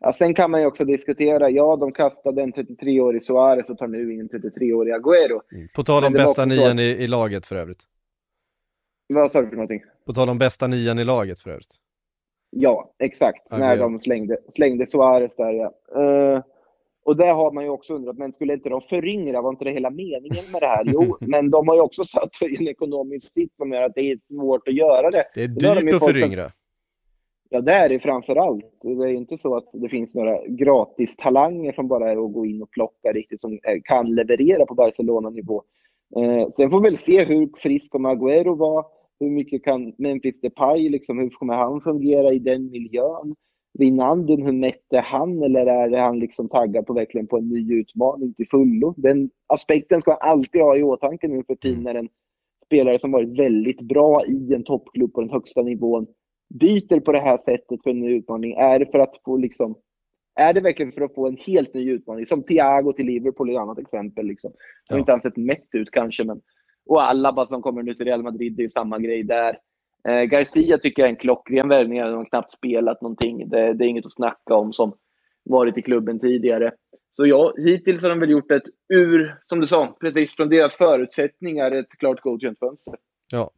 Ja, 0.00 0.12
sen 0.12 0.34
kan 0.34 0.50
man 0.50 0.60
ju 0.60 0.66
också 0.66 0.84
diskutera, 0.84 1.50
ja 1.50 1.76
de 1.76 1.92
kastade 1.92 2.42
en 2.42 2.52
33-årig 2.52 3.24
Suarez 3.24 3.70
och 3.70 3.78
tar 3.78 3.86
nu 3.86 4.14
in 4.14 4.20
en 4.20 4.28
33-årig 4.28 4.94
Agüero. 4.94 5.40
På 5.74 5.84
tal 5.84 6.04
om 6.04 6.12
det 6.12 6.18
bästa 6.18 6.44
nian 6.44 6.78
i, 6.78 6.82
i 6.82 7.06
laget 7.06 7.46
för 7.46 7.56
övrigt. 7.56 7.82
Vad 9.08 9.30
sa 9.30 9.40
du 9.40 9.48
för 9.48 9.56
någonting? 9.56 9.82
På 10.06 10.12
tal 10.12 10.28
om 10.28 10.38
bästa 10.38 10.66
nian 10.66 10.98
i 10.98 11.04
laget 11.04 11.40
för 11.40 11.50
övrigt. 11.50 11.74
Ja, 12.50 12.94
exakt. 12.98 13.50
Agüero. 13.50 13.58
När 13.58 13.76
de 13.76 13.98
slängde, 13.98 14.36
slängde 14.48 14.86
Suarez 14.86 15.36
där 15.36 15.52
ja. 15.52 15.72
Eh, 16.02 16.42
och 17.04 17.16
där 17.16 17.32
har 17.34 17.52
man 17.52 17.64
ju 17.64 17.70
också 17.70 17.94
undrat, 17.94 18.18
men 18.18 18.32
skulle 18.32 18.52
inte 18.52 18.68
de 18.68 18.80
föryngra? 18.80 19.42
Var 19.42 19.50
inte 19.50 19.64
det 19.64 19.72
hela 19.72 19.90
meningen 19.90 20.44
med 20.52 20.62
det 20.62 20.66
här? 20.66 20.84
Jo, 20.86 21.16
men 21.20 21.50
de 21.50 21.68
har 21.68 21.74
ju 21.74 21.80
också 21.80 22.04
satt 22.04 22.34
sig 22.34 22.52
i 22.54 22.56
en 22.60 22.68
ekonomisk 22.68 23.30
sitt 23.32 23.56
som 23.56 23.72
gör 23.72 23.82
att 23.82 23.94
det 23.94 24.10
är 24.10 24.18
svårt 24.30 24.68
att 24.68 24.74
göra 24.74 25.10
det. 25.10 25.24
Det 25.34 25.42
är 25.42 25.48
de 25.48 25.54
dyrt 25.54 25.84
ju 25.84 25.96
att 25.96 26.04
föryngra. 26.04 26.52
Ja, 27.50 27.60
det 27.60 27.72
är 27.72 27.88
det 27.88 28.00
framför 28.00 28.36
allt. 28.36 28.80
Det 28.82 28.88
är 28.90 29.06
inte 29.06 29.38
så 29.38 29.56
att 29.56 29.70
det 29.72 29.88
finns 29.88 30.14
några 30.14 30.46
gratis 30.46 31.16
talanger 31.16 31.72
som 31.72 31.88
bara 31.88 32.10
är 32.10 32.26
att 32.26 32.32
gå 32.32 32.46
in 32.46 32.62
och 32.62 32.70
plocka 32.70 33.12
riktigt, 33.12 33.40
som 33.40 33.52
eh, 33.52 33.80
kan 33.84 34.14
leverera 34.14 34.66
på 34.66 34.74
Barcelona-nivå. 34.74 35.62
Eh, 36.16 36.48
sen 36.48 36.70
får 36.70 36.80
vi 36.80 36.88
väl 36.88 36.98
se 36.98 37.24
hur 37.24 37.50
frisk 37.56 37.90
kommer 37.90 38.08
Agüero 38.08 38.56
vara. 38.56 38.84
Hur 39.20 39.30
mycket 39.30 39.64
kan 39.64 39.92
Memphis 39.98 40.40
Depay, 40.40 40.88
liksom, 40.88 41.18
hur 41.18 41.30
kommer 41.30 41.54
han 41.54 41.80
fungera 41.80 42.32
i 42.32 42.38
den 42.38 42.70
miljön? 42.70 43.34
Wijnaldum, 43.78 44.42
hur 44.42 44.52
mätt 44.52 44.92
är 44.92 45.02
han? 45.02 45.42
Eller 45.42 45.66
är 45.66 45.98
han 45.98 46.18
liksom 46.18 46.48
taggad 46.48 46.86
på 46.86 46.92
verkligen 46.92 47.26
på 47.26 47.36
en 47.38 47.48
ny 47.48 47.80
utmaning 47.80 48.34
till 48.34 48.48
fullo? 48.48 48.94
Den 48.96 49.30
aspekten 49.46 50.00
ska 50.00 50.10
han 50.10 50.30
alltid 50.30 50.62
ha 50.62 50.76
i 50.76 50.82
åtanke 50.82 51.28
nu 51.28 51.42
för 51.46 51.54
tiden 51.54 51.82
när 51.82 51.94
en 51.94 52.08
spelare 52.66 52.98
som 52.98 53.12
varit 53.12 53.38
väldigt 53.38 53.80
bra 53.80 54.20
i 54.28 54.54
en 54.54 54.64
toppklubb 54.64 55.12
på 55.12 55.20
den 55.20 55.30
högsta 55.30 55.62
nivån 55.62 56.06
byter 56.54 57.00
på 57.00 57.12
det 57.12 57.20
här 57.20 57.38
sättet 57.38 57.82
för 57.82 57.90
en 57.90 58.00
ny 58.00 58.16
utmaning? 58.16 58.52
Är 58.52 58.78
det 58.78 58.86
för 58.86 58.98
att 58.98 59.20
få 59.24 59.36
liksom 59.36 59.76
är 60.40 60.52
det 60.52 60.60
verkligen 60.60 60.92
för 60.92 61.00
att 61.00 61.14
få 61.14 61.26
en 61.28 61.36
helt 61.36 61.74
ny 61.74 61.90
utmaning? 61.92 62.26
Som 62.26 62.42
Thiago 62.42 62.92
till 62.92 63.06
Liverpool 63.06 63.50
är 63.50 63.52
ett 63.54 63.58
annat 63.58 63.78
exempel. 63.78 64.26
Liksom. 64.26 64.50
Det 64.88 64.94
har 64.94 64.98
Ja. 64.98 65.00
inte 65.00 65.12
han 65.12 65.20
sett 65.20 65.36
mätt 65.36 65.68
ut 65.72 65.90
kanske, 65.90 66.24
men... 66.24 66.40
Och 66.86 67.02
Alaba 67.02 67.46
som 67.46 67.62
kommer 67.62 67.82
nu 67.82 67.94
till 67.94 68.06
Real 68.06 68.22
Madrid, 68.22 68.54
det 68.56 68.62
är 68.62 68.68
samma 68.68 68.98
grej 68.98 69.22
där. 69.22 69.58
Eh, 70.08 70.22
Garcia 70.22 70.78
tycker 70.78 71.02
jag 71.02 71.06
är 71.08 71.10
en 71.12 71.16
klockren 71.16 71.68
värvning, 71.68 71.98
de 72.00 72.14
har 72.14 72.24
knappt 72.24 72.52
spelat 72.52 73.02
någonting. 73.02 73.48
Det, 73.48 73.72
det 73.72 73.84
är 73.84 73.88
inget 73.88 74.06
att 74.06 74.12
snacka 74.14 74.54
om 74.54 74.72
som 74.72 74.92
varit 75.44 75.78
i 75.78 75.82
klubben 75.82 76.18
tidigare. 76.18 76.70
Så 77.16 77.26
ja, 77.26 77.52
hittills 77.56 78.02
har 78.02 78.10
de 78.10 78.20
väl 78.20 78.30
gjort 78.30 78.50
ett 78.50 78.62
ur, 78.94 79.34
som 79.46 79.60
du 79.60 79.66
sa, 79.66 79.96
precis 80.00 80.36
från 80.36 80.48
deras 80.48 80.76
förutsättningar, 80.76 81.70
ett 81.72 81.98
klart 81.98 82.20
godkänt 82.20 82.58
fönster. 82.58 82.94
Ja. 83.32 83.50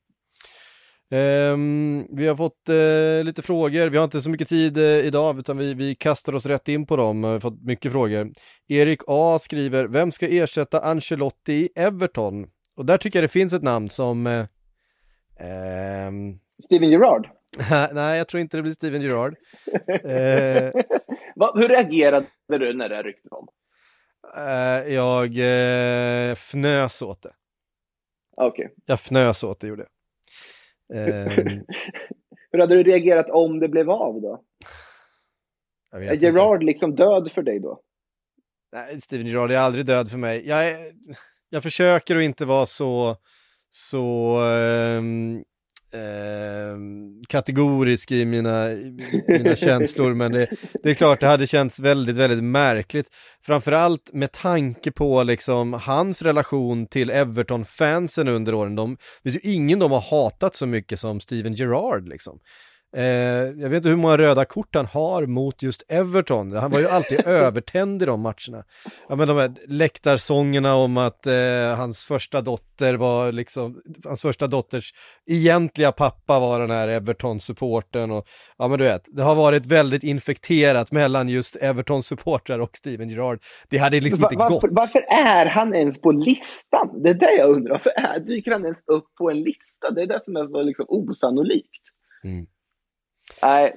Ehm, 1.12 2.06
vi 2.10 2.28
har 2.28 2.36
fått 2.36 2.68
eh, 2.68 3.24
lite 3.24 3.42
frågor, 3.42 3.88
vi 3.88 3.96
har 3.96 4.04
inte 4.04 4.20
så 4.20 4.30
mycket 4.30 4.48
tid 4.48 4.78
eh, 4.78 4.84
idag 4.84 5.38
utan 5.38 5.58
vi, 5.58 5.74
vi 5.74 5.94
kastar 5.94 6.34
oss 6.34 6.46
rätt 6.46 6.68
in 6.68 6.86
på 6.86 6.96
dem, 6.96 7.22
vi 7.22 7.28
har 7.28 7.40
fått 7.40 7.62
mycket 7.62 7.92
frågor. 7.92 8.32
Erik 8.68 9.00
A 9.06 9.38
skriver, 9.40 9.84
vem 9.84 10.10
ska 10.10 10.28
ersätta 10.28 10.80
Ancelotti 10.80 11.52
i 11.52 11.68
Everton? 11.74 12.46
Och 12.76 12.86
där 12.86 12.98
tycker 12.98 13.18
jag 13.18 13.24
det 13.24 13.32
finns 13.32 13.52
ett 13.52 13.62
namn 13.62 13.88
som... 13.88 14.26
Eh, 14.26 14.46
ehm, 15.40 16.38
Steven 16.64 16.90
Gerrard. 16.90 17.28
nej, 17.92 18.18
jag 18.18 18.28
tror 18.28 18.40
inte 18.40 18.56
det 18.56 18.62
blir 18.62 18.72
Steven 18.72 19.02
Gerrard. 19.02 19.36
Va, 21.36 21.52
hur 21.54 21.68
reagerade 21.68 22.26
du 22.48 22.74
när 22.74 22.88
det 22.88 23.02
ryktet 23.02 23.30
kom? 23.30 23.48
jag 24.86 25.38
eh, 25.38 26.32
fnös 26.32 27.02
åt 27.02 27.22
det. 27.22 27.32
Okej. 28.36 28.74
Jag 28.86 28.94
fnös 28.94 29.44
åt 29.44 29.60
det, 29.60 29.66
gjorde 29.66 29.82
jag. 29.82 29.99
Ehm, 30.94 31.36
Hur 32.52 32.58
hade 32.58 32.74
du 32.74 32.82
reagerat 32.82 33.30
om 33.30 33.58
det 33.60 33.68
blev 33.68 33.90
av 33.90 34.20
då? 34.20 34.42
Är 35.92 36.00
vet 36.00 36.12
inte. 36.12 36.26
Gerard 36.26 36.62
liksom 36.62 36.94
död 36.94 37.32
för 37.32 37.42
dig 37.42 37.60
då? 37.60 37.80
Nej, 38.72 39.00
Steven 39.00 39.26
Gerrard 39.26 39.50
är 39.50 39.58
aldrig 39.58 39.86
död 39.86 40.10
för 40.10 40.18
mig. 40.18 40.48
Jag, 40.48 40.68
är, 40.68 40.76
jag 41.48 41.62
försöker 41.62 42.16
att 42.16 42.22
inte 42.22 42.44
vara 42.44 42.66
så, 42.66 43.16
så 43.70 44.36
ehm, 44.40 45.44
Eh, 45.94 46.76
kategorisk 47.28 48.10
i 48.10 48.24
mina, 48.24 48.68
mina 49.28 49.56
känslor, 49.56 50.14
men 50.14 50.32
det, 50.32 50.50
det 50.82 50.90
är 50.90 50.94
klart 50.94 51.20
det 51.20 51.26
hade 51.26 51.46
känts 51.46 51.80
väldigt, 51.80 52.16
väldigt 52.16 52.44
märkligt. 52.44 53.06
Framförallt 53.46 54.12
med 54.12 54.32
tanke 54.32 54.92
på 54.92 55.22
liksom 55.22 55.72
hans 55.72 56.22
relation 56.22 56.86
till 56.86 57.10
Everton-fansen 57.10 58.28
under 58.28 58.54
åren. 58.54 58.76
De, 58.76 58.96
det 59.22 59.30
finns 59.30 59.44
ju 59.44 59.52
ingen 59.52 59.78
de 59.78 59.92
har 59.92 60.00
hatat 60.00 60.56
så 60.56 60.66
mycket 60.66 61.00
som 61.00 61.20
Steven 61.20 61.54
Gerrard 61.54 62.08
liksom. 62.08 62.38
Eh, 62.96 63.04
jag 63.62 63.68
vet 63.68 63.76
inte 63.76 63.88
hur 63.88 63.96
många 63.96 64.18
röda 64.18 64.44
kort 64.44 64.74
han 64.74 64.86
har 64.86 65.26
mot 65.26 65.62
just 65.62 65.82
Everton. 65.88 66.52
Han 66.52 66.70
var 66.70 66.78
ju 66.78 66.88
alltid 66.88 67.20
övertänd 67.26 68.02
i 68.02 68.06
de 68.06 68.20
matcherna. 68.20 68.64
Ja 69.08 69.16
men 69.16 69.28
de 69.28 69.36
här 69.36 69.52
läktarsångerna 69.66 70.74
om 70.74 70.96
att 70.96 71.26
eh, 71.26 71.76
hans 71.76 72.04
första 72.04 72.40
dotter 72.40 72.94
var 72.94 73.32
liksom, 73.32 73.82
hans 74.04 74.22
första 74.22 74.46
dotters 74.46 74.94
egentliga 75.26 75.92
pappa 75.92 76.40
var 76.40 76.60
den 76.60 76.70
här 76.70 76.88
Everton-supporten 76.88 78.10
och 78.10 78.26
ja 78.58 78.68
men 78.68 78.78
du 78.78 78.84
vet, 78.84 79.08
det 79.12 79.22
har 79.22 79.34
varit 79.34 79.66
väldigt 79.66 80.02
infekterat 80.02 80.92
mellan 80.92 81.28
just 81.28 81.56
Everton-supportrar 81.56 82.58
och 82.58 82.76
Steven 82.76 83.08
Gerrard. 83.08 83.40
Det 83.68 83.78
hade 83.78 84.00
liksom 84.00 84.24
inte 84.24 84.36
varför, 84.36 84.68
gått. 84.68 84.76
varför 84.76 85.04
är 85.08 85.46
han 85.46 85.74
ens 85.74 86.00
på 86.00 86.12
listan? 86.12 87.02
Det 87.02 87.10
är 87.10 87.14
det 87.14 87.32
jag 87.32 87.50
undrar. 87.50 87.72
Varför 87.72 87.90
är, 87.90 88.20
dyker 88.20 88.52
han 88.52 88.62
ens 88.62 88.82
upp 88.86 89.14
på 89.18 89.30
en 89.30 89.42
lista? 89.42 89.90
Det 89.90 90.02
är 90.02 90.06
det 90.06 90.20
som 90.20 90.36
är 90.36 90.44
så 90.44 90.62
liksom 90.62 90.86
osannolikt. 90.88 91.82
Mm. 92.24 92.46
Nej, 93.42 93.76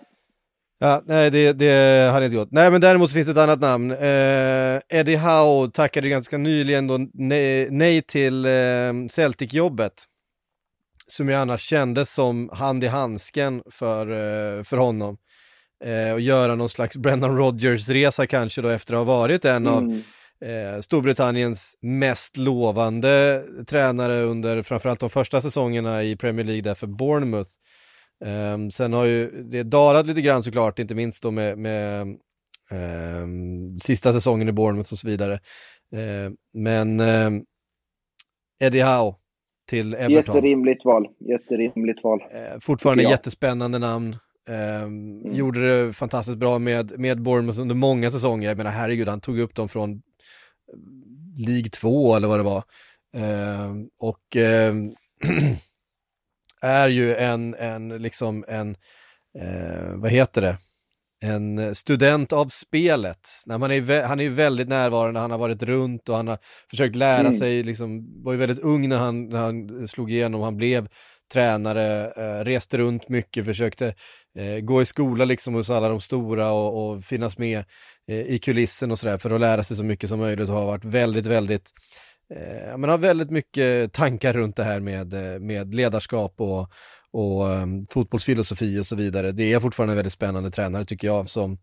Ja, 0.83 1.03
nej 1.05 1.31
det, 1.31 1.53
det 1.53 2.11
hade 2.11 2.25
inte 2.25 2.37
gått. 2.37 2.51
Nej 2.51 2.71
men 2.71 2.81
däremot 2.81 3.11
finns 3.11 3.27
det 3.27 3.31
ett 3.31 3.37
annat 3.37 3.59
namn. 3.59 3.91
Eh, 3.91 4.79
Eddie 4.89 5.15
Howe 5.15 5.71
tackade 5.71 6.10
ganska 6.10 6.37
nyligen 6.37 6.87
då 6.87 6.99
nej, 7.13 7.67
nej 7.71 8.01
till 8.01 8.45
eh, 8.45 8.49
Celtic-jobbet. 9.10 9.93
Som 11.08 11.29
ju 11.29 11.35
annars 11.35 11.62
kändes 11.62 12.13
som 12.13 12.49
hand 12.54 12.83
i 12.83 12.87
handsken 12.87 13.63
för, 13.71 14.08
eh, 14.12 14.63
för 14.63 14.77
honom. 14.77 15.17
Eh, 15.83 16.13
och 16.13 16.21
göra 16.21 16.56
någon 16.56 16.69
slags 16.69 16.97
Brendan 16.97 17.37
Rodgers-resa 17.37 18.27
kanske 18.27 18.62
då 18.62 18.69
efter 18.69 18.93
att 18.93 18.99
ha 18.99 19.17
varit 19.17 19.45
en 19.45 19.67
av 19.67 19.83
mm. 19.83 20.04
eh, 20.45 20.81
Storbritanniens 20.81 21.77
mest 21.81 22.37
lovande 22.37 23.43
tränare 23.67 24.21
under 24.21 24.62
framförallt 24.62 24.99
de 24.99 25.10
första 25.10 25.41
säsongerna 25.41 26.04
i 26.04 26.15
Premier 26.15 26.45
League 26.45 26.62
där 26.62 26.75
för 26.75 26.87
Bournemouth. 26.87 27.49
Ehm, 28.26 28.71
sen 28.71 28.94
har 28.94 29.06
ju 29.06 29.30
det 29.44 29.63
dalat 29.63 30.08
lite 30.08 30.21
grann 30.21 30.44
såklart, 30.44 30.80
inte 30.80 30.96
minst 30.96 31.24
då 31.24 31.32
med, 31.32 31.58
med 31.58 32.17
ehm, 32.71 33.78
sista 33.80 34.13
säsongen 34.13 34.50
i 34.50 34.52
Bournemouth 34.52 34.94
och 34.94 35.00
så 35.00 35.08
vidare. 35.08 35.40
Ehm, 35.96 36.36
men 36.54 37.00
ehm, 37.00 37.44
Eddie 38.63 38.84
Howe 38.84 39.15
till 39.69 39.94
Everton. 39.94 40.12
Jätterimligt 40.36 40.86
val. 40.86 41.08
Jätterimligt 41.19 42.04
val. 42.04 42.19
Eh, 42.32 42.60
fortfarande 42.60 43.04
Ja. 43.04 43.10
jättespännande 43.10 43.80
namn. 43.80 44.15
Eh, 44.50 44.88
Gjorde 45.38 45.86
det 45.86 45.94
fantastiskt 45.94 46.38
bra 46.38 46.60
med, 46.60 47.00
med 47.00 47.21
Bournemouth 47.21 47.62
under 47.62 47.76
många 47.76 48.12
säsonger. 48.12 48.48
Jag 48.48 48.58
menar 48.58 48.71
herregud, 48.71 49.08
han 49.08 49.21
tog 49.21 49.40
upp 49.40 49.56
dem 49.56 49.69
från 49.69 49.92
eh, 49.92 50.00
League 51.48 51.69
2 51.69 52.15
eller 52.15 52.28
vad 52.28 52.40
det 52.40 52.44
var. 52.44 52.63
Och 54.00 54.38
är 56.63 56.89
ju 56.89 57.15
en, 57.15 57.55
en 57.55 57.89
liksom 57.89 58.45
en, 58.47 58.75
eh, 59.39 59.95
vad 59.95 60.11
heter 60.11 60.41
det? 60.41 60.57
En 61.25 61.75
student 61.75 62.33
av 62.33 62.47
spelet. 62.47 63.29
När 63.45 63.57
man 63.57 63.71
är, 63.71 64.03
han 64.03 64.19
är 64.19 64.23
ju 64.23 64.29
väldigt 64.29 64.67
närvarande, 64.67 65.19
han 65.19 65.31
har 65.31 65.37
varit 65.37 65.63
runt 65.63 66.09
och 66.09 66.15
han 66.15 66.27
har 66.27 66.37
försökt 66.69 66.95
lära 66.95 67.19
Mm. 67.27 67.33
sig, 67.33 67.63
liksom, 67.63 68.23
var 68.23 68.33
ju 68.33 68.39
väldigt 68.39 68.59
ung 68.59 68.89
när 68.89 68.97
han, 68.97 69.29
när 69.29 69.39
han 69.39 69.87
slog 69.87 70.11
igenom, 70.11 70.41
han 70.41 70.57
blev 70.57 70.87
tränare, 71.33 72.11
eh, 72.11 72.43
reste 72.43 72.77
runt 72.77 73.09
mycket, 73.09 73.45
försökte 73.45 73.87
eh, 74.39 74.59
gå 74.59 74.81
i 74.81 74.85
skola 74.85 75.25
liksom 75.25 75.53
hos 75.53 75.69
alla 75.69 75.89
de 75.89 76.01
stora 76.01 76.51
och, 76.51 76.89
och 76.89 77.03
finnas 77.03 77.37
med 77.37 77.63
eh, 78.07 78.21
i 78.21 78.39
kulissen 78.39 78.91
och 78.91 78.99
sådär 78.99 79.17
för 79.17 79.31
att 79.31 79.41
lära 79.41 79.63
sig 79.63 79.77
så 79.77 79.83
mycket 79.83 80.09
som 80.09 80.19
möjligt 80.19 80.49
och 80.49 80.55
har 80.55 80.65
varit 80.65 80.85
väldigt, 80.85 81.25
väldigt 81.25 81.71
eh, 82.30 82.78
men 82.78 82.90
har 82.90 82.98
väldigt 82.98 83.30
mycket 83.32 83.94
tankar 83.94 84.34
runt 84.34 84.56
det 84.56 84.63
här 84.63 84.80
med, 84.80 85.13
eh, 85.13 85.40
med 85.40 85.74
ledarskap 85.76 86.42
och, 86.42 86.71
och 87.12 87.46
um, 87.46 87.86
fotbollsfilosofi 87.86 88.80
och 88.80 88.86
så 88.86 88.96
vidare. 88.96 89.32
Det 89.32 89.54
är 89.54 89.60
fortfarande 89.60 89.92
en 89.94 89.98
väldigt 89.98 90.13
spännande 90.13 90.52
tränare 90.52 90.86
tycker 90.86 91.08
jag 91.08 91.30
som 91.30 91.58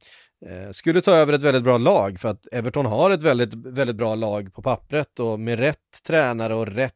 eh, 0.46 0.70
skulle 0.70 1.00
ta 1.00 1.12
över 1.12 1.32
ett 1.32 1.42
väldigt 1.42 1.62
bra 1.64 1.78
lag 1.78 2.20
för 2.20 2.28
att 2.28 2.46
Everton 2.52 2.86
har 2.86 3.10
ett 3.10 3.22
väldigt, 3.22 3.54
väldigt 3.54 3.96
bra 3.96 4.14
lag 4.14 4.54
på 4.54 4.62
pappret 4.62 5.20
och 5.20 5.40
med 5.40 5.58
rätt 5.58 6.02
tränare 6.06 6.54
och 6.54 6.66
rätt 6.66 6.94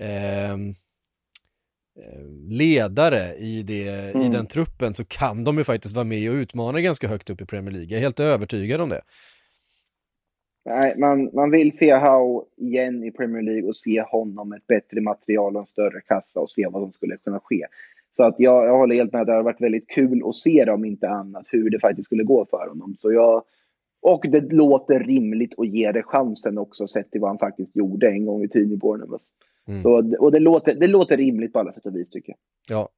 ehm, 0.00 0.68
eh, 2.00 2.22
ledare 2.48 3.34
i, 3.34 3.62
det, 3.62 3.74
i 3.74 4.10
Mm. 4.14 4.30
den 4.30 4.46
truppen 4.46 4.94
så 4.94 5.04
kan 5.04 5.44
de 5.44 5.58
ju 5.58 5.64
faktiskt 5.64 5.94
vara 5.94 6.04
med 6.04 6.30
och 6.30 6.34
utmana 6.34 6.80
ganska 6.80 7.08
högt 7.08 7.30
upp 7.30 7.40
i 7.40 7.46
Premier 7.46 7.72
League. 7.72 7.88
Jag 7.90 7.96
är 7.98 8.02
helt 8.02 8.20
övertygad 8.20 8.80
om 8.80 8.88
det. 8.88 9.02
Nej, 10.64 10.94
man, 10.98 11.30
man 11.32 11.50
vill 11.50 11.76
se 11.76 11.94
Howe 11.94 12.44
igen 12.56 13.04
i 13.04 13.10
Premier 13.10 13.42
League 13.42 13.68
och 13.68 13.76
se 13.76 14.02
honom 14.02 14.48
med 14.48 14.56
ett 14.56 14.66
bättre 14.66 15.00
material 15.00 15.56
och 15.56 15.60
en 15.60 15.66
större 15.66 16.00
kassa 16.00 16.40
och 16.40 16.50
se 16.50 16.66
vad 16.70 16.82
som 16.82 16.92
skulle 16.92 17.16
kunna 17.16 17.40
ske. 17.44 17.66
Så 18.12 18.24
att 18.24 18.34
jag, 18.38 18.66
jag 18.66 18.78
håller 18.78 18.94
helt 18.94 19.12
med, 19.12 19.26
det 19.26 19.32
har 19.32 19.42
varit 19.42 19.60
väldigt 19.60 19.90
kul 19.90 20.22
att 20.24 20.34
se 20.34 20.64
det 20.64 20.72
om 20.72 20.84
inte 20.84 21.08
annat, 21.08 21.46
hur 21.48 21.70
det 21.70 21.80
faktiskt 21.80 22.06
skulle 22.06 22.24
gå 22.24 22.46
för 22.50 22.68
honom. 22.68 22.96
Så 23.00 23.12
jag, 23.12 23.42
och 24.02 24.24
det 24.28 24.40
låter 24.40 25.00
rimligt 25.00 25.58
att 25.58 25.68
ge 25.68 25.92
det 25.92 26.02
chansen 26.02 26.58
också 26.58 26.86
sett 26.86 27.10
till 27.10 27.20
vad 27.20 27.30
han 27.30 27.38
faktiskt 27.38 27.76
gjorde 27.76 28.08
en 28.08 28.26
gång 28.26 28.44
i 28.44 28.48
tiden 28.48 28.72
i 28.72 28.76
Bournemouth. 28.76 29.24
Mm. 29.68 29.82
Så, 29.82 30.16
och 30.18 30.32
det 30.32 30.38
låter, 30.38 30.74
det 30.74 30.86
låter 30.86 31.16
rimligt 31.16 31.52
på 31.52 31.58
alla 31.58 31.72
sätt 31.72 31.86
och 31.86 31.96
vis 31.96 32.10
tycker 32.10 32.34
jag. 32.66 32.78
Ja, 32.78 32.88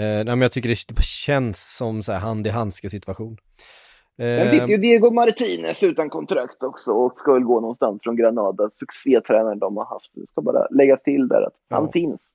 eh, 0.00 0.24
nej, 0.24 0.24
men 0.24 0.40
jag 0.40 0.52
tycker 0.52 0.68
det 0.68 1.02
känns 1.02 1.76
som 1.76 2.02
så 2.02 2.12
här 2.12 2.20
hand 2.20 2.46
i 2.46 2.50
handske 2.50 2.90
situation. 2.90 3.36
Sen 4.20 4.28
Eh, 4.46 4.50
sitter 4.50 4.66
ju 4.68 4.76
Diego 4.76 5.10
Martinez 5.10 5.82
utan 5.82 6.10
kontrakt 6.10 6.62
också 6.62 6.90
och 6.92 7.12
ska 7.12 7.32
väl 7.32 7.42
gå 7.42 7.60
någonstans 7.60 8.02
från 8.02 8.16
Granada. 8.16 8.70
Succétränaren 8.72 9.58
de 9.58 9.76
har 9.76 9.84
haft. 9.84 10.10
Det 10.14 10.26
ska 10.26 10.42
bara 10.42 10.66
lägga 10.70 10.96
till 10.96 11.28
där 11.28 11.42
att 11.42 11.54
han 11.70 11.84
Ja. 11.84 11.90
finns. 11.92 12.30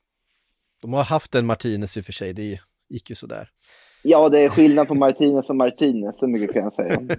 de 0.81 0.93
har 0.93 1.03
haft 1.03 1.35
en 1.35 1.45
Martinez 1.45 1.97
i 1.97 2.01
och 2.01 2.05
för 2.05 2.13
sig, 2.13 2.33
det 2.33 2.59
gick 2.89 3.09
ju 3.09 3.15
sådär. 3.15 3.49
Ja, 4.03 4.29
det 4.29 4.39
är 4.39 4.49
skillnad 4.49 4.87
på 4.87 4.93
Martinez 4.95 5.49
och 5.49 5.55
Martinez, 5.55 6.17
så 6.19 6.27
mycket 6.27 6.53
kan 6.53 6.63
jag 6.63 6.73
säga. 6.73 7.01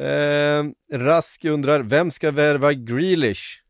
Eh, 0.00 0.64
Rask 0.98 1.44
undrar, 1.44 1.80
vem 1.80 2.10
ska 2.10 2.30
värva 2.30 2.72
Grealish? 2.72 3.62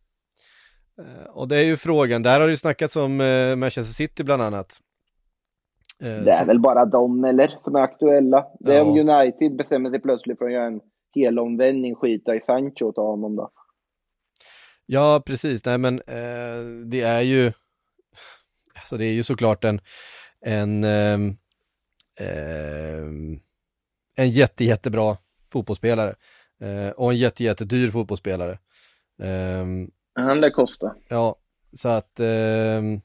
Eh, 1.02 1.30
och 1.30 1.48
det 1.48 1.56
är 1.56 1.62
ju 1.62 1.76
frågan, 1.76 2.22
där 2.22 2.40
har 2.40 2.46
det 2.46 2.52
ju 2.52 2.56
snackats 2.56 2.96
om 2.96 3.20
eh, 3.20 3.56
Manchester 3.56 3.94
City 3.94 4.24
bland 4.24 4.42
annat. 4.42 4.78
Eh, 6.02 6.08
Det 6.24 6.30
är 6.30 6.38
som- 6.38 6.46
väl 6.46 6.60
bara 6.60 6.84
de 6.84 7.24
eller 7.24 7.54
som 7.64 7.76
är 7.76 7.80
aktuella. 7.80 8.46
Det 8.60 8.76
är 8.76 8.82
om 8.82 8.96
Ja. 8.96 9.20
United 9.22 9.56
bestämmer 9.56 9.90
sig 9.90 10.00
plötsligt 10.00 10.38
för 10.38 10.44
att 10.46 10.52
göra 10.52 10.66
en 10.66 10.80
helomvändning, 11.16 11.94
skita 11.94 12.34
i 12.34 12.40
Sancho 12.40 12.84
och 12.88 12.94
ta 12.94 13.02
honom 13.10 13.36
då. 13.36 13.50
Ja, 14.86 15.22
precis. 15.26 15.64
Nej, 15.64 15.78
men 15.78 15.94
eh, 16.00 16.84
det 16.86 17.00
är 17.00 17.20
ju, 17.20 17.52
alltså 18.74 18.96
det 18.96 19.04
är 19.04 19.12
ju 19.12 19.22
såklart 19.22 19.64
en, 19.64 19.80
en, 20.40 20.84
ehm, 20.84 21.36
en 24.16 24.30
jätte, 24.30 24.64
jättebra 24.64 25.16
fotbollsspelare 25.52 26.14
eh, 26.60 26.90
och 26.90 27.10
en 27.12 27.16
jätte, 27.18 27.44
jättedyr 27.44 27.88
fotbollsspelare. 27.90 28.58
Ehm, 29.22 29.90
Han 30.14 30.40
lär 30.40 30.50
kosta. 30.50 30.94
ja, 31.08 31.36
så 31.72 31.88
att 31.88 32.20
ehm, 32.20 33.00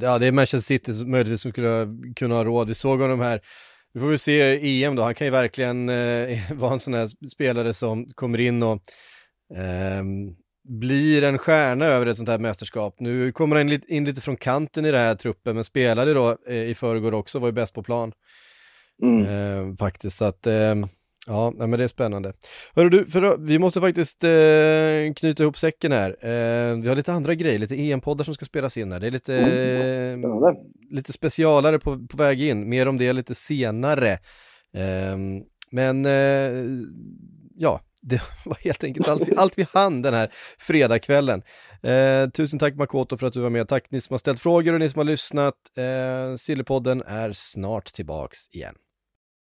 ja, 0.00 0.18
det 0.18 0.26
är 0.26 0.32
Manchester 0.32 0.74
City 0.74 0.94
som 0.94 1.10
möjligtvis 1.10 1.40
som 1.40 1.52
skulle 1.52 1.88
kunna 2.16 2.34
ha 2.34 2.44
råd. 2.44 2.68
Vi 2.68 2.74
såg 2.74 3.00
honom 3.00 3.20
här, 3.20 3.40
vi 3.94 4.00
får 4.00 4.08
väl 4.08 4.18
se 4.18 4.58
EM 4.84 4.96
då, 4.96 5.02
han 5.02 5.14
kan 5.14 5.26
ju 5.26 5.30
verkligen 5.30 5.88
eh, 5.88 6.38
vara 6.52 6.72
en 6.72 6.80
sån 6.80 6.94
här 6.94 7.28
spelare 7.28 7.74
som 7.74 8.06
kommer 8.06 8.40
in 8.40 8.62
och 8.62 8.82
ehm, 9.56 10.36
blir 10.68 11.22
en 11.22 11.38
stjärna 11.38 11.84
över 11.84 12.06
ett 12.06 12.16
sånt 12.16 12.28
här 12.28 12.38
mästerskap. 12.38 12.96
Nu 13.00 13.32
kommer 13.32 13.56
han 13.56 13.80
in 13.88 14.04
lite 14.04 14.20
från 14.20 14.36
kanten 14.36 14.84
i 14.84 14.90
den 14.90 15.00
här 15.00 15.14
truppen, 15.14 15.54
men 15.54 15.64
spelade 15.64 16.14
då 16.14 16.36
eh, 16.48 16.62
i 16.70 16.74
förrgår 16.74 17.14
också, 17.14 17.38
var 17.38 17.48
ju 17.48 17.52
bäst 17.52 17.74
på 17.74 17.82
plan. 17.82 18.12
Mm. 19.02 19.26
Eh, 19.26 19.76
faktiskt, 19.76 20.16
så 20.16 20.24
att 20.24 20.46
ehm, 20.46 20.84
ja, 21.26 21.52
nej, 21.56 21.68
men 21.68 21.78
det 21.78 21.84
är 21.84 21.88
spännande. 21.88 22.32
Hörru 22.74 22.88
du, 22.88 23.06
för 23.06 23.36
vi 23.38 23.58
måste 23.58 23.80
faktiskt 23.80 24.24
eh, 24.24 25.14
knyta 25.16 25.42
ihop 25.42 25.56
säcken 25.56 25.92
här. 25.92 26.10
Eh, 26.20 26.76
vi 26.80 26.88
har 26.88 26.96
lite 26.96 27.12
andra 27.12 27.34
grejer, 27.34 27.58
lite 27.58 27.74
EM-poddar 27.74 28.24
som 28.24 28.34
ska 28.34 28.44
spelas 28.44 28.76
in 28.76 28.92
här. 28.92 29.00
Det 29.00 29.06
är 29.06 29.10
lite, 29.10 29.36
eh, 29.36 30.18
Spännande. 30.18 30.54
lite 30.90 31.12
specialare 31.12 31.78
på, 31.78 32.06
på 32.06 32.16
väg 32.16 32.42
in, 32.42 32.68
mer 32.68 32.88
om 32.88 32.98
det 32.98 33.12
lite 33.12 33.34
senare. 33.34 34.18
Ehm, 34.74 35.42
men 35.70 36.06
eh, 36.06 36.52
ja, 37.56 37.80
det 38.02 38.22
var 38.44 38.56
helt 38.64 38.84
enkelt 38.84 39.08
allt 39.08 39.28
vi, 39.28 39.34
allt 39.36 39.58
vi 39.58 39.66
hann 39.72 40.02
den 40.02 40.14
här 40.14 40.32
fredagskvällen. 40.58 41.42
Eh, 41.82 42.30
tusen 42.30 42.58
tack 42.58 42.74
Makoto 42.74 43.16
för 43.16 43.26
att 43.26 43.32
du 43.32 43.40
var 43.40 43.50
med. 43.50 43.68
Tack 43.68 43.90
ni 43.90 44.00
som 44.00 44.14
har 44.14 44.18
ställt 44.18 44.40
frågor 44.40 44.72
och 44.72 44.80
ni 44.80 44.90
som 44.90 44.98
har 44.98 45.04
lyssnat. 45.04 45.54
Eh, 45.76 46.36
Sillypodden 46.36 47.02
är 47.06 47.32
snart 47.32 47.92
tillbaks 47.92 48.38
igen. 48.50 48.74